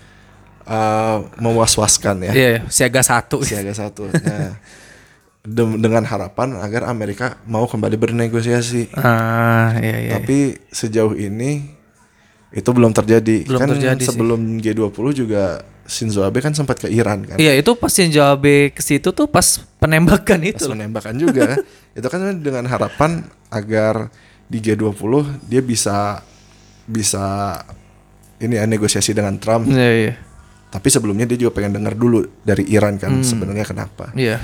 uh, 0.64 1.28
mewaswaskan 1.37 2.24
ya. 2.24 2.32
Iya 2.32 2.49
iya. 2.51 2.61
siaga 2.66 3.05
satu. 3.05 3.45
Siaga 3.45 3.76
satu. 3.85 4.09
Nah, 4.09 4.57
dem- 5.43 5.76
dengan 5.76 6.07
harapan 6.07 6.57
agar 6.57 6.89
Amerika 6.89 7.37
mau 7.45 7.66
kembali 7.66 7.99
bernegosiasi. 7.99 8.95
Ah 8.97 9.76
iya 9.76 9.97
iya. 10.01 10.12
Tapi 10.16 10.57
sejauh 10.70 11.12
ini 11.12 11.74
itu 12.55 12.71
belum 12.71 12.95
terjadi. 12.95 13.45
Belum 13.51 13.61
kan 13.61 13.69
terjadi 13.75 13.99
sih. 13.99 14.09
sebelum 14.15 14.63
G20 14.63 15.07
juga 15.13 15.67
Shinzo 15.85 16.23
Abe 16.25 16.39
kan 16.41 16.55
sempat 16.55 16.79
ke 16.81 16.89
Iran 16.89 17.27
kan. 17.27 17.37
Iya 17.37 17.59
itu 17.59 17.75
pas 17.75 17.91
yang 17.99 18.11
jawab 18.15 18.47
ke 18.73 18.81
situ 18.81 19.11
tuh 19.11 19.27
pas 19.27 19.61
penembakan 19.83 20.41
Pas 20.41 20.51
itu. 20.55 20.65
loh. 20.71 20.79
menembakkan 20.79 21.19
juga. 21.19 21.59
itu 21.99 22.07
kan 22.07 22.21
dengan 22.39 22.65
harapan 22.71 23.27
agar 23.51 24.09
di 24.47 24.63
G20 24.63 25.45
dia 25.51 25.61
bisa 25.61 26.23
bisa 26.87 27.59
ini 28.39 28.55
ya 28.55 28.65
negosiasi 28.65 29.11
dengan 29.13 29.35
Trump. 29.43 29.67
Iya 29.67 29.91
iya. 29.93 30.15
Tapi 30.71 30.89
sebelumnya 30.91 31.27
dia 31.27 31.39
juga 31.39 31.59
pengen 31.59 31.83
dengar 31.83 31.95
dulu 31.95 32.23
dari 32.43 32.67
Iran 32.71 32.99
kan 32.99 33.23
sebenarnya 33.23 33.67
kenapa. 33.67 34.11
Iya. 34.15 34.39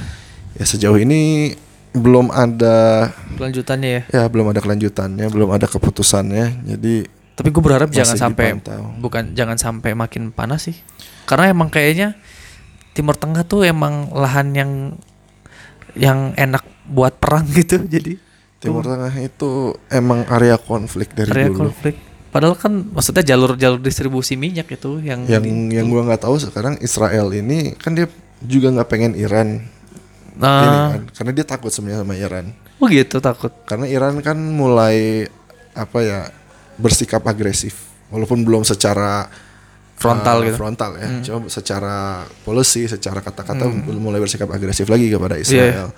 Ya 0.59 0.65
sejauh 0.67 0.99
ini 0.99 1.55
belum 1.91 2.31
ada 2.31 3.11
Kelanjutannya 3.35 3.91
ya. 3.91 4.03
ya 4.11 4.23
belum 4.31 4.47
ada 4.51 4.63
kelanjutannya, 4.63 5.27
belum 5.27 5.51
ada 5.51 5.67
keputusannya. 5.67 6.63
Jadi 6.75 7.03
Tapi 7.41 7.49
gue 7.49 7.62
berharap 7.64 7.88
Masih 7.88 8.05
jangan 8.05 8.16
sampai 8.20 8.47
dipantau. 8.53 8.82
bukan 9.01 9.22
jangan 9.32 9.57
sampai 9.57 9.97
makin 9.97 10.28
panas 10.28 10.68
sih. 10.68 10.76
Karena 11.24 11.49
emang 11.49 11.72
kayaknya 11.72 12.20
Timur 12.93 13.16
Tengah 13.16 13.43
tuh 13.43 13.64
emang 13.64 14.12
lahan 14.12 14.53
yang 14.53 14.70
yang 15.97 16.36
enak 16.36 16.61
buat 16.84 17.16
perang 17.16 17.49
gitu. 17.57 17.80
Jadi 17.80 18.20
Timur 18.61 18.84
Tengah 18.84 19.14
itu 19.16 19.72
emang 19.88 20.28
area 20.28 20.61
konflik 20.61 21.16
dari 21.16 21.32
area 21.32 21.49
dulu. 21.49 21.72
konflik. 21.72 21.97
Padahal 22.28 22.55
kan 22.55 22.93
maksudnya 22.93 23.24
jalur-jalur 23.24 23.80
distribusi 23.80 24.36
minyak 24.36 24.68
itu 24.68 25.01
yang 25.01 25.24
Yang 25.24 25.43
di- 25.49 25.74
yang 25.74 25.88
gua 25.88 26.05
nggak 26.07 26.22
tahu 26.22 26.36
sekarang 26.36 26.76
Israel 26.78 27.32
ini 27.32 27.72
kan 27.74 27.91
dia 27.91 28.07
juga 28.38 28.70
nggak 28.70 28.86
pengen 28.86 29.12
Iran 29.16 29.64
ini 30.30 30.41
nah, 30.41 30.95
kan, 30.95 31.03
karena 31.12 31.32
dia 31.34 31.45
takut 31.45 31.68
sebenarnya 31.68 32.01
sama 32.01 32.14
Iran. 32.14 32.55
oh 32.76 32.86
gitu 32.86 33.18
takut. 33.18 33.51
Karena 33.64 33.84
Iran 33.84 34.20
kan 34.20 34.38
mulai 34.38 35.26
apa 35.72 35.99
ya 36.01 36.20
bersikap 36.81 37.20
agresif, 37.22 37.76
walaupun 38.09 38.41
belum 38.43 38.64
secara 38.64 39.28
Frontal 40.01 40.41
uh, 40.41 40.45
gitu. 40.49 40.57
Frontal 40.57 40.91
ya, 40.97 41.09
cuma 41.20 41.53
secara 41.53 42.24
policy, 42.41 42.89
secara 42.89 43.20
kata-kata 43.20 43.68
Hmm. 43.68 43.85
belum 43.85 44.01
mulai 44.01 44.16
bersikap 44.16 44.49
agresif 44.49 44.89
lagi 44.89 45.12
kepada 45.12 45.37
Iya. 45.37 45.45
Israel. 45.45 45.89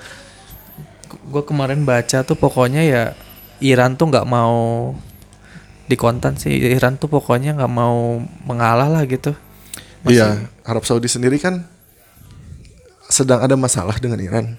Gue 1.30 1.43
kemarin 1.47 1.87
baca 1.87 2.26
tuh 2.26 2.35
pokoknya 2.35 2.83
ya 2.83 3.03
Iran 3.62 3.95
tuh 3.95 4.11
nggak 4.11 4.26
mau 4.26 4.91
di 5.87 5.95
konten 5.95 6.35
sih 6.35 6.51
Iran 6.51 6.99
tuh 6.99 7.07
pokoknya 7.07 7.55
nggak 7.55 7.70
mau 7.70 8.18
mengalah 8.43 8.91
lah 8.91 9.07
gitu. 9.07 9.39
Iya, 10.03 10.51
Arab 10.66 10.83
Saudi 10.83 11.07
sendiri 11.07 11.39
kan 11.39 11.62
sedang 13.07 13.39
ada 13.39 13.55
masalah 13.55 13.95
dengan 14.03 14.18
Iran. 14.18 14.59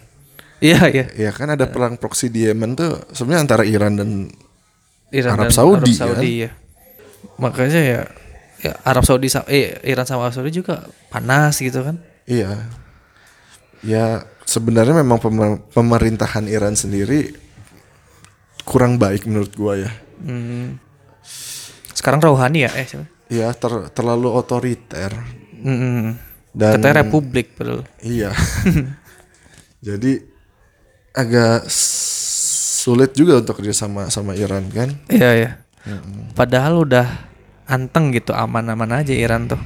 Iya 0.64 0.88
iya. 0.88 1.06
Ya 1.20 1.32
kan 1.36 1.52
ada 1.52 1.68
perang 1.68 2.00
proksi 2.00 2.32
di 2.32 2.48
Yemen 2.48 2.80
tuh 2.80 2.96
sebenarnya 3.12 3.44
antara 3.44 3.64
Iran 3.68 4.00
dan 4.00 4.32
Iran 5.14 5.38
Arab 5.38 5.46
dan 5.46 5.54
Saudi, 5.54 5.78
Arab 5.78 5.94
Saudi 5.94 6.32
ya. 6.42 6.50
Makanya 7.36 7.82
ya, 7.82 8.02
ya 8.60 8.74
Arab 8.82 9.04
Saudi 9.04 9.28
sa- 9.28 9.46
eh 9.46 9.78
Iran 9.84 10.04
sama 10.04 10.26
Arab 10.26 10.36
Saudi 10.36 10.52
juga 10.52 10.82
panas 11.08 11.56
gitu 11.56 11.82
kan. 11.82 12.02
iya. 12.26 12.66
Ya 13.80 14.06
sebenarnya 14.44 14.96
memang 14.96 15.20
pemer- 15.20 15.60
pemerintahan 15.70 16.48
Iran 16.48 16.74
sendiri 16.74 17.36
kurang 18.64 18.96
baik 18.96 19.24
menurut 19.24 19.52
gua 19.52 19.76
ya. 19.78 19.92
Hmm. 20.18 20.80
Sekarang 21.94 22.20
Rouhani 22.20 22.64
ya 22.64 22.72
eh 22.74 22.86
siapa? 22.86 23.06
Iya 23.28 23.52
ter- 23.52 23.92
terlalu 23.92 24.30
otoriter 24.30 25.12
Hmm. 25.60 26.16
dan 26.52 26.80
Katanya 26.80 27.04
republik 27.04 27.54
padahal. 27.54 27.84
iya. 28.00 28.32
Jadi 29.88 30.16
agak 31.12 31.68
sulit 32.84 33.16
juga 33.16 33.40
untuk 33.40 33.64
kerja 33.64 33.72
sama 33.72 34.12
sama 34.12 34.36
Iran 34.36 34.68
kan. 34.68 34.92
Iya 35.08 35.32
ya. 35.40 35.50
Padahal 36.36 36.84
udah 36.84 37.08
anteng 37.64 38.12
gitu 38.12 38.36
aman-aman 38.36 39.00
aja 39.00 39.16
Iran 39.16 39.48
tuh. 39.48 39.62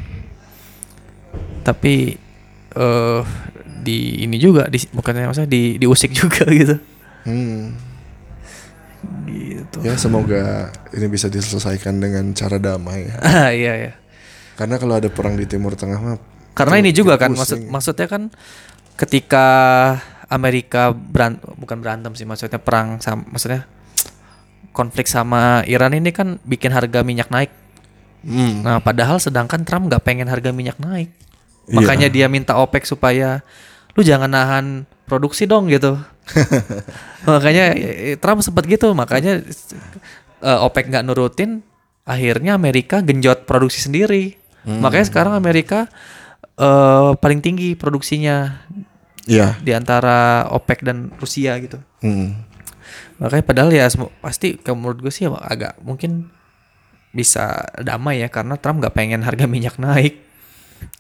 Tapi 1.65 2.13
eh 2.78 3.22
di 3.82 4.22
ini 4.22 4.38
juga 4.38 4.70
di 4.70 4.78
bukannya 4.93 5.26
maksudnya 5.26 5.49
di 5.49 5.82
diusik 5.82 6.13
juga 6.13 6.45
gitu. 6.61 6.78
Hmm. 7.26 7.74
Gitu. 9.26 9.78
Ya 9.82 9.97
semoga 9.97 10.70
ini 10.93 11.09
bisa 11.09 11.26
diselesaikan 11.26 11.97
dengan 11.97 12.38
cara 12.38 12.61
damai. 12.61 13.09
Ah 13.26 13.49
iya 13.49 13.74
ya. 13.89 13.93
Karena 14.57 14.78
kalau 14.78 14.93
ada 15.01 15.09
perang 15.09 15.34
di 15.38 15.49
Timur 15.49 15.74
Tengah 15.74 15.97
mah 16.01 16.18
Karena 16.57 16.82
ini 16.82 16.89
juga 16.89 17.22
kan 17.22 17.38
maksud 17.38 17.70
maksudnya 17.70 18.09
kan 18.09 18.34
ketika 18.97 19.45
Amerika 20.28 20.92
beran 20.92 21.40
bukan 21.56 21.80
berantem 21.80 22.12
sih 22.16 22.28
maksudnya 22.28 22.60
perang 22.60 23.00
sama 23.00 23.24
maksudnya 23.32 23.64
konflik 24.78 25.10
sama 25.10 25.66
Iran 25.66 25.98
ini 25.98 26.14
kan 26.14 26.38
bikin 26.46 26.70
harga 26.70 27.02
minyak 27.02 27.34
naik. 27.34 27.50
Hmm. 28.22 28.62
Nah, 28.62 28.78
padahal 28.78 29.18
sedangkan 29.18 29.66
Trump 29.66 29.90
nggak 29.90 30.06
pengen 30.06 30.30
harga 30.30 30.54
minyak 30.54 30.78
naik. 30.78 31.10
Iya. 31.66 31.82
Makanya 31.82 32.08
dia 32.14 32.30
minta 32.30 32.54
OPEC 32.54 32.86
supaya 32.86 33.42
lu 33.98 34.06
jangan 34.06 34.30
nahan 34.30 34.86
produksi 35.10 35.50
dong 35.50 35.74
gitu. 35.74 35.98
makanya 37.30 37.74
eh, 37.74 38.16
Trump 38.22 38.46
sempat 38.46 38.70
gitu, 38.70 38.94
makanya 38.94 39.42
eh, 40.46 40.60
OPEC 40.62 40.94
nggak 40.94 41.06
nurutin, 41.10 41.66
akhirnya 42.06 42.54
Amerika 42.54 43.02
genjot 43.02 43.50
produksi 43.50 43.82
sendiri. 43.82 44.38
Hmm. 44.62 44.84
Makanya 44.84 45.06
sekarang 45.10 45.34
Amerika 45.34 45.90
eh, 46.54 47.12
paling 47.18 47.42
tinggi 47.42 47.74
produksinya 47.74 48.62
Iya. 49.28 49.60
di 49.60 49.76
antara 49.76 50.48
OPEC 50.50 50.88
dan 50.88 51.12
Rusia 51.20 51.60
gitu. 51.60 51.76
Hmm. 52.00 52.48
Makanya 53.20 53.44
padahal 53.44 53.70
ya 53.70 53.86
pasti 54.24 54.56
kalau 54.56 54.80
menurut 54.80 55.04
gue 55.04 55.12
sih 55.12 55.28
ya 55.28 55.36
agak 55.36 55.76
mungkin 55.84 56.32
bisa 57.12 57.60
damai 57.78 58.24
ya 58.24 58.32
karena 58.32 58.56
Trump 58.56 58.80
nggak 58.80 58.96
pengen 58.96 59.22
harga 59.22 59.44
minyak 59.52 59.76
naik. 59.78 60.24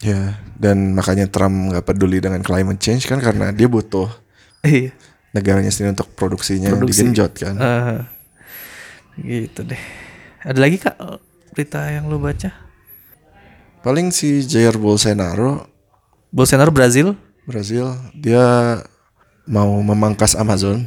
Ya, 0.01 0.35
dan 0.57 0.91
makanya 0.91 1.29
Trump 1.29 1.71
nggak 1.71 1.85
peduli 1.85 2.17
dengan 2.17 2.41
climate 2.41 2.81
change 2.81 3.05
kan 3.05 3.21
karena 3.21 3.53
dia 3.53 3.69
butuh 3.69 4.09
Iya. 4.65 4.89
negaranya 5.31 5.69
sendiri 5.69 5.93
untuk 5.93 6.09
produksinya 6.11 6.73
Produksi. 6.73 7.05
digenjot 7.05 7.31
kan. 7.37 7.55
Eh, 7.55 7.97
gitu 9.21 9.61
deh. 9.63 9.79
Ada 10.41 10.57
lagi 10.57 10.77
kak 10.77 10.97
berita 11.53 11.85
yang 11.87 12.09
lu 12.09 12.17
baca? 12.17 12.49
Paling 13.81 14.09
si 14.09 14.41
Jair 14.41 14.75
Bolsonaro 14.75 15.69
Bolsonaro 16.33 16.73
Brazil. 16.73 17.13
Brazil 17.47 17.95
dia 18.11 18.77
mau 19.47 19.79
memangkas 19.79 20.35
Amazon 20.35 20.83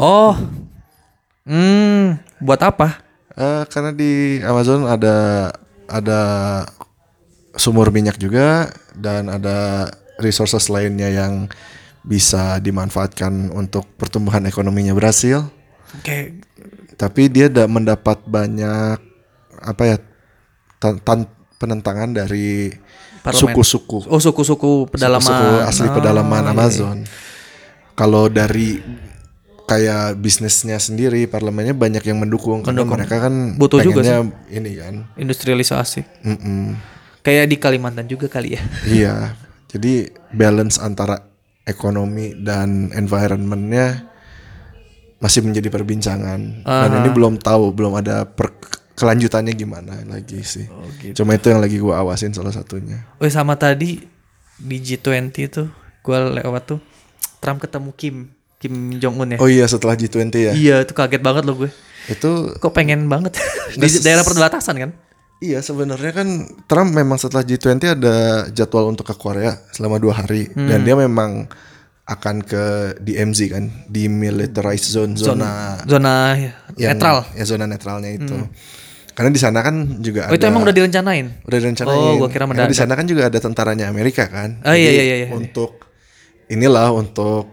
Oh, 0.00 0.32
hmm, 1.44 2.16
buat 2.40 2.56
apa? 2.64 3.04
Eh, 3.36 3.62
karena 3.68 3.92
di 3.92 4.40
Amazon 4.40 4.88
ada 4.88 5.52
ada 5.84 6.20
sumur 7.52 7.92
minyak 7.92 8.16
juga 8.16 8.72
dan 8.96 9.28
ada 9.28 9.88
resources 10.24 10.72
lainnya 10.72 11.12
yang 11.12 11.52
bisa 12.00 12.56
dimanfaatkan 12.64 13.52
untuk 13.52 13.84
pertumbuhan 14.00 14.48
ekonominya 14.48 14.96
Brasil. 14.96 15.52
Kayak 16.00 16.48
Tapi 16.96 17.28
dia 17.28 17.52
tidak 17.52 17.68
mendapat 17.68 18.24
banyak 18.24 18.96
apa 19.60 19.82
ya 19.84 19.96
tan- 20.80 21.00
tan- 21.04 21.32
penentangan 21.60 22.16
dari. 22.16 22.72
Suku-suku 23.26 24.08
oh 24.08 24.16
suku-suku 24.16 24.88
pedalaman 24.88 25.28
suku 25.28 25.46
asli 25.62 25.86
Ah, 25.86 25.94
pedalaman 25.94 26.42
iya, 26.42 26.52
Amazon. 26.52 26.96
Kalau 27.92 28.26
dari 28.26 28.80
kayak 29.64 30.16
bisnisnya 30.16 30.80
sendiri 30.80 31.28
parlemennya 31.28 31.76
banyak 31.76 32.02
yang 32.02 32.18
mendukung, 32.18 32.64
karena 32.64 32.82
Mendukung. 32.82 32.96
mereka 32.96 33.16
kan 33.20 33.34
Butuh 33.54 33.78
juga 33.78 34.00
pengennya 34.00 34.18
ini 34.48 34.70
kan. 34.74 34.94
Industrialisasi. 35.14 36.00
Mm-mm. 36.24 36.74
Kayak 37.20 37.44
di 37.46 37.56
Kalimantan 37.60 38.08
juga 38.08 38.26
kali 38.26 38.56
ya. 38.56 38.62
Iya, 38.98 39.14
jadi 39.68 40.08
balance 40.32 40.80
antara 40.80 41.28
ekonomi 41.62 42.34
dan 42.34 42.88
environmentnya 42.90 44.08
masih 45.20 45.44
menjadi 45.44 45.68
perbincangan. 45.68 46.64
Dan 46.64 46.90
ini 47.04 47.10
belum 47.12 47.36
tahu, 47.36 47.70
belum 47.70 48.00
ada 48.00 48.24
per- 48.24 48.56
kelanjutannya 49.00 49.52
gimana 49.52 50.04
lagi 50.04 50.44
sih. 50.44 50.68
Cuma 51.12 51.32
itu 51.32 51.48
yang 51.48 51.58
lagi 51.58 51.76
gua 51.76 51.98
awasin 51.98 52.30
salah 52.30 52.52
satunya. 52.52 53.00
Oh 53.16 53.24
sama 53.26 53.56
tadi 53.56 54.04
di 54.56 54.76
G20 54.78 55.32
tuh 55.48 55.72
gue 56.00 56.18
lewat 56.36 56.62
tuh 56.66 56.80
Trump 57.40 57.58
ketemu 57.58 57.90
Kim 57.94 58.16
Kim 58.56 58.74
Jong 58.96 59.16
Un 59.16 59.34
ya. 59.34 59.38
Oh 59.40 59.48
iya 59.48 59.64
setelah 59.64 59.96
G20 59.96 60.28
ya. 60.30 60.52
Iya 60.52 60.76
itu 60.84 60.92
kaget 60.92 61.18
banget 61.18 61.42
loh 61.42 61.56
gue. 61.58 61.70
Itu 62.06 62.52
Kok 62.54 62.70
pengen 62.70 63.08
banget 63.08 63.40
di 63.80 63.88
daerah 63.98 64.20
perbatasan 64.20 64.76
kan? 64.76 64.90
Iya 65.40 65.64
sebenarnya 65.64 66.12
kan 66.12 66.28
Trump 66.68 66.92
memang 66.92 67.16
setelah 67.16 67.40
G20 67.40 67.96
ada 67.96 68.16
jadwal 68.52 68.92
untuk 68.92 69.08
ke 69.08 69.16
Korea 69.16 69.56
selama 69.72 69.96
dua 69.96 70.20
hari 70.20 70.52
dan 70.52 70.84
dia 70.84 70.92
memang 70.92 71.48
akan 72.04 72.42
ke 72.42 72.64
DMZ 72.98 73.38
kan 73.48 73.64
demilitarized 73.86 74.90
zone 74.90 75.14
zona 75.14 75.78
Zona 75.86 76.34
yang- 76.74 76.98
netral. 76.98 77.22
ya 77.32 77.44
zona 77.46 77.64
netralnya 77.64 78.10
itu 78.10 78.34
karena 79.10 79.30
di 79.30 79.38
sana 79.38 79.60
kan 79.60 79.74
juga 79.98 80.26
Oh 80.26 80.32
ada 80.32 80.36
itu 80.36 80.44
emang 80.44 80.62
udah 80.62 80.72
direncanain? 80.72 81.26
udah 81.42 81.58
direncanain 81.58 81.98
Oh, 81.98 82.14
gua 82.16 82.28
kira 82.28 82.44
Karena 82.44 82.62
di 82.62 82.70
mendadak. 82.70 82.78
sana 82.78 82.92
kan 82.94 83.04
juga 83.04 83.22
ada 83.26 83.38
tentaranya 83.38 83.86
Amerika 83.86 84.24
kan 84.26 84.58
Oh, 84.60 84.70
iya, 84.70 84.86
Jadi 84.86 84.96
iya, 84.96 85.02
iya, 85.04 85.16
iya. 85.18 85.28
untuk 85.30 85.82
inilah 86.46 86.90
untuk 86.90 87.46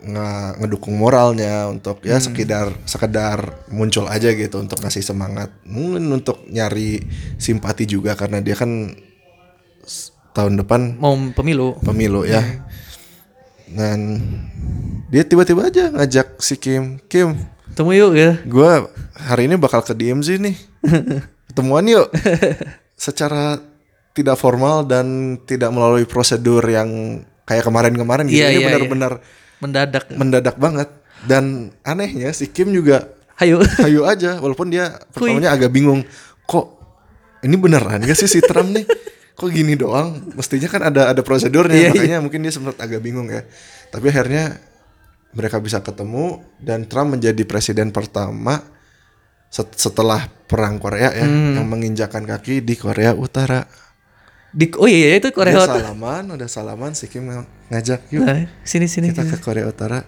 nge- 0.00 0.52
ngedukung 0.58 0.94
moralnya 0.94 1.66
untuk 1.66 2.02
ya 2.02 2.16
Hmm. 2.16 2.24
sekedar 2.24 2.66
sekedar 2.84 3.38
muncul 3.68 4.04
aja 4.04 4.30
gitu 4.30 4.56
untuk 4.56 4.78
ngasih 4.78 4.98
semangat 5.00 5.50
mungkin 5.62 6.06
untuk 6.08 6.42
nyari 6.46 6.98
simpati 7.36 7.84
juga 7.84 8.12
karena 8.12 8.38
dia 8.38 8.54
kan 8.54 8.90
tahun 10.32 10.56
depan 10.56 10.96
Mau 10.96 11.14
pemilu. 11.30 11.78
pemilu 11.78 12.24
ya 12.24 12.42
dan 13.68 14.18
dia 15.06 15.22
tiba-tiba 15.22 15.64
aja 15.64 15.88
ngajak 15.90 16.38
si 16.38 16.56
Kim 16.56 16.98
Kim 17.04 17.36
Temu 17.72 17.88
yuk 17.90 18.12
ya. 18.12 18.36
gue 18.38 18.72
hari 19.22 19.46
ini 19.46 19.54
bakal 19.56 19.80
ke 19.82 19.94
DMZ 19.94 20.42
nih. 20.42 20.56
Ketemuan 21.52 21.86
yuk. 21.86 22.10
Secara 22.98 23.58
tidak 24.12 24.36
formal 24.36 24.84
dan 24.84 25.38
tidak 25.48 25.72
melalui 25.72 26.04
prosedur 26.04 26.60
yang 26.68 27.20
kayak 27.48 27.64
kemarin-kemarin 27.64 28.28
gitu. 28.28 28.44
Iya, 28.44 28.48
ini 28.52 28.58
iya, 28.60 28.66
benar-benar 28.68 29.12
Mendadak. 29.62 30.04
mendadak 30.12 30.56
banget. 30.58 30.88
Dan 31.22 31.70
anehnya 31.86 32.34
si 32.34 32.50
Kim 32.50 32.74
juga 32.74 33.06
Hayo. 33.38 33.62
hayu 33.78 34.02
aja 34.04 34.42
walaupun 34.42 34.68
dia 34.74 34.90
pertamanya 35.14 35.54
agak 35.54 35.70
bingung 35.72 36.02
kok 36.46 36.78
ini 37.42 37.54
beneran 37.58 38.02
gak 38.04 38.18
sih 38.18 38.28
si 38.28 38.40
Trump 38.42 38.70
nih? 38.74 38.86
Kok 39.38 39.48
gini 39.48 39.74
doang? 39.78 40.34
Mestinya 40.36 40.68
kan 40.68 40.82
ada 40.92 41.10
ada 41.14 41.22
prosedurnya 41.24 41.74
Iya, 41.74 41.90
makanya 41.94 42.18
mungkin 42.22 42.44
dia 42.44 42.52
sempat 42.52 42.76
agak 42.78 43.00
bingung 43.00 43.26
ya. 43.32 43.42
Tapi 43.90 44.12
akhirnya 44.12 44.60
mereka 45.32 45.56
bisa 45.58 45.80
ketemu 45.80 46.44
dan 46.60 46.84
Trump 46.86 47.16
menjadi 47.16 47.42
presiden 47.48 47.88
pertama 47.90 48.60
setelah 49.52 50.20
perang 50.42 50.76
Korea 50.76 51.12
ya 51.12 51.22
Hmm. 51.22 51.54
yang 51.54 51.66
menginjakan 51.66 52.24
kaki 52.24 52.60
di 52.60 52.74
Korea 52.74 53.12
Utara 53.12 53.68
Di, 54.50 54.68
oh 54.74 54.84
iya, 54.84 55.08
iya 55.08 55.16
itu 55.16 55.28
Korea 55.30 55.52
Utara. 55.54 55.80
salaman 55.82 56.24
udah 56.30 56.44
salaman 56.46 56.92
si 56.92 57.06
Kim 57.06 57.24
ng- 57.24 57.48
ngajak 57.68 58.00
yuk 58.10 58.20
Nah, 58.22 58.44
sini 58.62 58.84
sini. 58.84 59.08
kita 59.08 59.24
ke 59.26 59.36
Korea 59.38 59.64
Utara 59.66 60.04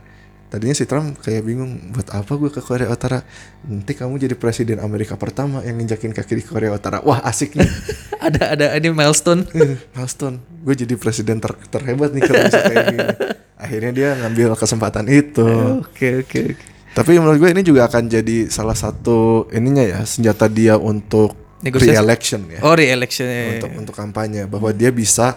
tadinya 0.47 0.73
si 0.73 0.85
Trump 0.85 1.17
kayak 1.19 1.43
bingung 1.43 1.91
buat 1.91 2.09
apa 2.11 2.29
gue 2.31 2.47
ke 2.49 2.61
Korea 2.61 2.87
Utara 2.87 3.25
nanti 3.63 3.93
kamu 3.93 4.17
jadi 4.19 4.35
presiden 4.35 4.79
Amerika 4.79 5.15
pertama 5.15 5.61
yang 5.61 5.75
nginjakin 5.75 6.11
kaki 6.11 6.35
di 6.35 6.45
Korea 6.45 6.71
Utara 6.71 7.01
wah 7.01 7.21
asik 7.21 7.53
nih 7.55 7.69
ada 8.23 8.43
ada 8.51 8.67
ini 8.75 8.89
milestone. 8.89 9.49
milestone 9.95 10.37
gue 10.63 10.75
jadi 10.79 10.95
presiden 10.95 11.37
ter- 11.39 11.59
terhebat 11.67 12.13
nih 12.13 12.23
kalau 12.23 12.45
bisa 12.45 12.61
kayak 12.63 12.85
gini 12.87 13.05
akhirnya 13.65 13.93
dia 13.93 14.09
ngambil 14.17 14.55
kesempatan 14.55 15.05
itu 15.07 15.49
Oke 15.81 16.21
oke 16.21 16.41
oke. 16.51 16.65
Tapi 16.95 17.19
menurut 17.19 17.37
gue 17.37 17.51
ini 17.51 17.61
juga 17.61 17.85
akan 17.85 18.07
jadi 18.07 18.47
salah 18.49 18.73
satu 18.73 19.51
ininya 19.51 19.83
ya 19.83 20.01
senjata 20.03 20.47
dia 20.47 20.75
untuk 20.75 21.35
re-election 21.61 22.47
ya 22.49 22.61
Oh 22.61 22.73
re-election. 22.73 23.25
ya. 23.25 23.59
untuk 23.59 23.71
untuk 23.77 23.95
kampanye 23.95 24.45
bahwa 24.45 24.71
dia 24.71 24.89
bisa 24.89 25.35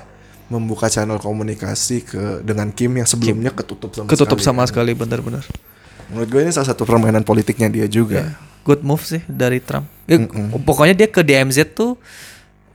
membuka 0.47 0.88
channel 0.88 1.18
komunikasi 1.18 2.03
ke 2.03 2.24
dengan 2.39 2.70
Kim 2.70 2.93
yang 2.93 3.03
sebelumnya 3.03 3.51
ketutup 3.51 3.91
sama 3.91 4.08
Ketutup 4.08 4.39
sekali. 4.39 4.47
sama 4.47 4.64
sekali 4.64 4.91
benar-benar. 4.93 5.43
Menurut 6.08 6.30
gue 6.30 6.41
ini 6.41 6.51
salah 6.51 6.72
satu 6.72 6.88
permainan 6.88 7.22
politiknya 7.22 7.68
dia 7.68 7.84
juga. 7.86 8.32
Good 8.64 8.80
move 8.80 9.03
sih 9.03 9.20
dari 9.26 9.60
Trump. 9.60 9.88
Ya, 10.05 10.24
Pokoknya 10.58 10.95
dia 10.95 11.08
ke 11.08 11.20
DMZ 11.20 11.74
tuh 11.74 11.99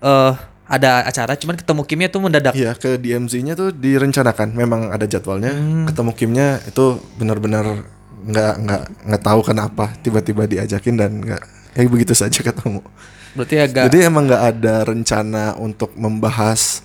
eh 0.01 0.33
ada 0.65 1.05
acara, 1.05 1.37
cuman 1.37 1.57
ketemu 1.57 1.83
Kimnya 1.85 2.09
tuh 2.09 2.21
mendadak. 2.21 2.53
Iya 2.53 2.73
ke 2.73 2.97
DMZ-nya 2.97 3.53
tuh 3.53 3.69
direncanakan, 3.71 4.53
memang 4.53 4.89
ada 4.89 5.05
jadwalnya. 5.05 5.53
Hmm. 5.53 5.85
Ketemu 5.85 6.11
Kimnya 6.13 6.49
itu 6.65 6.97
benar-benar 7.17 7.85
nggak 8.23 8.55
nggak 8.59 8.83
nggak 9.09 9.23
tahu 9.23 9.41
kenapa 9.43 9.85
tiba-tiba 10.01 10.47
diajakin 10.47 10.95
dan 10.95 11.11
nggak 11.19 11.43
ya 11.73 11.89
begitu 11.89 12.13
saja 12.13 12.39
ketemu. 12.39 12.81
Berarti 13.33 13.57
agak 13.57 13.83
Jadi 13.89 13.99
emang 14.05 14.29
nggak 14.29 14.45
ada 14.55 14.75
rencana 14.85 15.45
untuk 15.57 15.97
membahas 15.97 16.85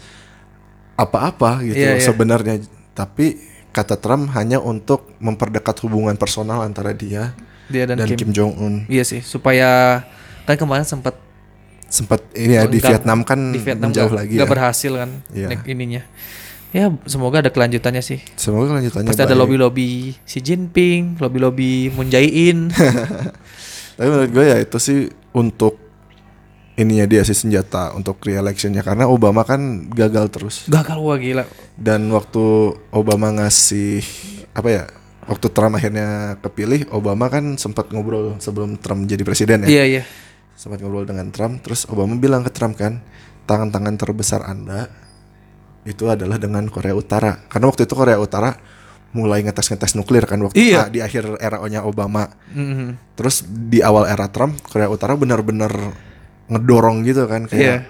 apa-apa 0.95 1.61
gitu 1.61 1.77
Iya, 1.77 1.99
iya. 1.99 2.03
sebenarnya. 2.03 2.55
Tapi 2.91 3.37
kata 3.69 3.99
Trump 3.99 4.33
hanya 4.33 4.57
untuk 4.57 5.13
memperdekat 5.19 5.77
hubungan 5.85 6.17
personal 6.17 6.65
antara 6.65 6.95
dia 6.95 7.37
dia 7.67 7.83
dan, 7.85 7.99
dan, 7.99 8.07
Kim. 8.09 8.17
Kim 8.17 8.31
Jong 8.31 8.53
Un. 8.57 8.73
Iya 8.87 9.03
sih, 9.03 9.19
supaya 9.21 10.01
kan 10.47 10.55
kemarin 10.55 10.87
sempat 10.87 11.13
Sempat 11.87 12.19
ini 12.35 12.51
ya 12.51 12.67
di 12.67 12.83
Vietnam 12.83 13.23
kan 13.23 13.39
di 13.55 13.63
Vietnam 13.63 13.95
menjauh 13.95 14.11
lagi 14.11 14.35
nggak 14.35 14.43
ya. 14.43 14.51
berhasil 14.51 14.91
kan 14.91 15.09
nek- 15.31 15.63
ininya. 15.71 16.03
Ya 16.69 16.91
semoga 17.07 17.39
ada 17.39 17.47
kelanjutannya 17.47 18.03
sih. 18.03 18.19
Semoga 18.35 18.75
lanjutannya 18.75 19.07
Pasti 19.07 19.23
ada 19.23 19.31
baik. 19.31 19.39
lobby-lobby 19.39 20.13
Xi 20.23 20.39
Jinping, 20.39 21.15
lobby-lobby 21.17 21.87
Moon 21.89 22.07
Jae-in. 22.07 22.67
Tapi 23.97 24.07
menurut 24.07 24.29
gue 24.29 24.45
ya 24.45 24.57
itu 24.59 24.77
sih 24.77 24.99
untuk 25.31 25.79
ininya 26.75 27.09
dia 27.09 27.25
sih 27.25 27.33
senjata 27.33 27.89
untuk 27.91 28.21
re-electionnya 28.21 28.85
karena 28.85 29.09
Obama 29.09 29.41
kan 29.41 29.89
gagal 29.89 30.29
terus 30.29 30.55
Gagal 30.69 31.01
wah 31.01 31.17
gila. 31.17 31.43
dan 31.73 32.05
waktu 32.13 32.37
Obama 32.93 33.33
ngasih 33.33 34.05
apa 34.53 34.69
ya 34.69 34.83
waktu 35.25 35.49
Trump 35.49 35.73
akhirnya 35.73 36.37
kepilih 36.37 36.85
Obama 36.93 37.33
kan 37.33 37.57
sempat 37.57 37.89
ngobrol 37.89 38.37
sebelum 38.37 38.77
Trump 38.77 39.09
jadi 39.09 39.25
presiden 39.25 39.65
ya 39.65 39.69
Iya 39.73 39.83
iya. 39.89 40.03
sempat 40.53 40.77
ngobrol 40.77 41.09
dengan 41.09 41.33
Trump 41.33 41.65
terus 41.65 41.89
Obama 41.89 42.13
bilang 42.13 42.45
ke 42.45 42.53
Trump 42.53 42.77
kan 42.77 43.01
tangan-tangan 43.49 43.97
terbesar 43.97 44.45
anda 44.45 44.85
itu 45.87 46.03
adalah 46.05 46.35
dengan 46.35 46.67
Korea 46.67 46.91
Utara 46.91 47.39
karena 47.47 47.65
waktu 47.65 47.87
itu 47.87 47.95
Korea 47.95 48.19
Utara 48.19 48.59
mulai 49.09 49.39
ngetes-ngetes 49.41 49.95
nuklir 49.95 50.27
kan 50.27 50.37
waktu 50.37 50.59
Iya. 50.59 50.91
di 50.91 50.99
akhir 50.99 51.39
era-nya 51.39 51.81
Obama 51.81 52.27
Mhm. 52.51 53.15
terus 53.15 53.41
di 53.47 53.79
awal 53.79 54.03
era 54.05 54.27
Trump 54.27 54.59
Korea 54.61 54.91
Utara 54.91 55.15
benar-benar 55.15 55.71
ngedorong 56.47 57.01
gitu 57.01 57.23
kan 57.23 57.47
kayak 57.47 57.87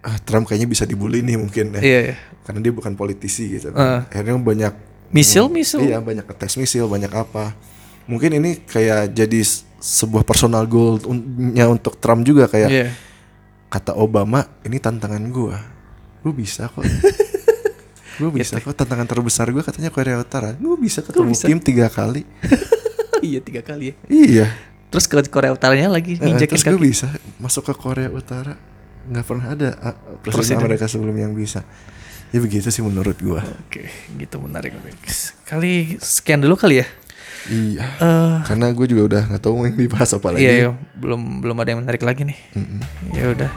ah, 0.00 0.16
Trump 0.22 0.44
kayaknya 0.44 0.64
bisa 0.66 0.84
dibully 0.84 1.20
nih 1.20 1.36
mungkin 1.36 1.76
ya 1.76 1.80
Iya 1.80 2.00
iya. 2.04 2.16
karena 2.42 2.60
dia 2.60 2.72
bukan 2.72 2.92
politisi 2.94 3.48
gitu 3.50 3.72
Ah. 3.72 4.04
akhirnya 4.06 4.36
banyak 4.36 4.72
Misil 5.10 5.44
Hmm, 5.44 5.56
misil. 5.56 5.80
iya 5.82 5.98
banyak 5.98 6.22
tes 6.30 6.54
misil 6.54 6.86
banyak 6.86 7.10
apa 7.10 7.56
mungkin 8.06 8.30
ini 8.32 8.62
kayak 8.62 9.10
jadi 9.10 9.40
sebuah 9.76 10.22
personal 10.22 10.62
goal-nya 10.64 11.64
untuk 11.66 11.96
Trump 11.96 12.22
juga 12.22 12.46
kayak 12.46 12.70
Iya. 12.70 12.86
kata 13.66 13.92
Obama 13.94 14.44
ini 14.62 14.76
tantangan 14.76 15.24
gua 15.28 15.58
gua 16.20 16.32
bisa 16.32 16.68
kok 16.68 16.84
gua 18.20 18.30
bisa 18.30 18.58
kok 18.58 18.72
tantangan 18.72 19.06
terbesar 19.06 19.48
gua 19.48 19.62
katanya 19.62 19.88
Korea 19.88 20.20
Utara 20.20 20.52
gua 20.54 20.76
bisa 20.76 21.00
ketemu 21.00 21.32
bisa. 21.32 21.46
Kim 21.48 21.58
tiga 21.58 21.88
kali 21.88 22.22
iya 23.26 23.40
tiga 23.40 23.60
kali 23.60 23.92
ya. 23.92 23.94
iya 24.08 24.46
Terus 24.90 25.06
ke 25.06 25.22
Korea 25.30 25.54
Utaranya 25.54 25.86
lagi 25.86 26.18
Eh, 26.18 26.24
nginjekin 26.26 26.50
terus 26.50 26.66
gue 26.66 26.82
bisa 26.82 27.06
masuk 27.38 27.70
ke 27.70 27.74
Korea 27.78 28.10
Utara 28.10 28.58
nggak 29.06 29.22
pernah 29.22 29.46
ada 29.48 29.68
ah, 29.78 29.94
presiden 30.18 30.58
Presiden. 30.58 30.58
Amerika 30.60 30.84
sebelum 30.84 31.14
yang 31.14 31.30
bisa 31.30 31.62
ya 32.30 32.38
begitu 32.38 32.68
sih 32.68 32.82
menurut 32.82 33.14
gua 33.18 33.38
Oke, 33.66 33.86
gitu 34.18 34.36
menarik. 34.38 34.74
Kali 35.46 35.94
sekian 35.98 36.42
dulu 36.42 36.54
kali 36.54 36.82
ya. 36.82 36.86
Iya 37.48 37.86
Eh, 38.00 38.36
karena 38.44 38.68
gue 38.74 38.86
juga 38.90 39.02
udah 39.08 39.22
nggak 39.32 39.40
tahu 39.40 39.52
mau 39.56 39.64
yang 39.64 39.78
dibahas 39.80 40.10
apa 40.12 40.28
lagi 40.36 40.44
iya, 40.44 40.52
iya, 40.66 40.70
belum 41.00 41.40
belum 41.40 41.56
ada 41.56 41.68
yang 41.72 41.80
menarik 41.80 42.02
lagi 42.04 42.28
nih. 42.28 42.38
Ya 43.16 43.32
udah. 43.32 43.50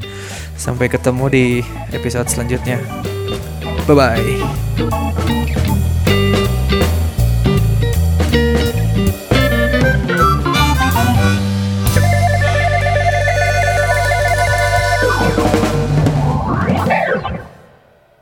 Sampai 0.55 0.87
ketemu 0.87 1.25
di 1.27 1.45
episode 1.91 2.29
selanjutnya. 2.31 2.79
Bye 3.83 3.95
bye. 3.97 5.59